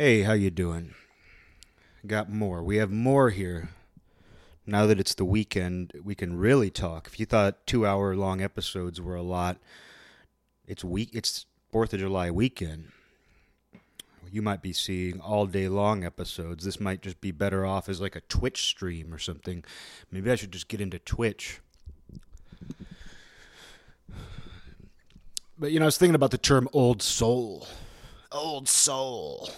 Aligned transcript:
Hey, 0.00 0.22
how 0.22 0.34
you 0.34 0.52
doing? 0.52 0.94
Got 2.06 2.30
more. 2.30 2.62
We 2.62 2.76
have 2.76 2.92
more 2.92 3.30
here. 3.30 3.70
Now 4.64 4.86
that 4.86 5.00
it's 5.00 5.14
the 5.14 5.24
weekend, 5.24 5.92
we 6.04 6.14
can 6.14 6.38
really 6.38 6.70
talk. 6.70 7.08
If 7.08 7.18
you 7.18 7.26
thought 7.26 7.66
2-hour 7.66 8.14
long 8.14 8.40
episodes 8.40 9.00
were 9.00 9.16
a 9.16 9.22
lot, 9.22 9.56
it's 10.68 10.84
week 10.84 11.10
it's 11.14 11.46
4th 11.74 11.94
of 11.94 11.98
July 11.98 12.30
weekend. 12.30 12.92
You 14.30 14.40
might 14.40 14.62
be 14.62 14.72
seeing 14.72 15.20
all 15.20 15.46
day 15.46 15.66
long 15.66 16.04
episodes. 16.04 16.64
This 16.64 16.78
might 16.78 17.02
just 17.02 17.20
be 17.20 17.32
better 17.32 17.66
off 17.66 17.88
as 17.88 18.00
like 18.00 18.14
a 18.14 18.20
Twitch 18.20 18.66
stream 18.66 19.12
or 19.12 19.18
something. 19.18 19.64
Maybe 20.12 20.30
I 20.30 20.36
should 20.36 20.52
just 20.52 20.68
get 20.68 20.80
into 20.80 21.00
Twitch. 21.00 21.58
But 25.58 25.72
you 25.72 25.80
know, 25.80 25.86
I 25.86 25.88
was 25.88 25.98
thinking 25.98 26.14
about 26.14 26.30
the 26.30 26.38
term 26.38 26.68
old 26.72 27.02
soul. 27.02 27.66
Old 28.30 28.68
soul. 28.68 29.50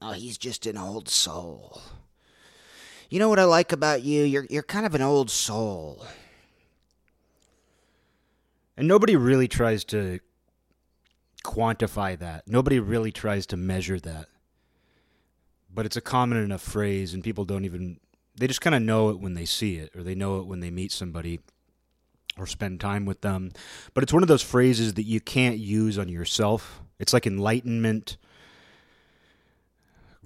Oh, 0.00 0.12
he's 0.12 0.38
just 0.38 0.66
an 0.66 0.76
old 0.76 1.08
soul. 1.08 1.80
You 3.08 3.18
know 3.18 3.28
what 3.28 3.38
I 3.38 3.44
like 3.44 3.72
about 3.72 4.02
you? 4.02 4.24
You're 4.24 4.46
you're 4.50 4.62
kind 4.62 4.84
of 4.84 4.94
an 4.94 5.02
old 5.02 5.30
soul. 5.30 6.04
And 8.76 8.86
nobody 8.86 9.16
really 9.16 9.48
tries 9.48 9.84
to 9.84 10.20
quantify 11.42 12.18
that. 12.18 12.46
Nobody 12.46 12.78
really 12.78 13.12
tries 13.12 13.46
to 13.46 13.56
measure 13.56 13.98
that. 14.00 14.26
But 15.72 15.86
it's 15.86 15.96
a 15.96 16.02
common 16.02 16.38
enough 16.38 16.60
phrase, 16.60 17.14
and 17.14 17.22
people 17.24 17.44
don't 17.44 17.64
even, 17.64 18.00
they 18.36 18.46
just 18.46 18.60
kind 18.60 18.74
of 18.74 18.82
know 18.82 19.10
it 19.10 19.20
when 19.20 19.34
they 19.34 19.44
see 19.44 19.76
it, 19.76 19.94
or 19.94 20.02
they 20.02 20.14
know 20.14 20.40
it 20.40 20.46
when 20.46 20.60
they 20.60 20.70
meet 20.70 20.92
somebody 20.92 21.40
or 22.38 22.46
spend 22.46 22.80
time 22.80 23.06
with 23.06 23.22
them. 23.22 23.52
But 23.94 24.02
it's 24.02 24.12
one 24.12 24.22
of 24.22 24.28
those 24.28 24.42
phrases 24.42 24.94
that 24.94 25.04
you 25.04 25.20
can't 25.20 25.58
use 25.58 25.98
on 25.98 26.08
yourself. 26.08 26.82
It's 26.98 27.12
like 27.12 27.26
enlightenment, 27.26 28.16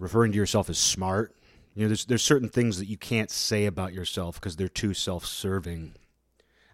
referring 0.00 0.32
to 0.32 0.38
yourself 0.38 0.68
as 0.68 0.78
smart. 0.78 1.36
You 1.74 1.82
know, 1.82 1.88
there's, 1.88 2.04
there's 2.06 2.22
certain 2.22 2.48
things 2.48 2.78
that 2.78 2.86
you 2.86 2.96
can't 2.96 3.30
say 3.30 3.66
about 3.66 3.92
yourself 3.92 4.40
because 4.40 4.56
they're 4.56 4.68
too 4.68 4.94
self 4.94 5.24
serving. 5.24 5.94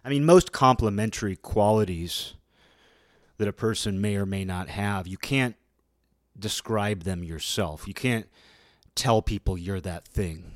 I 0.03 0.09
mean, 0.09 0.25
most 0.25 0.51
complimentary 0.51 1.35
qualities 1.35 2.33
that 3.37 3.47
a 3.47 3.53
person 3.53 4.01
may 4.01 4.15
or 4.15 4.25
may 4.25 4.43
not 4.43 4.69
have. 4.69 5.05
You 5.05 5.17
can't 5.17 5.55
describe 6.39 7.03
them 7.03 7.23
yourself. 7.23 7.87
You 7.87 7.93
can't 7.93 8.27
tell 8.95 9.21
people 9.21 9.57
you're 9.57 9.81
that 9.81 10.07
thing. 10.07 10.51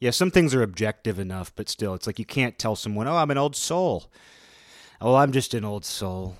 Yeah, 0.00 0.10
some 0.10 0.30
things 0.30 0.54
are 0.54 0.62
objective 0.62 1.18
enough, 1.18 1.52
but 1.56 1.68
still, 1.68 1.94
it's 1.94 2.06
like 2.06 2.20
you 2.20 2.24
can't 2.24 2.58
tell 2.58 2.76
someone, 2.76 3.08
oh, 3.08 3.16
I'm 3.16 3.32
an 3.32 3.38
old 3.38 3.56
soul. 3.56 4.10
Oh, 5.00 5.16
I'm 5.16 5.32
just 5.32 5.54
an 5.54 5.64
old 5.64 5.84
soul. 5.84 6.36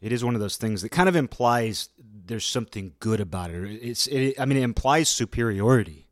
It 0.00 0.12
is 0.12 0.24
one 0.24 0.34
of 0.34 0.40
those 0.40 0.56
things 0.56 0.82
that 0.82 0.90
kind 0.90 1.08
of 1.08 1.16
implies 1.16 1.88
there's 2.26 2.44
something 2.44 2.94
good 3.00 3.20
about 3.20 3.50
it. 3.50 3.64
It's, 3.82 4.06
it, 4.06 4.38
I 4.38 4.44
mean, 4.44 4.58
it 4.58 4.62
implies 4.62 5.08
superiority. 5.08 6.06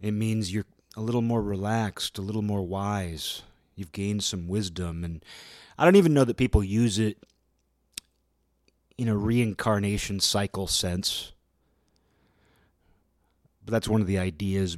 It 0.00 0.12
means 0.12 0.52
you're 0.52 0.66
a 0.96 1.00
little 1.00 1.22
more 1.22 1.42
relaxed, 1.42 2.18
a 2.18 2.22
little 2.22 2.42
more 2.42 2.62
wise, 2.62 3.42
You've 3.74 3.92
gained 3.92 4.22
some 4.22 4.48
wisdom. 4.48 5.04
And 5.04 5.24
I 5.78 5.84
don't 5.84 5.96
even 5.96 6.14
know 6.14 6.24
that 6.24 6.36
people 6.36 6.62
use 6.62 6.98
it 6.98 7.18
in 8.98 9.08
a 9.08 9.16
reincarnation 9.16 10.20
cycle 10.20 10.66
sense. 10.66 11.32
But 13.64 13.72
that's 13.72 13.88
one 13.88 14.00
of 14.00 14.06
the 14.06 14.18
ideas 14.18 14.76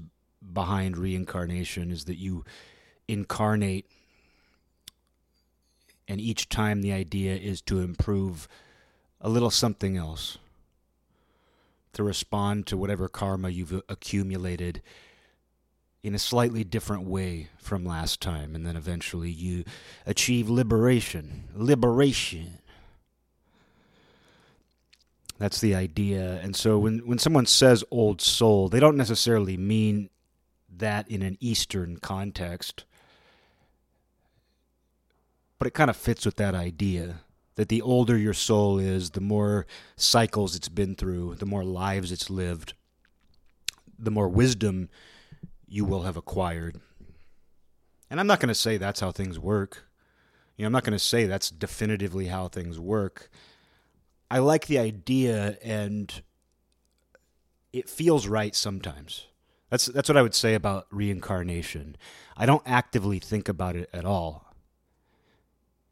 behind 0.53 0.97
reincarnation 0.97 1.91
is 1.91 2.05
that 2.05 2.17
you 2.17 2.45
incarnate 3.09 3.87
and 6.06 6.21
each 6.21 6.51
time 6.51 6.83
the 6.83 6.93
idea 6.93 7.34
is 7.34 7.62
to 7.62 7.81
improve 7.81 8.47
a 9.25 9.30
little 9.30 9.50
something 9.50 9.97
else 9.97 10.36
to 11.94 12.03
respond 12.03 12.67
to 12.67 12.77
whatever 12.77 13.08
karma 13.08 13.48
you've 13.48 13.83
accumulated 13.89 14.83
in 16.03 16.14
a 16.14 16.19
slightly 16.19 16.62
different 16.62 17.04
way 17.04 17.49
from 17.56 17.87
last 17.87 18.21
time, 18.21 18.54
and 18.54 18.66
then 18.66 18.76
eventually 18.76 19.31
you 19.31 19.65
achieve 20.04 20.50
liberation. 20.50 21.44
Liberation. 21.54 22.59
That's 25.38 25.59
the 25.59 25.75
idea. 25.75 26.38
And 26.43 26.54
so 26.54 26.78
when, 26.78 26.99
when 26.99 27.19
someone 27.19 27.47
says 27.47 27.82
old 27.91 28.20
soul, 28.20 28.69
they 28.69 28.78
don't 28.78 28.97
necessarily 28.97 29.56
mean 29.56 30.10
that 30.76 31.10
in 31.10 31.22
an 31.22 31.38
Eastern 31.41 31.97
context. 31.97 32.84
But 35.59 35.66
it 35.66 35.72
kind 35.72 35.88
of 35.88 35.97
fits 35.97 36.26
with 36.26 36.37
that 36.37 36.54
idea 36.54 37.20
that 37.56 37.69
the 37.69 37.82
older 37.82 38.16
your 38.16 38.34
soul 38.34 38.78
is, 38.78 39.10
the 39.10 39.20
more 39.20 39.66
cycles 39.97 40.56
it's 40.56 40.69
been 40.69 40.94
through, 40.94 41.37
the 41.37 41.47
more 41.47 41.65
lives 41.65 42.10
it's 42.10 42.31
lived, 42.31 42.75
the 43.98 44.10
more 44.10 44.28
wisdom 44.28 44.88
you 45.69 45.84
will 45.84 46.03
have 46.03 46.16
acquired. 46.16 46.81
And 48.10 48.20
I'm 48.20 48.26
not 48.26 48.41
going 48.41 48.48
to 48.48 48.54
say 48.54 48.76
that's 48.76 49.00
how 49.00 49.12
things 49.12 49.38
work. 49.38 49.88
You 50.56 50.62
know, 50.62 50.66
I'm 50.66 50.72
not 50.72 50.84
going 50.84 50.93
to 50.93 50.98
say 50.98 51.26
that's 51.26 51.50
definitively 51.50 52.26
how 52.26 52.48
things 52.48 52.78
work. 52.78 53.31
I 54.31 54.38
like 54.38 54.66
the 54.66 54.78
idea 54.78 55.59
and 55.62 56.22
it 57.72 57.88
feels 57.88 58.26
right 58.26 58.54
sometimes. 58.54 59.26
That's 59.70 59.87
that's 59.87 60.09
what 60.09 60.16
I 60.16 60.22
would 60.22 60.34
say 60.34 60.54
about 60.54 60.87
reincarnation. 60.91 61.97
I 62.37 62.47
don't 62.47 62.62
actively 62.64 63.19
think 63.19 63.48
about 63.48 63.75
it 63.75 63.91
at 63.93 64.04
all. 64.04 64.44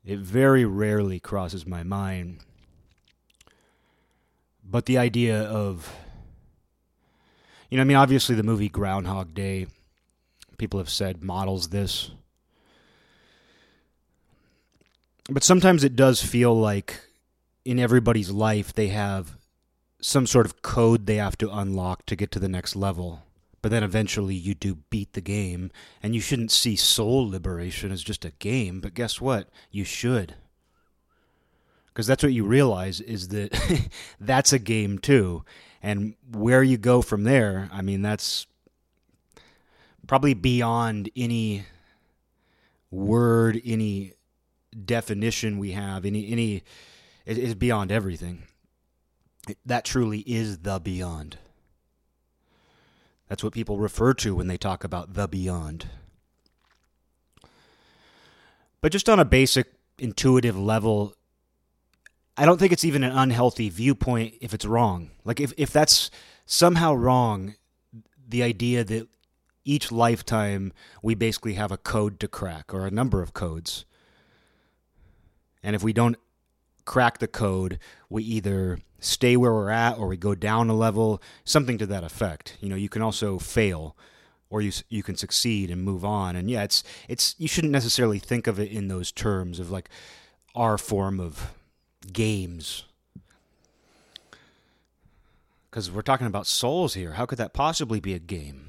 It 0.04 0.18
very 0.18 0.64
rarely 0.64 1.20
crosses 1.20 1.66
my 1.66 1.82
mind. 1.82 2.40
But 4.64 4.86
the 4.86 4.98
idea 4.98 5.42
of 5.42 5.92
you 7.72 7.78
know, 7.78 7.82
I 7.82 7.84
mean, 7.84 7.96
obviously 7.96 8.34
the 8.34 8.42
movie 8.42 8.68
Groundhog 8.68 9.32
Day, 9.32 9.66
people 10.58 10.78
have 10.78 10.90
said 10.90 11.22
models 11.22 11.70
this. 11.70 12.10
But 15.30 15.42
sometimes 15.42 15.82
it 15.82 15.96
does 15.96 16.22
feel 16.22 16.54
like 16.54 17.00
in 17.64 17.78
everybody's 17.78 18.30
life 18.30 18.74
they 18.74 18.88
have 18.88 19.38
some 20.02 20.26
sort 20.26 20.44
of 20.44 20.60
code 20.60 21.06
they 21.06 21.16
have 21.16 21.38
to 21.38 21.50
unlock 21.50 22.04
to 22.06 22.14
get 22.14 22.30
to 22.32 22.38
the 22.38 22.48
next 22.48 22.76
level. 22.76 23.22
But 23.62 23.70
then 23.70 23.84
eventually 23.84 24.34
you 24.34 24.54
do 24.54 24.78
beat 24.90 25.12
the 25.12 25.20
game, 25.20 25.70
and 26.02 26.14
you 26.14 26.20
shouldn't 26.20 26.50
see 26.50 26.76
soul 26.76 27.28
liberation 27.28 27.92
as 27.92 28.02
just 28.02 28.24
a 28.24 28.32
game, 28.32 28.80
but 28.80 28.94
guess 28.94 29.20
what? 29.20 29.48
You 29.70 29.84
should. 29.84 30.34
Because 31.86 32.06
that's 32.06 32.22
what 32.22 32.32
you 32.32 32.44
realize 32.44 33.00
is 33.00 33.28
that 33.28 33.88
that's 34.20 34.52
a 34.52 34.58
game 34.58 34.98
too 34.98 35.44
and 35.82 36.14
where 36.30 36.62
you 36.62 36.78
go 36.78 37.02
from 37.02 37.24
there, 37.24 37.68
I 37.72 37.82
mean, 37.82 38.02
that's 38.02 38.46
probably 40.06 40.34
beyond 40.34 41.10
any 41.16 41.64
word, 42.90 43.60
any 43.64 44.12
definition 44.84 45.58
we 45.58 45.72
have, 45.72 46.04
any 46.04 46.30
any 46.30 46.62
it 47.26 47.36
is 47.36 47.54
beyond 47.54 47.90
everything. 47.90 48.44
That 49.66 49.84
truly 49.84 50.20
is 50.20 50.58
the 50.58 50.78
beyond. 50.78 51.38
That's 53.32 53.42
what 53.42 53.54
people 53.54 53.78
refer 53.78 54.12
to 54.12 54.34
when 54.34 54.46
they 54.46 54.58
talk 54.58 54.84
about 54.84 55.14
the 55.14 55.26
beyond. 55.26 55.86
But 58.82 58.92
just 58.92 59.08
on 59.08 59.18
a 59.18 59.24
basic 59.24 59.68
intuitive 59.98 60.54
level, 60.54 61.14
I 62.36 62.44
don't 62.44 62.58
think 62.58 62.74
it's 62.74 62.84
even 62.84 63.02
an 63.02 63.12
unhealthy 63.12 63.70
viewpoint 63.70 64.34
if 64.42 64.52
it's 64.52 64.66
wrong. 64.66 65.12
Like 65.24 65.40
if 65.40 65.54
if 65.56 65.70
that's 65.70 66.10
somehow 66.44 66.92
wrong, 66.92 67.54
the 68.28 68.42
idea 68.42 68.84
that 68.84 69.08
each 69.64 69.90
lifetime 69.90 70.74
we 71.02 71.14
basically 71.14 71.54
have 71.54 71.72
a 71.72 71.78
code 71.78 72.20
to 72.20 72.28
crack 72.28 72.74
or 72.74 72.84
a 72.84 72.90
number 72.90 73.22
of 73.22 73.32
codes. 73.32 73.86
And 75.62 75.74
if 75.74 75.82
we 75.82 75.94
don't 75.94 76.18
crack 76.84 77.16
the 77.16 77.28
code, 77.28 77.78
we 78.10 78.24
either 78.24 78.80
stay 79.02 79.36
where 79.36 79.52
we're 79.52 79.70
at 79.70 79.98
or 79.98 80.06
we 80.06 80.16
go 80.16 80.34
down 80.34 80.70
a 80.70 80.74
level, 80.74 81.20
something 81.44 81.76
to 81.78 81.86
that 81.86 82.04
effect. 82.04 82.56
You 82.60 82.68
know, 82.68 82.76
you 82.76 82.88
can 82.88 83.02
also 83.02 83.38
fail 83.38 83.96
or 84.48 84.60
you 84.60 84.70
you 84.88 85.02
can 85.02 85.16
succeed 85.16 85.70
and 85.70 85.82
move 85.82 86.04
on. 86.04 86.36
And 86.36 86.50
yeah, 86.50 86.62
it's 86.62 86.84
it's 87.08 87.34
you 87.38 87.48
shouldn't 87.48 87.72
necessarily 87.72 88.18
think 88.18 88.46
of 88.46 88.60
it 88.60 88.70
in 88.70 88.88
those 88.88 89.10
terms 89.10 89.58
of 89.58 89.70
like 89.70 89.88
our 90.54 90.78
form 90.78 91.18
of 91.18 91.52
games. 92.12 92.84
Because 95.70 95.90
we're 95.90 96.02
talking 96.02 96.26
about 96.26 96.46
souls 96.46 96.94
here. 96.94 97.12
How 97.12 97.24
could 97.24 97.38
that 97.38 97.54
possibly 97.54 97.98
be 97.98 98.12
a 98.12 98.18
game? 98.18 98.68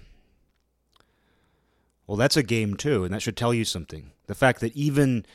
Well, 2.08 2.18
that's 2.18 2.38
a 2.38 2.44
game 2.44 2.76
too, 2.76 3.04
and 3.04 3.14
that 3.14 3.22
should 3.22 3.38
tell 3.38 3.54
you 3.54 3.66
something. 3.66 4.12
The 4.28 4.36
fact 4.36 4.62
that 4.62 4.76
even 4.76 5.26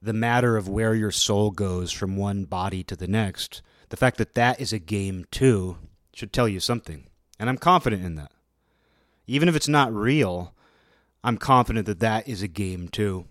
the 0.00 0.12
matter 0.12 0.56
of 0.56 0.68
where 0.68 0.94
your 0.94 1.10
soul 1.10 1.50
goes 1.50 1.90
from 1.90 2.16
one 2.16 2.44
body 2.44 2.84
to 2.84 2.94
the 2.94 3.08
next, 3.08 3.62
the 3.88 3.96
fact 3.96 4.18
that 4.18 4.34
that 4.34 4.60
is 4.60 4.72
a 4.72 4.78
game 4.78 5.24
too, 5.30 5.78
should 6.12 6.32
tell 6.32 6.48
you 6.48 6.60
something. 6.60 7.06
And 7.38 7.48
I'm 7.48 7.58
confident 7.58 8.04
in 8.04 8.14
that. 8.16 8.32
Even 9.26 9.48
if 9.48 9.56
it's 9.56 9.68
not 9.68 9.92
real, 9.92 10.54
I'm 11.22 11.36
confident 11.36 11.86
that 11.86 12.00
that 12.00 12.28
is 12.28 12.42
a 12.42 12.48
game 12.48 12.88
too. 12.88 13.26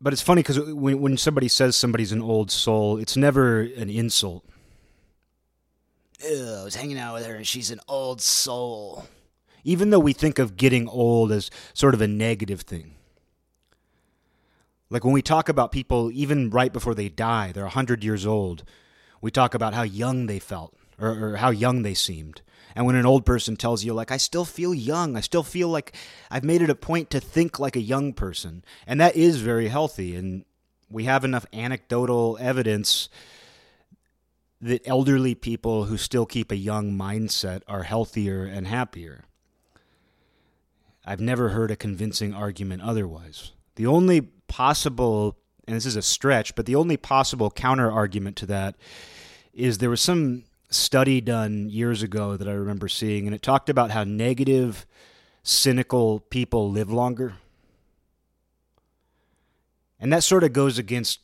but 0.00 0.12
it's 0.12 0.22
funny 0.22 0.42
because 0.42 0.58
when 0.58 1.00
when 1.00 1.16
somebody 1.16 1.48
says 1.48 1.76
somebody's 1.76 2.12
an 2.12 2.22
old 2.22 2.50
soul, 2.50 2.96
it's 2.96 3.16
never 3.16 3.60
an 3.60 3.90
insult. 3.90 4.44
Ew, 6.24 6.56
I 6.60 6.64
was 6.64 6.74
hanging 6.74 6.98
out 6.98 7.14
with 7.14 7.26
her 7.26 7.34
and 7.34 7.46
she's 7.46 7.70
an 7.70 7.80
old 7.88 8.20
soul. 8.20 9.06
Even 9.62 9.90
though 9.90 10.00
we 10.00 10.12
think 10.14 10.38
of 10.38 10.56
getting 10.56 10.88
old 10.88 11.32
as 11.32 11.50
sort 11.74 11.94
of 11.94 12.00
a 12.00 12.08
negative 12.08 12.62
thing. 12.62 12.94
Like 14.90 15.04
when 15.04 15.14
we 15.14 15.22
talk 15.22 15.48
about 15.48 15.70
people, 15.70 16.10
even 16.12 16.50
right 16.50 16.72
before 16.72 16.94
they 16.94 17.08
die, 17.08 17.52
they're 17.52 17.62
100 17.64 18.02
years 18.02 18.26
old, 18.26 18.64
we 19.20 19.30
talk 19.30 19.54
about 19.54 19.72
how 19.72 19.82
young 19.82 20.26
they 20.26 20.40
felt 20.40 20.74
or, 21.00 21.08
or, 21.08 21.36
how 21.36 21.50
young 21.50 21.82
they 21.82 21.94
seemed. 21.94 22.42
And 22.74 22.86
when 22.86 22.96
an 22.96 23.06
old 23.06 23.24
person 23.24 23.56
tells 23.56 23.84
you, 23.84 23.94
like, 23.94 24.10
I 24.10 24.16
still 24.16 24.44
feel 24.44 24.74
young, 24.74 25.16
I 25.16 25.20
still 25.20 25.42
feel 25.42 25.68
like 25.68 25.94
I've 26.30 26.44
made 26.44 26.62
it 26.62 26.70
a 26.70 26.74
point 26.74 27.10
to 27.10 27.20
think 27.20 27.58
like 27.58 27.76
a 27.76 27.80
young 27.80 28.12
person. 28.12 28.64
And 28.86 29.00
that 29.00 29.16
is 29.16 29.40
very 29.40 29.68
healthy. 29.68 30.14
And 30.14 30.44
we 30.90 31.04
have 31.04 31.24
enough 31.24 31.46
anecdotal 31.52 32.36
evidence 32.40 33.08
that 34.60 34.86
elderly 34.86 35.34
people 35.34 35.84
who 35.84 35.96
still 35.96 36.26
keep 36.26 36.52
a 36.52 36.56
young 36.56 36.92
mindset 36.92 37.62
are 37.66 37.84
healthier 37.84 38.44
and 38.44 38.66
happier. 38.66 39.24
I've 41.04 41.20
never 41.20 41.50
heard 41.50 41.70
a 41.70 41.76
convincing 41.76 42.34
argument 42.34 42.82
otherwise. 42.82 43.52
The 43.76 43.86
only 43.86 44.28
possible, 44.50 45.36
and 45.66 45.76
this 45.76 45.86
is 45.86 45.96
a 45.96 46.02
stretch, 46.02 46.54
but 46.56 46.66
the 46.66 46.74
only 46.74 46.96
possible 46.96 47.50
counter 47.50 47.90
argument 47.90 48.36
to 48.36 48.46
that 48.46 48.74
is 49.54 49.78
there 49.78 49.88
was 49.88 50.00
some 50.00 50.42
study 50.68 51.20
done 51.20 51.70
years 51.70 52.02
ago 52.02 52.36
that 52.36 52.48
I 52.48 52.52
remember 52.52 52.88
seeing, 52.88 53.26
and 53.26 53.34
it 53.34 53.42
talked 53.42 53.70
about 53.70 53.92
how 53.92 54.04
negative, 54.04 54.86
cynical 55.44 56.20
people 56.20 56.70
live 56.70 56.90
longer. 56.90 57.34
And 60.00 60.12
that 60.12 60.24
sort 60.24 60.42
of 60.42 60.52
goes 60.52 60.78
against 60.78 61.20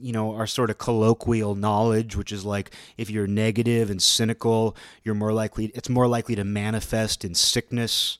you 0.00 0.12
know 0.12 0.34
our 0.36 0.46
sort 0.46 0.70
of 0.70 0.78
colloquial 0.78 1.56
knowledge 1.56 2.14
which 2.14 2.30
is 2.30 2.44
like 2.44 2.70
if 2.96 3.10
you're 3.10 3.26
negative 3.26 3.90
and 3.90 4.00
cynical 4.00 4.76
you're 5.02 5.12
more 5.12 5.32
likely 5.32 5.72
it's 5.74 5.88
more 5.88 6.06
likely 6.06 6.36
to 6.36 6.44
manifest 6.44 7.24
in 7.24 7.34
sickness 7.34 8.18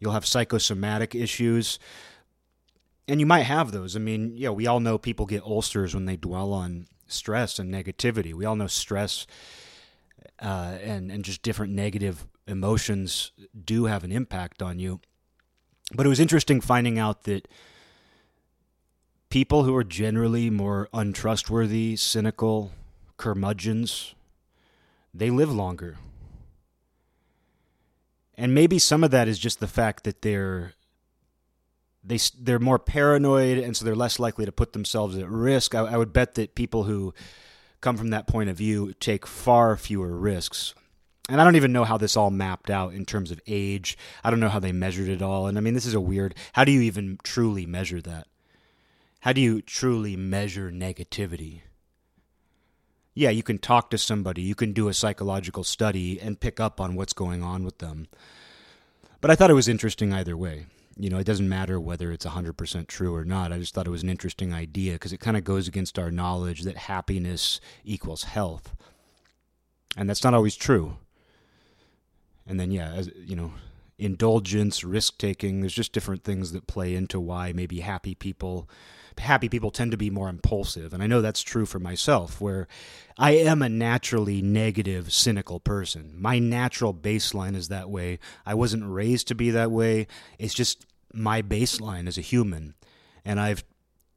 you'll 0.00 0.14
have 0.14 0.26
psychosomatic 0.26 1.14
issues 1.14 1.78
and 3.08 3.20
you 3.20 3.26
might 3.26 3.42
have 3.42 3.72
those. 3.72 3.96
I 3.96 3.98
mean, 3.98 4.32
yeah, 4.36 4.50
we 4.50 4.66
all 4.66 4.80
know 4.80 4.98
people 4.98 5.26
get 5.26 5.42
ulcers 5.42 5.94
when 5.94 6.06
they 6.06 6.16
dwell 6.16 6.52
on 6.52 6.86
stress 7.06 7.58
and 7.58 7.72
negativity. 7.72 8.34
We 8.34 8.44
all 8.44 8.56
know 8.56 8.66
stress 8.66 9.26
uh, 10.40 10.78
and 10.82 11.10
and 11.10 11.24
just 11.24 11.42
different 11.42 11.72
negative 11.72 12.26
emotions 12.46 13.32
do 13.64 13.86
have 13.86 14.04
an 14.04 14.12
impact 14.12 14.62
on 14.62 14.78
you. 14.78 15.00
But 15.94 16.06
it 16.06 16.08
was 16.08 16.20
interesting 16.20 16.60
finding 16.60 16.98
out 16.98 17.24
that 17.24 17.48
people 19.28 19.64
who 19.64 19.74
are 19.76 19.84
generally 19.84 20.50
more 20.50 20.88
untrustworthy, 20.92 21.96
cynical, 21.96 22.72
curmudgeons, 23.16 24.14
they 25.14 25.30
live 25.30 25.52
longer. 25.52 25.96
And 28.36 28.54
maybe 28.54 28.78
some 28.78 29.02
of 29.02 29.10
that 29.12 29.28
is 29.28 29.38
just 29.38 29.60
the 29.60 29.66
fact 29.66 30.04
that 30.04 30.22
they're 30.22 30.74
they 32.06 32.18
they're 32.38 32.58
more 32.58 32.78
paranoid 32.78 33.58
and 33.58 33.76
so 33.76 33.84
they're 33.84 33.96
less 33.96 34.18
likely 34.18 34.44
to 34.44 34.52
put 34.52 34.72
themselves 34.72 35.16
at 35.16 35.28
risk. 35.28 35.74
I, 35.74 35.80
I 35.80 35.96
would 35.96 36.12
bet 36.12 36.34
that 36.34 36.54
people 36.54 36.84
who 36.84 37.12
come 37.80 37.96
from 37.96 38.10
that 38.10 38.26
point 38.26 38.50
of 38.50 38.56
view 38.56 38.92
take 38.94 39.26
far 39.26 39.76
fewer 39.76 40.16
risks. 40.16 40.74
And 41.28 41.40
I 41.40 41.44
don't 41.44 41.56
even 41.56 41.72
know 41.72 41.84
how 41.84 41.98
this 41.98 42.16
all 42.16 42.30
mapped 42.30 42.70
out 42.70 42.94
in 42.94 43.04
terms 43.04 43.32
of 43.32 43.40
age. 43.48 43.98
I 44.22 44.30
don't 44.30 44.38
know 44.38 44.48
how 44.48 44.60
they 44.60 44.72
measured 44.72 45.08
it 45.08 45.22
all. 45.22 45.48
And 45.48 45.58
I 45.58 45.60
mean, 45.60 45.74
this 45.74 45.86
is 45.86 45.94
a 45.94 46.00
weird. 46.00 46.36
How 46.52 46.62
do 46.64 46.70
you 46.70 46.82
even 46.82 47.18
truly 47.24 47.66
measure 47.66 48.00
that? 48.02 48.28
How 49.20 49.32
do 49.32 49.40
you 49.40 49.60
truly 49.60 50.14
measure 50.14 50.70
negativity? 50.70 51.62
Yeah, 53.12 53.30
you 53.30 53.42
can 53.42 53.58
talk 53.58 53.90
to 53.90 53.98
somebody, 53.98 54.42
you 54.42 54.54
can 54.54 54.72
do 54.72 54.88
a 54.88 54.94
psychological 54.94 55.64
study 55.64 56.20
and 56.20 56.38
pick 56.38 56.60
up 56.60 56.80
on 56.80 56.94
what's 56.94 57.14
going 57.14 57.42
on 57.42 57.64
with 57.64 57.78
them. 57.78 58.08
But 59.20 59.30
I 59.30 59.34
thought 59.34 59.50
it 59.50 59.54
was 59.54 59.68
interesting 59.68 60.12
either 60.12 60.36
way 60.36 60.66
you 60.98 61.10
know, 61.10 61.18
it 61.18 61.24
doesn't 61.24 61.48
matter 61.48 61.78
whether 61.78 62.10
it's 62.10 62.24
100% 62.24 62.86
true 62.86 63.14
or 63.14 63.24
not. 63.24 63.52
I 63.52 63.58
just 63.58 63.74
thought 63.74 63.86
it 63.86 63.90
was 63.90 64.02
an 64.02 64.08
interesting 64.08 64.54
idea 64.54 64.94
because 64.94 65.12
it 65.12 65.20
kind 65.20 65.36
of 65.36 65.44
goes 65.44 65.68
against 65.68 65.98
our 65.98 66.10
knowledge 66.10 66.62
that 66.62 66.76
happiness 66.76 67.60
equals 67.84 68.24
health. 68.24 68.74
And 69.96 70.08
that's 70.08 70.24
not 70.24 70.34
always 70.34 70.56
true. 70.56 70.96
And 72.46 72.58
then, 72.58 72.70
yeah, 72.70 72.92
as, 72.92 73.10
you 73.16 73.36
know, 73.36 73.52
indulgence, 73.98 74.84
risk 74.84 75.18
taking, 75.18 75.60
there's 75.60 75.74
just 75.74 75.92
different 75.92 76.24
things 76.24 76.52
that 76.52 76.66
play 76.66 76.94
into 76.94 77.20
why 77.20 77.52
maybe 77.52 77.80
happy 77.80 78.14
people 78.14 78.68
happy 79.18 79.48
people 79.48 79.70
tend 79.70 79.90
to 79.90 79.96
be 79.96 80.10
more 80.10 80.28
impulsive. 80.28 80.92
And 80.92 81.02
I 81.02 81.06
know 81.06 81.20
that's 81.20 81.42
true 81.42 81.66
for 81.66 81.78
myself, 81.78 82.40
where 82.40 82.68
I 83.18 83.32
am 83.32 83.62
a 83.62 83.68
naturally 83.68 84.42
negative, 84.42 85.12
cynical 85.12 85.60
person. 85.60 86.14
My 86.16 86.38
natural 86.38 86.92
baseline 86.92 87.56
is 87.56 87.68
that 87.68 87.90
way. 87.90 88.18
I 88.44 88.54
wasn't 88.54 88.90
raised 88.90 89.28
to 89.28 89.34
be 89.34 89.50
that 89.50 89.70
way. 89.70 90.06
It's 90.38 90.54
just 90.54 90.86
my 91.12 91.42
baseline 91.42 92.06
as 92.06 92.18
a 92.18 92.22
human. 92.22 92.74
And 93.24 93.40
I've 93.40 93.64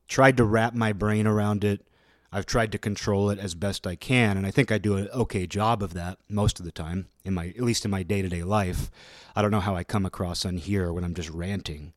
tried 0.07 0.37
to 0.37 0.43
wrap 0.43 0.73
my 0.73 0.91
brain 0.91 1.27
around 1.27 1.63
it. 1.63 1.85
I've 2.31 2.45
tried 2.45 2.71
to 2.73 2.77
control 2.77 3.31
it 3.31 3.39
as 3.39 3.55
best 3.55 3.87
I 3.87 3.95
can, 3.95 4.37
and 4.37 4.45
I 4.45 4.51
think 4.51 4.71
I 4.71 4.77
do 4.77 4.97
an 4.97 5.09
okay 5.11 5.47
job 5.47 5.81
of 5.81 5.95
that 5.95 6.19
most 6.29 6.59
of 6.59 6.65
the 6.65 6.71
time, 6.71 7.07
in 7.23 7.33
my 7.33 7.47
at 7.47 7.61
least 7.61 7.85
in 7.85 7.91
my 7.91 8.03
day 8.03 8.21
to 8.21 8.29
day 8.29 8.43
life. 8.43 8.91
I 9.35 9.41
don't 9.41 9.49
know 9.49 9.59
how 9.59 9.75
I 9.75 9.83
come 9.83 10.05
across 10.05 10.45
on 10.45 10.57
here 10.57 10.93
when 10.93 11.03
I'm 11.03 11.15
just 11.15 11.31
ranting, 11.31 11.93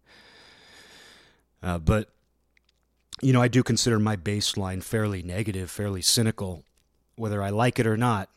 uh, 1.62 1.78
but 1.78 2.08
you 3.22 3.32
know, 3.32 3.40
I 3.40 3.48
do 3.48 3.62
consider 3.62 3.98
my 3.98 4.16
baseline 4.16 4.82
fairly 4.82 5.22
negative, 5.22 5.70
fairly 5.70 6.02
cynical, 6.02 6.64
whether 7.14 7.42
I 7.42 7.50
like 7.50 7.78
it 7.78 7.86
or 7.86 7.96
not. 7.96 8.28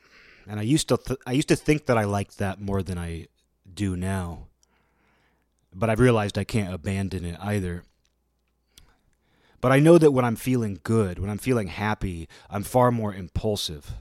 And 0.48 0.60
I 0.60 0.64
used 0.64 0.88
to 0.90 0.98
th- 0.98 1.20
I 1.26 1.32
used 1.32 1.48
to 1.48 1.56
think 1.56 1.88
that 1.88 1.98
I 1.98 2.04
liked 2.04 2.38
that 2.38 2.62
more 2.62 2.84
than 2.84 2.98
I 2.98 3.28
do 3.72 3.98
now. 3.98 4.46
But 5.74 5.90
I've 5.90 6.00
realized 6.00 6.38
I 6.38 6.44
can't 6.44 6.74
abandon 6.74 7.26
it 7.26 7.38
either. 7.42 7.84
But 9.60 9.72
I 9.72 9.80
know 9.80 9.98
that 9.98 10.12
when 10.12 10.24
I'm 10.24 10.36
feeling 10.36 10.80
good, 10.84 11.18
when 11.18 11.32
I'm 11.32 11.40
feeling 11.40 11.68
happy, 11.68 12.30
I'm 12.50 12.62
far 12.62 12.92
more 12.92 13.14
impulsive. 13.14 13.94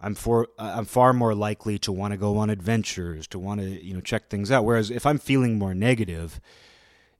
I'm 0.00 0.16
for 0.16 0.48
I'm 0.58 0.84
far 0.84 1.12
more 1.12 1.36
likely 1.36 1.78
to 1.78 1.92
want 1.92 2.12
to 2.12 2.18
go 2.18 2.36
on 2.38 2.50
adventures, 2.50 3.28
to 3.28 3.38
want 3.38 3.60
to, 3.60 3.84
you 3.84 3.94
know, 3.94 4.00
check 4.00 4.28
things 4.28 4.50
out. 4.50 4.64
Whereas 4.64 4.90
if 4.90 5.06
I'm 5.06 5.18
feeling 5.18 5.56
more 5.58 5.74
negative, 5.74 6.40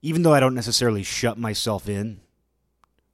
even 0.03 0.23
though 0.23 0.33
I 0.33 0.41
don't 0.41 0.55
necessarily 0.55 1.03
shut 1.03 1.39
myself 1.39 1.89
in, 1.89 2.21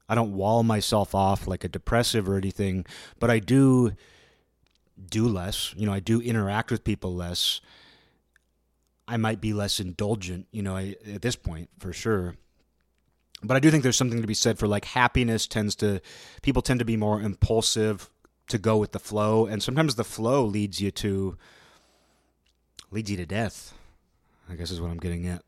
I 0.08 0.14
don't 0.14 0.34
wall 0.34 0.62
myself 0.62 1.14
off 1.14 1.46
like 1.46 1.64
a 1.64 1.69
depressive 1.69 2.29
or 2.29 2.36
anything, 2.36 2.84
but 3.19 3.31
I 3.31 3.38
do 3.38 3.93
do 5.10 5.29
less. 5.29 5.74
You 5.76 5.86
know, 5.86 5.93
I 5.93 6.00
do 6.00 6.20
interact 6.20 6.70
with 6.70 6.84
people 6.84 7.14
less. 7.14 7.60
I 9.08 9.17
might 9.17 9.41
be 9.41 9.53
less 9.53 9.81
indulgent, 9.81 10.46
you 10.50 10.62
know, 10.62 10.76
I, 10.76 10.96
at 11.12 11.22
this 11.22 11.36
point 11.36 11.70
for 11.79 11.93
sure. 11.93 12.36
But 13.43 13.56
I 13.56 13.60
do 13.60 13.70
think 13.70 13.82
there's 13.82 13.96
something 13.96 14.20
to 14.20 14.26
be 14.26 14.34
said 14.34 14.58
for 14.58 14.67
like 14.67 14.86
happiness 14.86 15.46
tends 15.46 15.74
to 15.76 16.00
people 16.43 16.62
tend 16.62 16.79
to 16.79 16.84
be 16.84 16.96
more 16.96 17.20
impulsive 17.20 18.08
to 18.48 18.58
go 18.58 18.76
with 18.76 18.93
the 18.93 18.98
flow 18.98 19.46
and 19.46 19.62
sometimes 19.62 19.94
the 19.94 20.05
flow 20.05 20.44
leads 20.44 20.81
you 20.81 20.91
to 20.91 21.36
leads 22.91 23.10
you 23.10 23.17
to 23.19 23.26
death. 23.26 23.74
I 24.48 24.55
guess 24.55 24.70
is 24.70 24.81
what 24.81 24.91
I'm 24.91 24.98
getting 24.98 25.26
at. 25.26 25.43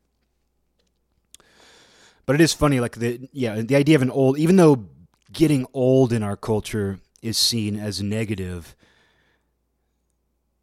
But 2.27 2.35
it 2.35 2.41
is 2.41 2.53
funny, 2.53 2.79
like 2.79 2.97
the 2.97 3.27
yeah, 3.31 3.61
the 3.61 3.75
idea 3.75 3.95
of 3.95 4.03
an 4.03 4.11
old, 4.11 4.37
even 4.37 4.57
though 4.57 4.85
getting 5.31 5.65
old 5.73 6.13
in 6.13 6.21
our 6.21 6.35
culture 6.35 6.99
is 7.21 7.37
seen 7.37 7.79
as 7.79 8.03
negative, 8.03 8.75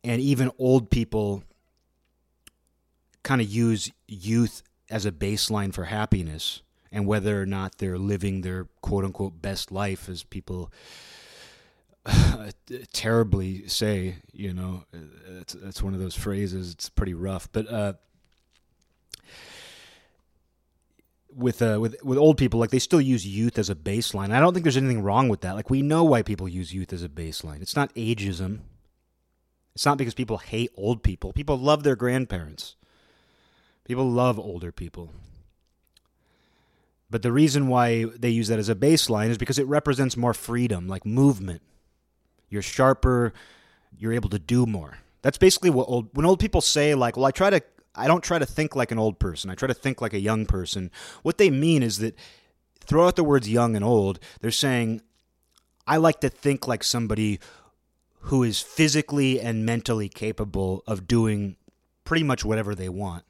and 0.04 0.21
even 0.21 0.52
old 0.59 0.90
people 0.90 1.42
kind 3.23 3.40
of 3.40 3.49
use 3.49 3.90
youth 4.06 4.62
as 4.90 5.06
a 5.06 5.11
baseline 5.11 5.73
for 5.73 5.85
happiness 5.85 6.61
and 6.92 7.06
whether 7.06 7.40
or 7.40 7.47
not 7.47 7.78
they're 7.78 7.99
living 7.99 8.42
their 8.42 8.66
quote 8.83 9.02
unquote 9.02 9.40
best 9.40 9.73
life 9.73 10.11
as 10.11 10.23
people 10.23 10.71
terribly 12.92 13.66
say 13.66 14.16
you 14.35 14.52
know 14.52 14.85
it's, 15.40 15.54
it's 15.54 15.83
one 15.83 15.94
of 15.94 16.00
those 16.00 16.14
phrases 16.14 16.73
it's 16.73 16.90
pretty 16.90 17.14
rough. 17.14 17.49
But 17.50 17.73
uh, 17.73 17.94
with 21.37 21.62
uh, 21.62 21.79
with 21.81 21.97
with 22.03 22.19
old 22.19 22.38
people, 22.38 22.61
like 22.61 22.71
they 22.71 22.79
still 22.79 23.00
use 23.00 23.26
youth 23.26 23.59
as 23.59 23.71
a 23.71 23.75
baseline. 23.75 24.33
I 24.33 24.41
don't 24.41 24.53
think 24.53 24.64
there's 24.64 24.76
anything 24.76 25.03
wrong 25.03 25.29
with 25.29 25.41
that. 25.43 25.55
Like 25.55 25.71
we 25.71 25.83
know 25.83 26.05
why 26.05 26.23
people 26.23 26.49
use 26.49 26.73
youth 26.73 26.93
as 26.93 27.03
a 27.03 27.09
baseline. 27.09 27.62
It's 27.62 27.76
not 27.76 27.95
ageism. 27.95 28.61
It's 29.75 29.85
not 29.85 29.99
because 29.99 30.14
people 30.14 30.38
hate 30.38 30.71
old 30.76 31.03
people. 31.03 31.33
People 31.33 31.59
love 31.59 31.83
their 31.83 31.97
grandparents. 31.97 32.76
People 33.85 34.09
love 34.09 34.38
older 34.38 34.71
people. 34.71 35.11
But 37.11 37.23
the 37.23 37.33
reason 37.33 37.69
why 37.69 38.05
they 38.05 38.31
use 38.31 38.49
that 38.49 38.59
as 38.59 38.69
a 38.69 38.75
baseline 38.75 39.29
is 39.29 39.38
because 39.38 39.59
it 39.59 39.67
represents 39.67 40.17
more 40.17 40.35
freedom, 40.35 40.88
like 40.88 41.05
movement. 41.05 41.62
You're 42.49 42.62
sharper, 42.62 43.33
you're 43.97 44.12
able 44.12 44.31
to 44.31 44.38
do 44.38 44.67
more. 44.67 44.99
That's 45.23 45.38
basically 45.38 45.71
what 45.71 45.88
old 45.88 46.09
when 46.12 46.26
old 46.26 46.38
people 46.38 46.61
say 46.61 46.95
like, 46.95 47.17
"Well, 47.17 47.26
I 47.26 47.31
try 47.31 47.50
to 47.50 47.62
I 47.95 48.07
don't 48.07 48.23
try 48.23 48.39
to 48.39 48.47
think 48.47 48.75
like 48.75 48.91
an 48.91 48.99
old 48.99 49.19
person. 49.19 49.51
I 49.51 49.55
try 49.55 49.69
to 49.69 49.75
think 49.75 50.01
like 50.01 50.15
a 50.15 50.21
young 50.21 50.47
person. 50.47 50.91
What 51.23 51.39
they 51.39 51.51
mean 51.51 51.83
is 51.83 51.99
that 51.99 52.17
throw 52.81 53.07
out 53.07 53.17
the 53.17 53.25
words 53.25 53.49
young 53.49 53.77
and 53.77 53.85
old. 53.85 54.19
They're 54.41 54.51
saying 54.51 55.03
I 55.87 55.99
like 55.99 56.21
to 56.21 56.29
think 56.29 56.67
like 56.67 56.83
somebody 56.83 57.41
who 58.21 58.43
is 58.43 58.61
physically 58.61 59.41
and 59.41 59.67
mentally 59.67 60.09
capable 60.09 60.83
of 60.87 61.07
doing 61.07 61.57
pretty 62.05 62.25
much 62.25 62.45
whatever 62.45 62.75
they 62.75 62.89
want. 62.89 63.25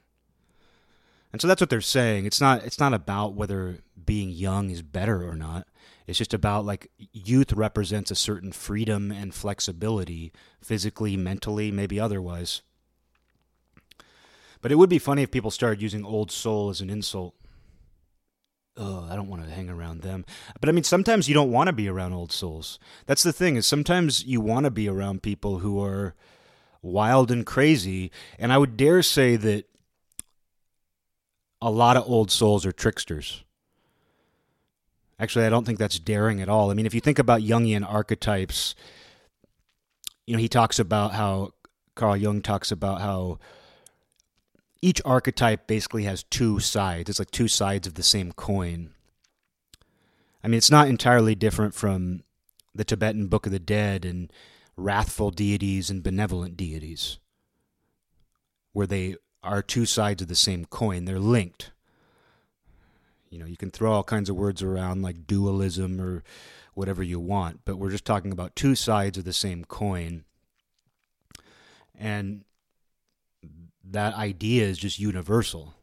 And 1.33 1.41
so 1.41 1.49
that's 1.49 1.61
what 1.61 1.69
they're 1.69 1.81
saying. 1.81 2.27
It's 2.27 2.41
not 2.41 2.63
it's 2.65 2.79
not 2.79 2.95
about 2.95 3.35
whether 3.35 3.81
being 4.05 4.31
young 4.31 4.71
is 4.71 4.83
better 4.83 5.29
or 5.29 5.35
not. 5.35 5.67
It's 6.07 6.19
just 6.19 6.35
about 6.35 6.65
like 6.65 6.91
youth 7.13 7.53
represents 7.53 8.11
a 8.11 8.17
certain 8.17 8.53
freedom 8.53 9.11
and 9.11 9.35
flexibility 9.35 10.33
physically, 10.63 11.17
mentally, 11.17 11.73
maybe 11.73 11.99
otherwise. 11.99 12.63
But 14.65 14.73
it 14.73 14.77
would 14.77 14.89
be 14.89 14.99
funny 14.99 15.23
if 15.23 15.31
people 15.31 15.51
started 15.51 15.83
using 15.83 16.07
old 16.07 16.31
soul 16.31 16.71
as 16.71 16.81
an 16.81 16.89
insult. 16.89 17.35
Oh, 18.79 19.07
I 19.11 19.15
don't 19.15 19.29
want 19.29 19.45
to 19.45 19.51
hang 19.51 19.69
around 19.69 20.01
them. 20.01 20.25
But 20.59 20.71
I 20.71 20.73
mean, 20.73 20.85
sometimes 20.85 21.29
you 21.29 21.35
don't 21.35 21.53
want 21.53 21.67
to 21.67 21.75
be 21.75 21.87
around 21.87 22.15
old 22.15 22.33
souls. 22.33 22.79
That's 23.05 23.23
the 23.23 23.31
thing 23.31 23.57
is 23.57 23.67
sometimes 23.67 24.25
you 24.25 24.41
want 24.41 24.65
to 24.65 24.71
be 24.71 24.89
around 24.89 25.23
people 25.23 25.59
who 25.59 25.85
are 25.85 26.15
wild 26.81 27.31
and 27.31 27.45
crazy. 27.45 28.11
And 28.39 28.55
I 28.55 28.57
would 28.57 28.79
dare 28.79 29.03
say 29.03 29.37
that 29.37 29.67
a 31.61 31.71
lot 31.71 31.99
of 31.99 32.09
old 32.09 32.31
souls 32.31 32.65
are 32.65 32.73
tricksters. 32.73 33.45
Actually, 35.19 35.45
I 35.45 35.51
don't 35.51 35.67
think 35.67 35.79
that's 35.79 35.99
daring 35.99 36.41
at 36.41 36.49
all. 36.49 36.71
I 36.71 36.75
mean, 36.75 36.87
if 36.87 36.95
you 36.95 37.03
think 37.03 37.19
about 37.19 37.43
Jungian 37.43 37.87
archetypes, 37.87 38.75
you 40.27 40.35
know, 40.35 40.41
he 40.41 40.49
talks 40.49 40.79
about 40.79 41.13
how 41.13 41.53
Carl 41.95 42.17
Jung 42.17 42.41
talks 42.41 42.73
about 42.73 43.03
how 43.03 43.39
each 44.85 45.01
archetype 45.07 45.67
basically 45.67 46.03
has 46.05 46.25
two 46.25 46.61
sides. 46.61 47.09
It's 47.09 47.19
like 47.19 47.31
two 47.31 47.49
sides 47.49 47.87
of 47.87 47.95
the 47.95 48.03
same 48.03 48.33
coin. 48.33 48.91
I 50.43 50.49
mean, 50.49 50.59
it's 50.59 50.71
not 50.71 50.89
entirely 50.89 51.35
different 51.35 51.75
from 51.75 52.23
the 52.75 52.85
Tibetan 52.85 53.29
Book 53.29 53.47
of 53.47 53.53
the 53.53 53.59
Dead 53.59 54.05
and 54.05 54.31
wrathful 54.77 55.31
deities 55.31 55.89
and 55.89 56.03
benevolent 56.03 56.59
deities, 56.59 57.19
where 58.75 58.87
they 58.87 59.17
are 59.43 59.63
two 59.63 59.87
sides 59.87 60.21
of 60.21 60.29
the 60.29 60.35
same 60.35 60.67
coin. 60.67 61.07
They're 61.07 61.19
linked. 61.19 61.71
You 63.31 63.39
know, 63.39 63.47
you 63.47 63.57
can 63.57 63.71
throw 63.71 63.91
all 63.91 64.05
kinds 64.05 64.29
of 64.29 64.37
words 64.37 64.63
around 64.63 65.01
like 65.01 65.27
dualism 65.27 65.99
or 65.99 66.23
whatever 66.75 67.03
you 67.03 67.19
want, 67.19 67.61
but 67.65 67.79
we're 67.79 67.91
just 67.91 68.05
talking 68.05 68.33
about 68.33 68.55
two 68.55 68.75
sides 68.75 69.17
of 69.17 69.25
the 69.25 69.33
same 69.33 69.65
coin. 69.65 70.25
And 71.99 72.45
that 73.95 74.15
idea 74.15 74.65
is 74.65 74.79
just 74.79 74.99
universal. 74.99 75.75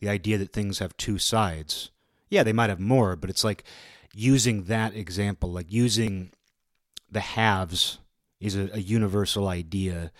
The 0.00 0.08
idea 0.08 0.38
that 0.38 0.52
things 0.52 0.78
have 0.78 0.96
two 0.96 1.18
sides. 1.18 1.90
Yeah, 2.30 2.42
they 2.42 2.52
might 2.52 2.70
have 2.70 2.80
more, 2.80 3.16
but 3.16 3.30
it's 3.30 3.44
like 3.44 3.64
using 4.14 4.64
that 4.64 4.94
example, 4.94 5.50
like 5.50 5.70
using 5.70 6.30
the 7.10 7.20
halves 7.20 7.98
is 8.40 8.56
a, 8.56 8.70
a 8.74 8.78
universal 8.78 9.48
idea. 9.48 10.12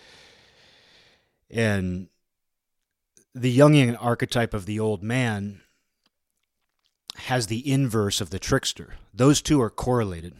And 1.49 2.07
the 3.35 3.57
Jungian 3.57 3.97
archetype 3.99 4.53
of 4.53 4.65
the 4.65 4.79
old 4.79 5.03
man 5.03 5.61
has 7.15 7.47
the 7.47 7.69
inverse 7.71 8.21
of 8.21 8.29
the 8.29 8.39
trickster. 8.39 8.95
Those 9.13 9.41
two 9.41 9.61
are 9.61 9.69
correlated. 9.69 10.35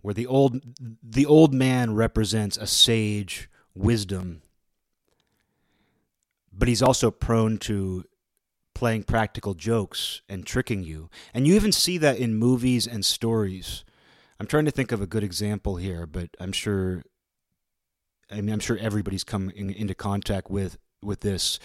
Where 0.00 0.14
the 0.14 0.26
old 0.26 0.60
the 1.02 1.26
old 1.26 1.52
man 1.52 1.94
represents 1.94 2.56
a 2.56 2.66
sage, 2.66 3.48
wisdom, 3.78 4.42
but 6.52 6.68
he's 6.68 6.82
also 6.82 7.10
prone 7.10 7.58
to 7.58 8.04
playing 8.74 9.02
practical 9.02 9.54
jokes 9.54 10.22
and 10.28 10.46
tricking 10.46 10.82
you. 10.82 11.10
And 11.34 11.46
you 11.46 11.54
even 11.54 11.72
see 11.72 11.98
that 11.98 12.18
in 12.18 12.34
movies 12.34 12.86
and 12.86 13.04
stories. 13.04 13.84
I'm 14.38 14.46
trying 14.46 14.66
to 14.66 14.70
think 14.70 14.92
of 14.92 15.00
a 15.00 15.06
good 15.06 15.24
example 15.24 15.76
here, 15.76 16.06
but 16.06 16.30
I'm 16.38 16.52
sure 16.52 17.02
I 18.30 18.36
mean 18.36 18.52
I'm 18.52 18.60
sure 18.60 18.76
everybody's 18.78 19.24
come 19.24 19.50
in, 19.50 19.70
into 19.70 19.94
contact 19.94 20.50
with 20.50 20.78
with 21.02 21.20
this 21.20 21.58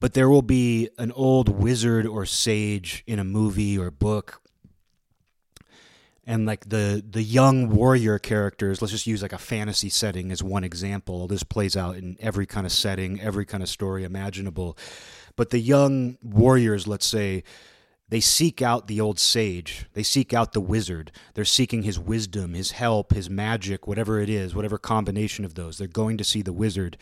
but 0.00 0.12
there 0.12 0.28
will 0.28 0.42
be 0.42 0.90
an 0.98 1.12
old 1.12 1.48
wizard 1.48 2.06
or 2.06 2.26
sage 2.26 3.02
in 3.06 3.18
a 3.18 3.24
movie 3.24 3.78
or 3.78 3.90
book 3.90 4.42
and 6.26 6.46
like 6.46 6.68
the 6.68 7.02
the 7.08 7.22
young 7.22 7.68
warrior 7.68 8.18
characters 8.18 8.82
let's 8.82 8.92
just 8.92 9.06
use 9.06 9.22
like 9.22 9.32
a 9.32 9.38
fantasy 9.38 9.88
setting 9.88 10.30
as 10.30 10.42
one 10.42 10.64
example 10.64 11.26
this 11.26 11.42
plays 11.42 11.76
out 11.76 11.96
in 11.96 12.16
every 12.20 12.46
kind 12.46 12.66
of 12.66 12.72
setting 12.72 13.20
every 13.20 13.46
kind 13.46 13.62
of 13.62 13.68
story 13.68 14.04
imaginable 14.04 14.76
but 15.36 15.50
the 15.50 15.58
young 15.58 16.18
warriors 16.22 16.86
let's 16.86 17.06
say 17.06 17.42
they 18.08 18.20
seek 18.20 18.62
out 18.62 18.86
the 18.86 19.00
old 19.00 19.18
sage 19.18 19.86
they 19.94 20.02
seek 20.02 20.32
out 20.34 20.52
the 20.52 20.60
wizard 20.60 21.12
they're 21.34 21.44
seeking 21.44 21.82
his 21.82 21.98
wisdom 21.98 22.54
his 22.54 22.72
help 22.72 23.12
his 23.12 23.30
magic 23.30 23.86
whatever 23.86 24.20
it 24.20 24.28
is 24.28 24.54
whatever 24.54 24.78
combination 24.78 25.44
of 25.44 25.54
those 25.54 25.78
they're 25.78 25.88
going 25.88 26.16
to 26.16 26.24
see 26.24 26.42
the 26.42 26.52
wizard 26.52 26.96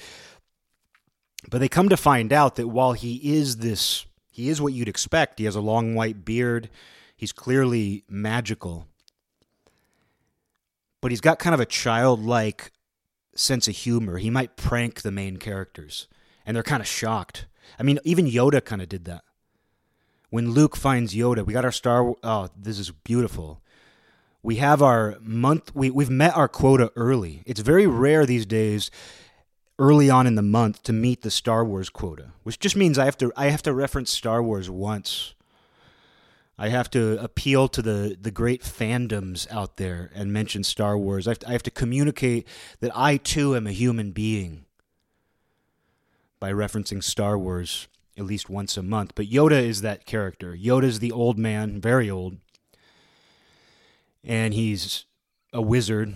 but 1.50 1.58
they 1.58 1.68
come 1.68 1.88
to 1.88 1.96
find 1.96 2.32
out 2.32 2.56
that 2.56 2.68
while 2.68 2.92
he 2.92 3.36
is 3.36 3.58
this, 3.58 4.06
he 4.30 4.48
is 4.48 4.60
what 4.60 4.72
you'd 4.72 4.88
expect. 4.88 5.38
He 5.38 5.44
has 5.44 5.56
a 5.56 5.60
long 5.60 5.94
white 5.94 6.24
beard. 6.24 6.70
He's 7.16 7.32
clearly 7.32 8.04
magical. 8.08 8.88
But 11.04 11.12
he's 11.12 11.20
got 11.20 11.38
kind 11.38 11.52
of 11.52 11.60
a 11.60 11.66
childlike 11.66 12.72
sense 13.34 13.68
of 13.68 13.76
humor. 13.76 14.16
He 14.16 14.30
might 14.30 14.56
prank 14.56 15.02
the 15.02 15.10
main 15.10 15.36
characters, 15.36 16.08
and 16.46 16.56
they're 16.56 16.62
kind 16.62 16.80
of 16.80 16.86
shocked. 16.86 17.44
I 17.78 17.82
mean, 17.82 17.98
even 18.04 18.24
Yoda 18.24 18.64
kind 18.64 18.80
of 18.80 18.88
did 18.88 19.04
that. 19.04 19.22
When 20.30 20.52
Luke 20.52 20.76
finds 20.76 21.14
Yoda, 21.14 21.44
we 21.44 21.52
got 21.52 21.66
our 21.66 21.72
Star. 21.72 22.14
Oh, 22.22 22.48
this 22.56 22.78
is 22.78 22.90
beautiful. 22.90 23.60
We 24.42 24.56
have 24.56 24.80
our 24.80 25.18
month. 25.20 25.74
We 25.74 25.90
we've 25.90 26.08
met 26.08 26.34
our 26.38 26.48
quota 26.48 26.90
early. 26.96 27.42
It's 27.44 27.60
very 27.60 27.86
rare 27.86 28.24
these 28.24 28.46
days 28.46 28.90
early 29.78 30.08
on 30.08 30.26
in 30.26 30.36
the 30.36 30.40
month 30.42 30.84
to 30.84 30.94
meet 30.94 31.20
the 31.20 31.30
Star 31.30 31.66
Wars 31.66 31.90
quota, 31.90 32.32
which 32.44 32.58
just 32.58 32.76
means 32.76 32.98
I 32.98 33.04
have 33.04 33.18
to 33.18 33.30
I 33.36 33.50
have 33.50 33.62
to 33.64 33.74
reference 33.74 34.10
Star 34.10 34.42
Wars 34.42 34.70
once. 34.70 35.33
I 36.56 36.68
have 36.68 36.90
to 36.90 37.22
appeal 37.22 37.68
to 37.68 37.82
the, 37.82 38.16
the 38.20 38.30
great 38.30 38.62
fandoms 38.62 39.50
out 39.50 39.76
there 39.76 40.10
and 40.14 40.32
mention 40.32 40.62
Star 40.62 40.96
Wars. 40.96 41.26
I 41.26 41.32
have, 41.32 41.38
to, 41.40 41.48
I 41.48 41.52
have 41.52 41.62
to 41.64 41.70
communicate 41.70 42.46
that 42.80 42.92
I 42.94 43.16
too 43.16 43.56
am 43.56 43.66
a 43.66 43.72
human 43.72 44.12
being 44.12 44.64
by 46.38 46.52
referencing 46.52 47.02
Star 47.02 47.36
Wars 47.36 47.88
at 48.16 48.24
least 48.24 48.48
once 48.48 48.76
a 48.76 48.82
month. 48.82 49.12
But 49.16 49.26
Yoda 49.26 49.60
is 49.60 49.80
that 49.80 50.06
character. 50.06 50.56
Yoda's 50.56 51.00
the 51.00 51.10
old 51.10 51.38
man, 51.38 51.80
very 51.80 52.08
old. 52.08 52.36
And 54.22 54.54
he's 54.54 55.06
a 55.52 55.60
wizard 55.60 56.14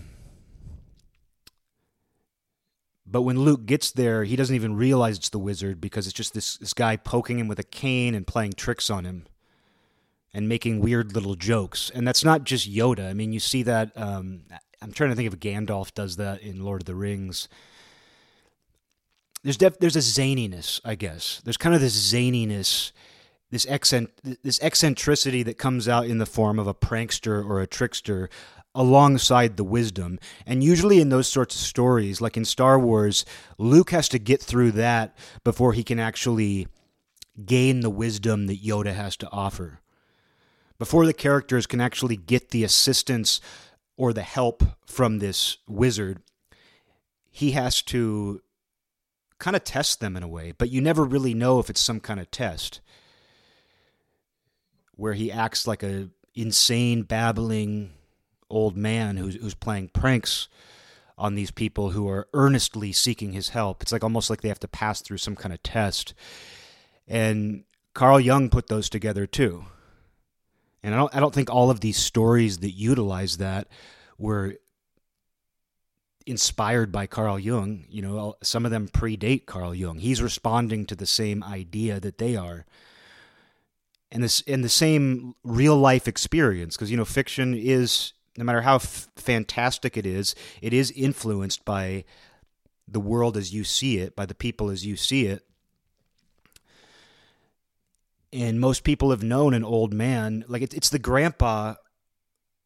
but 3.11 3.23
when 3.23 3.41
Luke 3.41 3.65
gets 3.65 3.91
there, 3.91 4.25
he 4.25 4.37
doesn't 4.37 4.55
even 4.55 4.77
realize 4.77 5.17
it's 5.17 5.31
the 5.31 5.39
wizard 5.39 5.81
because 5.81 6.07
it's 6.07 6.15
just 6.15 6.35
this, 6.35 6.59
this 6.59 6.75
guy 6.75 6.97
poking 6.97 7.39
him 7.39 7.49
with 7.49 7.59
a 7.59 7.65
cane 7.65 8.15
and 8.15 8.27
playing 8.27 8.53
tricks 8.53 8.91
on 8.91 9.05
him 9.05 9.27
and 10.39 10.49
making 10.49 10.79
weird 10.79 11.17
little 11.17 11.35
jokes. 11.35 11.91
And 11.93 12.07
that's 12.07 12.23
not 12.23 12.45
just 12.45 12.73
Yoda. 12.73 13.11
I 13.11 13.13
mean, 13.13 13.33
you 13.33 13.41
see 13.41 13.65
that. 13.65 13.91
Um, 13.97 14.43
I'm 14.81 14.93
trying 14.93 15.11
to 15.11 15.17
think 15.17 15.33
if 15.33 15.41
Gandalf 15.41 15.93
does 15.93 16.15
that 16.15 16.43
in 16.43 16.63
Lord 16.65 16.83
of 16.83 16.87
the 16.87 16.95
Rings. 16.95 17.49
There's 19.43 19.57
def- 19.57 19.81
there's 19.81 19.97
a 19.97 19.99
zaniness, 19.99 20.81
I 20.85 20.95
guess. 20.95 21.43
There's 21.45 21.57
kind 21.57 21.75
of 21.75 21.81
this 21.81 22.15
zaniness, 22.15 22.93
this 23.51 23.67
accent, 23.69 24.11
this 24.45 24.63
eccentricity 24.63 25.43
that 25.43 25.59
comes 25.59 25.89
out 25.89 26.07
in 26.07 26.19
the 26.19 26.27
form 26.27 26.61
of 26.61 26.69
a 26.69 26.75
prankster 26.75 27.45
or 27.45 27.61
a 27.61 27.67
trickster 27.67 28.31
alongside 28.77 29.57
the 29.57 29.65
wisdom. 29.65 30.21
And 30.47 30.63
usually 30.63 31.01
in 31.01 31.09
those 31.09 31.27
sorts 31.27 31.57
of 31.57 31.63
stories, 31.63 32.21
like 32.21 32.37
in 32.37 32.45
Star 32.45 32.79
Wars, 32.79 33.25
Luke 33.59 33.91
has 33.91 34.09
to 34.11 34.21
get 34.21 34.41
through 34.41 34.71
that 34.73 35.17
before 35.43 35.73
he 35.73 35.83
can 35.83 35.99
actually 35.99 36.69
gain 37.45 37.81
the 37.81 37.91
wisdom 37.91 38.47
that 38.47 38.63
Yoda 38.63 38.95
has 38.95 39.17
to 39.17 39.29
offer. 39.33 39.81
Before 40.79 41.07
the 41.07 41.13
characters 41.13 41.67
can 41.67 41.81
actually 41.81 42.17
get 42.17 42.51
the 42.51 42.65
assistance 42.65 43.41
or 43.97 44.13
the 44.13 44.23
help 44.23 44.63
from 44.87 45.19
this 45.19 45.59
wizard, 45.69 46.23
he 47.31 47.53
has 47.53 47.83
to 47.83 48.41
kind 49.39 49.57
of 49.57 49.65
test 49.65 50.01
them 50.01 50.17
in 50.17 50.23
a 50.23 50.29
way, 50.29 50.53
but 50.57 50.71
you 50.71 50.81
never 50.81 51.05
really 51.05 51.35
know 51.35 51.59
if 51.59 51.69
it's 51.71 51.81
some 51.81 52.01
kind 52.01 52.21
of 52.21 52.31
test 52.31 52.81
where 54.97 55.15
he 55.15 55.31
acts 55.31 55.67
like 55.67 55.83
a 55.83 56.09
insane 56.35 57.03
babbling 57.03 57.91
old 58.51 58.77
man 58.77 59.17
who's 59.17 59.37
who's 59.37 59.55
playing 59.55 59.89
pranks 59.89 60.49
on 61.17 61.35
these 61.35 61.51
people 61.51 61.91
who 61.91 62.09
are 62.09 62.29
earnestly 62.33 62.93
seeking 62.93 63.33
his 63.33 63.51
help. 63.51 63.83
It's 63.83 63.93
like 63.93 64.05
almost 64.05 64.31
like 64.31 64.41
they 64.41 64.49
have 64.49 64.61
to 64.61 64.69
pass 64.69 65.01
through 65.01 65.19
some 65.19 65.35
kind 65.35 65.53
of 65.53 65.63
test. 65.63 66.15
And 67.07 67.65
Carl 67.95 68.21
Jung 68.21 68.51
put 68.51 68.69
those 68.69 68.89
together 68.89 69.27
too. 69.27 69.65
And 70.83 70.95
I 70.95 70.99
don't 70.99 71.15
I 71.15 71.21
don't 71.21 71.35
think 71.35 71.51
all 71.51 71.71
of 71.71 71.81
these 71.81 71.97
stories 71.97 72.59
that 72.59 72.71
utilize 72.71 73.39
that 73.39 73.69
were 74.17 74.57
inspired 76.27 76.93
by 76.93 77.07
Carl 77.07 77.39
Jung. 77.39 77.85
You 77.89 78.03
know, 78.03 78.35
some 78.43 78.65
of 78.65 78.71
them 78.71 78.89
predate 78.89 79.47
Carl 79.47 79.75
Jung. 79.75 79.99
He's 79.99 80.23
responding 80.23 80.87
to 80.87 80.95
the 80.95 81.07
same 81.07 81.43
idea 81.43 81.99
that 82.01 82.19
they 82.19 82.37
are. 82.37 82.67
And 84.11 84.23
this 84.23 84.41
in 84.43 84.63
the 84.63 84.69
same 84.69 85.35
real 85.43 85.77
life 85.77 86.07
experience 86.07 86.77
because 86.77 86.91
you 86.91 86.97
know 86.97 87.05
fiction 87.05 87.55
is 87.55 88.13
no 88.37 88.45
matter 88.45 88.63
how 88.63 88.77
f- 88.77 89.09
fantastic 89.17 89.97
it 89.97 90.07
is, 90.07 90.35
it 90.63 90.73
is 90.73 90.93
influenced 90.93 91.65
by 91.65 92.05
the 92.87 93.01
world 93.01 93.37
as 93.37 93.53
you 93.53 93.65
see 93.65 93.99
it, 93.99 94.15
by 94.15 94.25
the 94.25 94.35
people 94.35 94.71
as 94.71 94.87
you 94.87 94.97
see 94.97 95.27
it. 95.27 95.45
And 98.33 98.61
most 98.61 98.85
people 98.85 99.11
have 99.11 99.23
known 99.23 99.55
an 99.55 99.65
old 99.65 99.95
man, 99.95 100.45
like 100.49 100.63
it, 100.63 100.75
it's 100.75 100.91
the 100.91 100.99
grandpa 100.99 101.75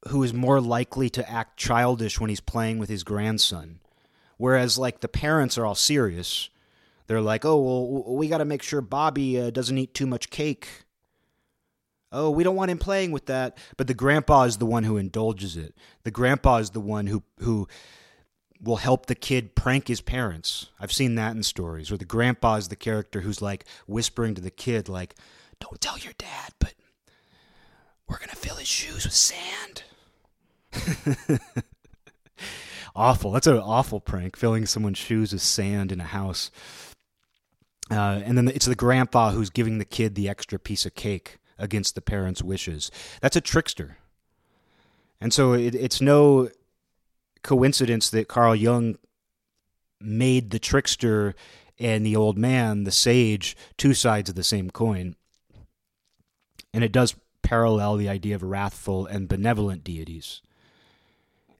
who 0.08 0.24
is 0.24 0.34
more 0.34 0.60
likely 0.60 1.08
to 1.10 1.30
act 1.30 1.56
childish 1.56 2.18
when 2.18 2.28
he's 2.28 2.40
playing 2.40 2.78
with 2.78 2.88
his 2.88 3.04
grandson. 3.04 3.78
Whereas, 4.36 4.76
like, 4.76 5.00
the 5.00 5.08
parents 5.08 5.56
are 5.56 5.64
all 5.64 5.76
serious. 5.76 6.50
They're 7.06 7.20
like, 7.20 7.44
oh, 7.44 7.60
well, 7.60 8.16
we 8.16 8.26
got 8.26 8.38
to 8.38 8.44
make 8.44 8.62
sure 8.62 8.80
Bobby 8.80 9.40
uh, 9.40 9.50
doesn't 9.50 9.78
eat 9.78 9.94
too 9.94 10.06
much 10.06 10.30
cake. 10.30 10.66
Oh, 12.10 12.30
we 12.30 12.42
don't 12.42 12.56
want 12.56 12.72
him 12.72 12.78
playing 12.78 13.12
with 13.12 13.26
that. 13.26 13.56
But 13.76 13.86
the 13.86 13.94
grandpa 13.94 14.42
is 14.42 14.56
the 14.56 14.66
one 14.66 14.82
who 14.82 14.96
indulges 14.96 15.56
it. 15.56 15.76
The 16.02 16.10
grandpa 16.10 16.56
is 16.56 16.70
the 16.70 16.80
one 16.80 17.06
who, 17.06 17.22
who 17.38 17.68
will 18.60 18.76
help 18.76 19.06
the 19.06 19.14
kid 19.14 19.54
prank 19.54 19.86
his 19.86 20.00
parents. 20.00 20.70
I've 20.80 20.92
seen 20.92 21.14
that 21.14 21.36
in 21.36 21.44
stories 21.44 21.92
where 21.92 21.98
the 21.98 22.04
grandpa 22.04 22.56
is 22.56 22.66
the 22.66 22.74
character 22.74 23.20
who's 23.20 23.40
like 23.40 23.64
whispering 23.86 24.34
to 24.34 24.40
the 24.40 24.50
kid, 24.50 24.88
like, 24.88 25.14
don't 25.62 25.80
tell 25.80 25.98
your 25.98 26.12
dad, 26.18 26.52
but 26.58 26.74
we're 28.08 28.18
going 28.18 28.30
to 28.30 28.36
fill 28.36 28.56
his 28.56 28.68
shoes 28.68 29.04
with 29.04 29.14
sand. 29.14 29.84
awful. 32.96 33.30
That's 33.30 33.46
an 33.46 33.58
awful 33.58 34.00
prank, 34.00 34.36
filling 34.36 34.66
someone's 34.66 34.98
shoes 34.98 35.32
with 35.32 35.42
sand 35.42 35.92
in 35.92 36.00
a 36.00 36.04
house. 36.04 36.50
Uh, 37.90 38.20
and 38.24 38.36
then 38.36 38.48
it's 38.48 38.66
the 38.66 38.74
grandpa 38.74 39.30
who's 39.30 39.50
giving 39.50 39.78
the 39.78 39.84
kid 39.84 40.14
the 40.14 40.28
extra 40.28 40.58
piece 40.58 40.84
of 40.84 40.94
cake 40.94 41.38
against 41.58 41.94
the 41.94 42.00
parents' 42.00 42.42
wishes. 42.42 42.90
That's 43.20 43.36
a 43.36 43.40
trickster. 43.40 43.98
And 45.20 45.32
so 45.32 45.52
it, 45.52 45.74
it's 45.74 46.00
no 46.00 46.50
coincidence 47.42 48.10
that 48.10 48.28
Carl 48.28 48.56
Jung 48.56 48.96
made 50.00 50.50
the 50.50 50.58
trickster 50.58 51.34
and 51.78 52.04
the 52.04 52.16
old 52.16 52.36
man, 52.36 52.84
the 52.84 52.90
sage, 52.90 53.56
two 53.76 53.94
sides 53.94 54.28
of 54.28 54.36
the 54.36 54.44
same 54.44 54.70
coin. 54.70 55.16
And 56.72 56.82
it 56.82 56.92
does 56.92 57.14
parallel 57.42 57.96
the 57.96 58.08
idea 58.08 58.34
of 58.34 58.42
wrathful 58.42 59.06
and 59.06 59.28
benevolent 59.28 59.84
deities. 59.84 60.40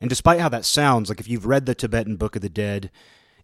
And 0.00 0.08
despite 0.08 0.40
how 0.40 0.48
that 0.48 0.64
sounds, 0.64 1.08
like 1.08 1.20
if 1.20 1.28
you've 1.28 1.46
read 1.46 1.66
the 1.66 1.74
Tibetan 1.74 2.16
Book 2.16 2.34
of 2.34 2.42
the 2.42 2.48
Dead, 2.48 2.90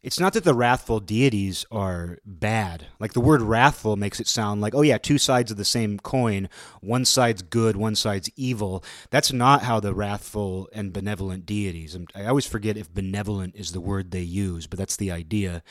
it's 0.03 0.21
not 0.21 0.33
that 0.33 0.45
the 0.45 0.55
wrathful 0.55 1.01
deities 1.01 1.67
are 1.71 2.19
bad. 2.25 2.87
Like 3.01 3.13
the 3.13 3.21
word 3.21 3.43
wrathful 3.43 3.97
makes 3.97 4.21
it 4.21 4.29
sound 4.29 4.61
like, 4.61 4.75
oh 4.75 4.83
yeah, 4.83 4.99
two 4.99 5.19
sides 5.19 5.51
of 5.51 5.57
the 5.57 5.65
same 5.65 5.99
coin. 5.99 6.49
One 6.81 7.05
side's 7.05 7.43
good, 7.43 7.77
one 7.77 7.97
side's 7.97 8.31
evil. 8.37 8.85
That's 9.11 9.33
not 9.33 9.63
how 9.63 9.81
the 9.81 9.95
wrathful 9.95 10.69
and 10.73 10.93
benevolent 10.93 11.47
deities. 11.47 11.97
I 12.15 12.27
always 12.27 12.47
forget 12.47 12.77
if 12.77 12.93
benevolent 12.93 13.57
is 13.57 13.73
the 13.73 13.81
word 13.81 14.11
they 14.11 14.23
use, 14.23 14.67
but 14.67 14.79
that's 14.79 14.97
the 14.97 15.11
idea. 15.11 15.63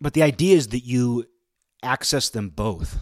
But 0.00 0.14
the 0.14 0.22
idea 0.22 0.56
is 0.56 0.68
that 0.68 0.84
you 0.84 1.26
access 1.82 2.28
them 2.28 2.50
both. 2.50 2.98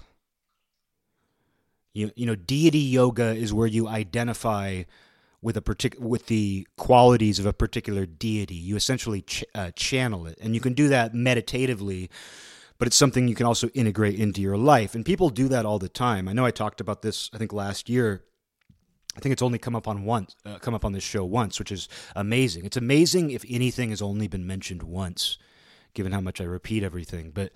You, 1.92 2.11
you 2.14 2.26
know, 2.26 2.37
deity 2.37 2.78
yoga 2.78 3.35
is 3.35 3.52
where 3.52 3.66
you 3.66 3.88
identify 3.88 4.85
with 5.42 5.56
a 5.56 5.61
partic- 5.61 5.99
with 5.99 6.26
the 6.26 6.66
qualities 6.76 7.38
of 7.38 7.47
a 7.47 7.52
particular 7.52 8.06
deity. 8.06 8.54
You 8.54 8.76
essentially 8.76 9.23
ch- 9.23 9.44
uh, 9.54 9.70
channel 9.75 10.26
it, 10.26 10.38
and 10.40 10.54
you 10.54 10.61
can 10.61 10.75
do 10.75 10.88
that 10.88 11.14
meditatively. 11.14 12.11
But 12.78 12.87
it's 12.87 12.97
something 12.97 13.28
you 13.28 13.35
can 13.35 13.47
also 13.47 13.68
integrate 13.68 14.18
into 14.18 14.40
your 14.40 14.56
life, 14.56 14.94
and 14.94 15.04
people 15.04 15.28
do 15.28 15.49
that 15.49 15.66
all 15.66 15.78
the 15.78 15.88
time. 15.88 16.28
I 16.28 16.32
know 16.32 16.47
I 16.47 16.50
talked 16.50 16.80
about 16.80 17.02
this. 17.02 17.30
I 17.32 17.38
think 17.38 17.52
last 17.52 17.88
year. 17.88 18.25
I 19.16 19.18
think 19.18 19.32
it's 19.32 19.42
only 19.42 19.59
come 19.59 19.75
up 19.75 19.88
on 19.88 20.04
once, 20.04 20.37
uh, 20.46 20.59
come 20.61 20.72
up 20.72 20.85
on 20.85 20.92
this 20.92 21.03
show 21.03 21.24
once, 21.24 21.59
which 21.59 21.72
is 21.72 21.88
amazing. 22.14 22.64
It's 22.64 22.76
amazing 22.76 23.33
if 23.33 23.44
anything 23.50 23.90
has 23.90 24.00
only 24.00 24.29
been 24.29 24.46
mentioned 24.46 24.85
once, 24.85 25.37
given 25.94 26.12
how 26.12 26.20
much 26.20 26.40
I 26.40 26.44
repeat 26.44 26.85
everything. 26.85 27.33
But 27.33 27.53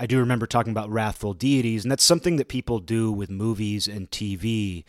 I 0.00 0.06
do 0.06 0.18
remember 0.18 0.46
talking 0.46 0.70
about 0.70 0.88
wrathful 0.88 1.34
deities, 1.34 1.84
and 1.84 1.92
that's 1.92 2.02
something 2.02 2.36
that 2.36 2.48
people 2.48 2.78
do 2.78 3.12
with 3.12 3.30
movies 3.30 3.86
and 3.86 4.10
TV 4.10 4.84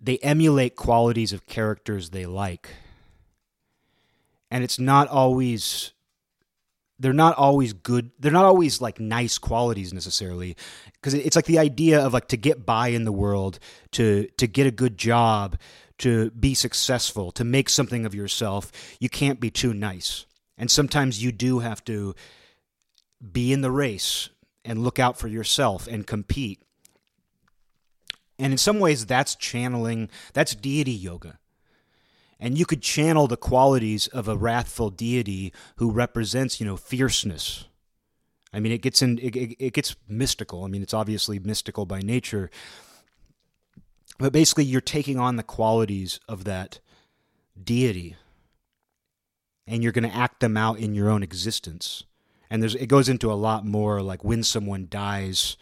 they 0.00 0.18
emulate 0.18 0.76
qualities 0.76 1.32
of 1.32 1.46
characters 1.46 2.10
they 2.10 2.26
like. 2.26 2.68
And 4.50 4.62
it's 4.62 4.78
not 4.78 5.08
always 5.08 5.92
they're 6.98 7.12
not 7.12 7.36
always 7.36 7.72
good 7.72 8.10
they're 8.18 8.32
not 8.32 8.44
always 8.44 8.80
like 8.80 9.00
nice 9.00 9.36
qualities 9.36 9.92
necessarily 9.92 10.56
because 10.92 11.12
it's 11.12 11.36
like 11.36 11.44
the 11.44 11.58
idea 11.58 12.00
of 12.00 12.14
like 12.14 12.28
to 12.28 12.38
get 12.38 12.64
by 12.64 12.88
in 12.88 13.04
the 13.04 13.12
world 13.12 13.58
to 13.92 14.26
to 14.38 14.46
get 14.46 14.66
a 14.66 14.70
good 14.70 14.96
job 14.96 15.58
to 15.98 16.30
be 16.30 16.54
successful 16.54 17.30
to 17.32 17.44
make 17.44 17.68
something 17.68 18.06
of 18.06 18.14
yourself 18.14 18.72
you 18.98 19.10
can't 19.10 19.40
be 19.40 19.50
too 19.50 19.74
nice 19.74 20.24
and 20.56 20.70
sometimes 20.70 21.22
you 21.22 21.32
do 21.32 21.58
have 21.58 21.84
to 21.84 22.14
be 23.32 23.52
in 23.52 23.60
the 23.60 23.70
race 23.70 24.28
and 24.64 24.82
look 24.82 24.98
out 24.98 25.18
for 25.18 25.28
yourself 25.28 25.86
and 25.86 26.06
compete 26.06 26.60
and 28.38 28.52
in 28.52 28.58
some 28.58 28.78
ways, 28.78 29.06
that's 29.06 29.34
channeling, 29.34 30.10
that's 30.32 30.54
deity 30.54 30.92
yoga. 30.92 31.38
And 32.38 32.58
you 32.58 32.66
could 32.66 32.82
channel 32.82 33.26
the 33.26 33.36
qualities 33.36 34.08
of 34.08 34.28
a 34.28 34.36
wrathful 34.36 34.90
deity 34.90 35.54
who 35.76 35.90
represents, 35.90 36.60
you 36.60 36.66
know, 36.66 36.76
fierceness. 36.76 37.64
I 38.52 38.60
mean, 38.60 38.72
it 38.72 38.82
gets 38.82 39.00
in, 39.00 39.18
it, 39.18 39.34
it, 39.34 39.56
it 39.58 39.72
gets 39.72 39.96
mystical. 40.06 40.64
I 40.64 40.68
mean, 40.68 40.82
it's 40.82 40.94
obviously 40.94 41.38
mystical 41.38 41.86
by 41.86 42.00
nature. 42.00 42.50
But 44.18 44.32
basically, 44.32 44.64
you're 44.64 44.80
taking 44.82 45.18
on 45.18 45.36
the 45.36 45.42
qualities 45.42 46.20
of 46.28 46.44
that 46.44 46.80
deity 47.62 48.16
and 49.66 49.82
you're 49.82 49.92
going 49.92 50.08
to 50.08 50.14
act 50.14 50.40
them 50.40 50.56
out 50.56 50.78
in 50.78 50.94
your 50.94 51.08
own 51.08 51.22
existence. 51.22 52.04
And 52.50 52.62
there's, 52.62 52.74
it 52.74 52.86
goes 52.86 53.08
into 53.08 53.32
a 53.32 53.34
lot 53.34 53.64
more 53.64 54.02
like 54.02 54.24
when 54.24 54.42
someone 54.42 54.86
dies 54.88 55.56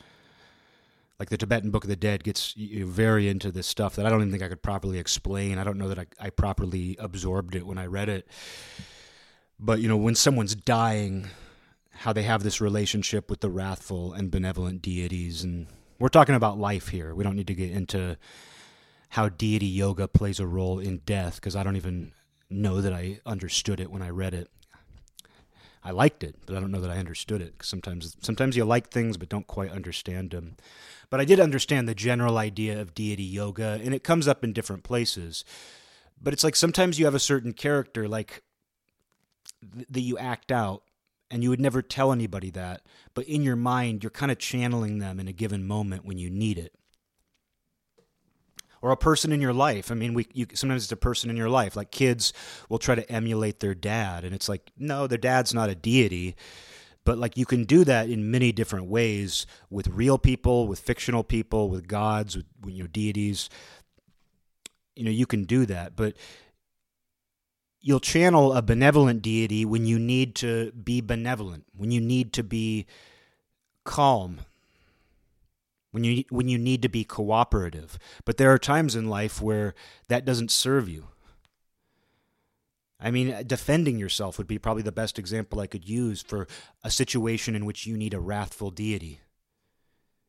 like 1.18 1.30
the 1.30 1.36
Tibetan 1.36 1.70
Book 1.70 1.84
of 1.84 1.88
the 1.88 1.96
Dead 1.96 2.24
gets 2.24 2.54
very 2.56 3.28
into 3.28 3.52
this 3.52 3.66
stuff 3.66 3.94
that 3.96 4.04
I 4.04 4.10
don't 4.10 4.20
even 4.20 4.32
think 4.32 4.42
I 4.42 4.48
could 4.48 4.62
properly 4.62 4.98
explain. 4.98 5.58
I 5.58 5.64
don't 5.64 5.78
know 5.78 5.88
that 5.88 5.98
I, 5.98 6.06
I 6.18 6.30
properly 6.30 6.96
absorbed 6.98 7.54
it 7.54 7.66
when 7.66 7.78
I 7.78 7.86
read 7.86 8.08
it. 8.08 8.26
But, 9.60 9.80
you 9.80 9.88
know, 9.88 9.96
when 9.96 10.16
someone's 10.16 10.56
dying, 10.56 11.28
how 11.92 12.12
they 12.12 12.24
have 12.24 12.42
this 12.42 12.60
relationship 12.60 13.30
with 13.30 13.40
the 13.40 13.48
wrathful 13.48 14.12
and 14.12 14.30
benevolent 14.30 14.82
deities. 14.82 15.44
And 15.44 15.68
we're 16.00 16.08
talking 16.08 16.34
about 16.34 16.58
life 16.58 16.88
here. 16.88 17.14
We 17.14 17.22
don't 17.22 17.36
need 17.36 17.46
to 17.46 17.54
get 17.54 17.70
into 17.70 18.16
how 19.10 19.28
deity 19.28 19.66
yoga 19.66 20.08
plays 20.08 20.40
a 20.40 20.46
role 20.46 20.80
in 20.80 20.98
death 21.06 21.36
because 21.36 21.54
I 21.54 21.62
don't 21.62 21.76
even 21.76 22.12
know 22.50 22.80
that 22.80 22.92
I 22.92 23.20
understood 23.24 23.78
it 23.78 23.90
when 23.90 24.02
I 24.02 24.10
read 24.10 24.34
it. 24.34 24.50
I 25.84 25.90
liked 25.90 26.24
it, 26.24 26.36
but 26.46 26.56
I 26.56 26.60
don't 26.60 26.70
know 26.70 26.80
that 26.80 26.90
I 26.90 26.96
understood 26.96 27.42
it. 27.42 27.56
Sometimes, 27.62 28.16
sometimes 28.20 28.56
you 28.56 28.64
like 28.64 28.88
things 28.88 29.18
but 29.18 29.28
don't 29.28 29.46
quite 29.46 29.70
understand 29.70 30.30
them. 30.30 30.56
But 31.10 31.20
I 31.20 31.26
did 31.26 31.38
understand 31.38 31.86
the 31.86 31.94
general 31.94 32.38
idea 32.38 32.80
of 32.80 32.94
deity 32.94 33.22
yoga, 33.22 33.78
and 33.84 33.94
it 33.94 34.02
comes 34.02 34.26
up 34.26 34.42
in 34.42 34.54
different 34.54 34.82
places. 34.82 35.44
But 36.20 36.32
it's 36.32 36.42
like 36.42 36.56
sometimes 36.56 36.98
you 36.98 37.04
have 37.04 37.14
a 37.14 37.20
certain 37.20 37.52
character, 37.52 38.08
like 38.08 38.42
th- 39.74 39.86
that 39.90 40.00
you 40.00 40.16
act 40.16 40.50
out, 40.50 40.84
and 41.30 41.42
you 41.42 41.50
would 41.50 41.60
never 41.60 41.82
tell 41.82 42.12
anybody 42.12 42.50
that. 42.50 42.82
But 43.12 43.26
in 43.26 43.42
your 43.42 43.56
mind, 43.56 44.02
you're 44.02 44.10
kind 44.10 44.32
of 44.32 44.38
channeling 44.38 45.00
them 45.00 45.20
in 45.20 45.28
a 45.28 45.32
given 45.32 45.66
moment 45.66 46.06
when 46.06 46.16
you 46.16 46.30
need 46.30 46.58
it 46.58 46.74
or 48.84 48.90
a 48.90 48.98
person 48.98 49.32
in 49.32 49.40
your 49.40 49.54
life. 49.54 49.90
I 49.90 49.94
mean, 49.94 50.12
we 50.12 50.26
you, 50.34 50.46
sometimes 50.52 50.82
it's 50.82 50.92
a 50.92 50.96
person 50.96 51.30
in 51.30 51.38
your 51.38 51.48
life. 51.48 51.74
Like 51.74 51.90
kids 51.90 52.34
will 52.68 52.78
try 52.78 52.94
to 52.94 53.10
emulate 53.10 53.60
their 53.60 53.74
dad, 53.74 54.24
and 54.24 54.34
it's 54.34 54.46
like, 54.46 54.70
no, 54.76 55.06
their 55.06 55.16
dad's 55.16 55.54
not 55.54 55.70
a 55.70 55.74
deity. 55.74 56.36
But 57.02 57.16
like 57.16 57.38
you 57.38 57.46
can 57.46 57.64
do 57.64 57.82
that 57.84 58.10
in 58.10 58.30
many 58.30 58.52
different 58.52 58.88
ways 58.88 59.46
with 59.70 59.88
real 59.88 60.18
people, 60.18 60.68
with 60.68 60.80
fictional 60.80 61.24
people, 61.24 61.70
with 61.70 61.88
gods, 61.88 62.36
with 62.36 62.44
you 62.66 62.82
know 62.82 62.86
deities. 62.86 63.48
You 64.94 65.04
know, 65.04 65.10
you 65.10 65.24
can 65.24 65.44
do 65.44 65.64
that, 65.64 65.96
but 65.96 66.14
you'll 67.80 68.00
channel 68.00 68.52
a 68.52 68.60
benevolent 68.60 69.22
deity 69.22 69.64
when 69.64 69.86
you 69.86 69.98
need 69.98 70.34
to 70.36 70.72
be 70.72 71.00
benevolent, 71.00 71.64
when 71.74 71.90
you 71.90 72.02
need 72.02 72.34
to 72.34 72.42
be 72.42 72.84
calm, 73.84 74.40
when 75.94 76.02
you 76.02 76.24
when 76.28 76.48
you 76.48 76.58
need 76.58 76.82
to 76.82 76.88
be 76.88 77.04
cooperative. 77.04 78.00
But 78.24 78.36
there 78.36 78.50
are 78.50 78.58
times 78.58 78.96
in 78.96 79.08
life 79.08 79.40
where 79.40 79.74
that 80.08 80.24
doesn't 80.24 80.50
serve 80.50 80.88
you. 80.88 81.06
I 82.98 83.12
mean, 83.12 83.46
defending 83.46 83.96
yourself 83.96 84.36
would 84.36 84.48
be 84.48 84.58
probably 84.58 84.82
the 84.82 84.90
best 84.90 85.20
example 85.20 85.60
I 85.60 85.68
could 85.68 85.88
use 85.88 86.20
for 86.20 86.48
a 86.82 86.90
situation 86.90 87.54
in 87.54 87.64
which 87.64 87.86
you 87.86 87.96
need 87.96 88.12
a 88.12 88.18
wrathful 88.18 88.72
deity. 88.72 89.20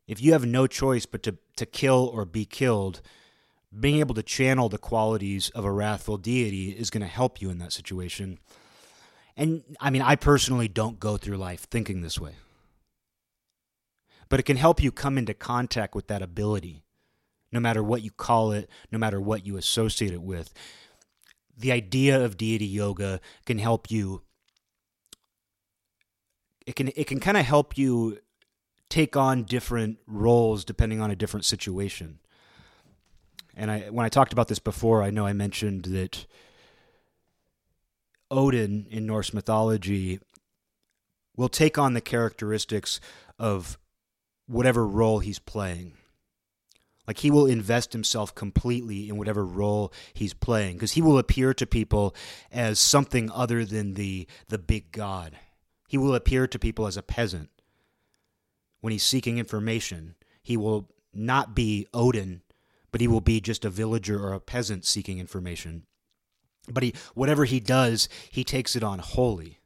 If 0.07 0.21
you 0.21 0.33
have 0.33 0.45
no 0.45 0.67
choice 0.67 1.07
but 1.07 1.23
to, 1.23 1.37
to 1.55 1.65
kill 1.65 2.11
or 2.13 2.25
be 2.25 2.45
killed, 2.45 3.01
being 3.77 3.99
able 3.99 4.13
to 4.13 4.23
channel 4.23 4.69
the 4.69 4.77
qualities 4.77 5.49
of 5.49 5.65
a 5.65 5.71
wrathful 5.71 6.17
deity 6.17 6.69
is 6.69 6.91
going 6.91 7.01
to 7.01 7.07
help 7.07 7.41
you 7.41 7.49
in 7.49 7.57
that 7.57 7.73
situation. 7.73 8.37
And 9.35 9.63
I 9.79 9.89
mean, 9.89 10.03
I 10.03 10.15
personally 10.15 10.67
don't 10.67 10.99
go 10.99 11.17
through 11.17 11.37
life 11.37 11.61
thinking 11.71 12.01
this 12.01 12.19
way. 12.19 12.35
But 14.29 14.39
it 14.39 14.43
can 14.43 14.57
help 14.57 14.81
you 14.81 14.91
come 14.91 15.17
into 15.17 15.33
contact 15.33 15.95
with 15.95 16.07
that 16.07 16.21
ability, 16.21 16.83
no 17.51 17.59
matter 17.59 17.83
what 17.83 18.01
you 18.01 18.11
call 18.11 18.51
it, 18.51 18.69
no 18.91 18.97
matter 18.97 19.21
what 19.21 19.45
you 19.45 19.57
associate 19.57 20.13
it 20.13 20.21
with. 20.21 20.53
The 21.57 21.71
idea 21.71 22.23
of 22.23 22.37
deity 22.37 22.65
yoga 22.65 23.21
can 23.45 23.59
help 23.59 23.89
you 23.89 24.23
it 26.65 26.75
can 26.75 26.89
it 26.95 27.05
can 27.07 27.19
kind 27.19 27.37
of 27.37 27.45
help 27.45 27.77
you 27.77 28.19
take 28.89 29.15
on 29.15 29.43
different 29.43 29.97
roles 30.07 30.65
depending 30.65 31.01
on 31.01 31.11
a 31.11 31.15
different 31.15 31.45
situation. 31.45 32.19
And 33.55 33.71
I 33.71 33.79
when 33.89 34.05
I 34.05 34.09
talked 34.09 34.33
about 34.33 34.47
this 34.47 34.59
before, 34.59 35.03
I 35.03 35.11
know 35.11 35.25
I 35.25 35.33
mentioned 35.33 35.85
that 35.85 36.25
Odin 38.31 38.87
in 38.89 39.05
Norse 39.05 39.33
mythology 39.33 40.19
will 41.37 41.49
take 41.49 41.77
on 41.77 41.93
the 41.93 42.01
characteristics 42.01 42.99
of 43.37 43.77
whatever 44.47 44.85
role 44.85 45.19
he's 45.19 45.39
playing. 45.39 45.93
Like 47.07 47.19
he 47.19 47.31
will 47.31 47.45
invest 47.45 47.93
himself 47.93 48.33
completely 48.33 49.09
in 49.09 49.17
whatever 49.17 49.45
role 49.45 49.93
he's 50.13 50.33
playing 50.33 50.75
because 50.75 50.93
he 50.93 51.01
will 51.01 51.19
appear 51.19 51.53
to 51.53 51.67
people 51.67 52.15
as 52.51 52.79
something 52.79 53.29
other 53.31 53.63
than 53.63 53.93
the 53.93 54.27
the 54.47 54.57
big 54.57 54.91
god. 54.91 55.37
He 55.87 55.97
will 55.97 56.15
appear 56.15 56.47
to 56.47 56.59
people 56.59 56.87
as 56.87 56.97
a 56.97 57.03
peasant. 57.03 57.49
When 58.81 58.91
he's 58.91 59.03
seeking 59.03 59.37
information, 59.37 60.15
he 60.41 60.57
will 60.57 60.89
not 61.13 61.55
be 61.55 61.87
Odin, 61.93 62.41
but 62.91 63.01
he 63.01 63.07
will 63.07 63.21
be 63.21 63.39
just 63.39 63.65
a 63.65 63.69
villager 63.69 64.19
or 64.19 64.33
a 64.33 64.39
peasant 64.39 64.85
seeking 64.85 65.19
information. 65.19 65.85
But 66.67 66.83
he 66.83 66.93
whatever 67.13 67.45
he 67.45 67.59
does, 67.59 68.09
he 68.31 68.43
takes 68.43 68.75
it 68.75 68.83
on 68.83 68.99
wholly. 68.99 69.59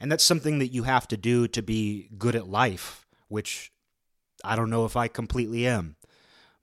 And 0.00 0.10
that's 0.10 0.24
something 0.24 0.58
that 0.58 0.68
you 0.68 0.84
have 0.84 1.08
to 1.08 1.16
do 1.16 1.48
to 1.48 1.62
be 1.62 2.08
good 2.18 2.36
at 2.36 2.48
life, 2.48 3.07
which 3.28 3.72
I 4.44 4.56
don't 4.56 4.70
know 4.70 4.84
if 4.84 4.96
I 4.96 5.08
completely 5.08 5.66
am. 5.66 5.96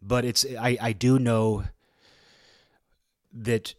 But 0.01 0.25
it's 0.25 0.45
I, 0.60 0.78
I 0.80 0.93
do 0.93 1.17
know 1.17 1.63
that 3.34 3.73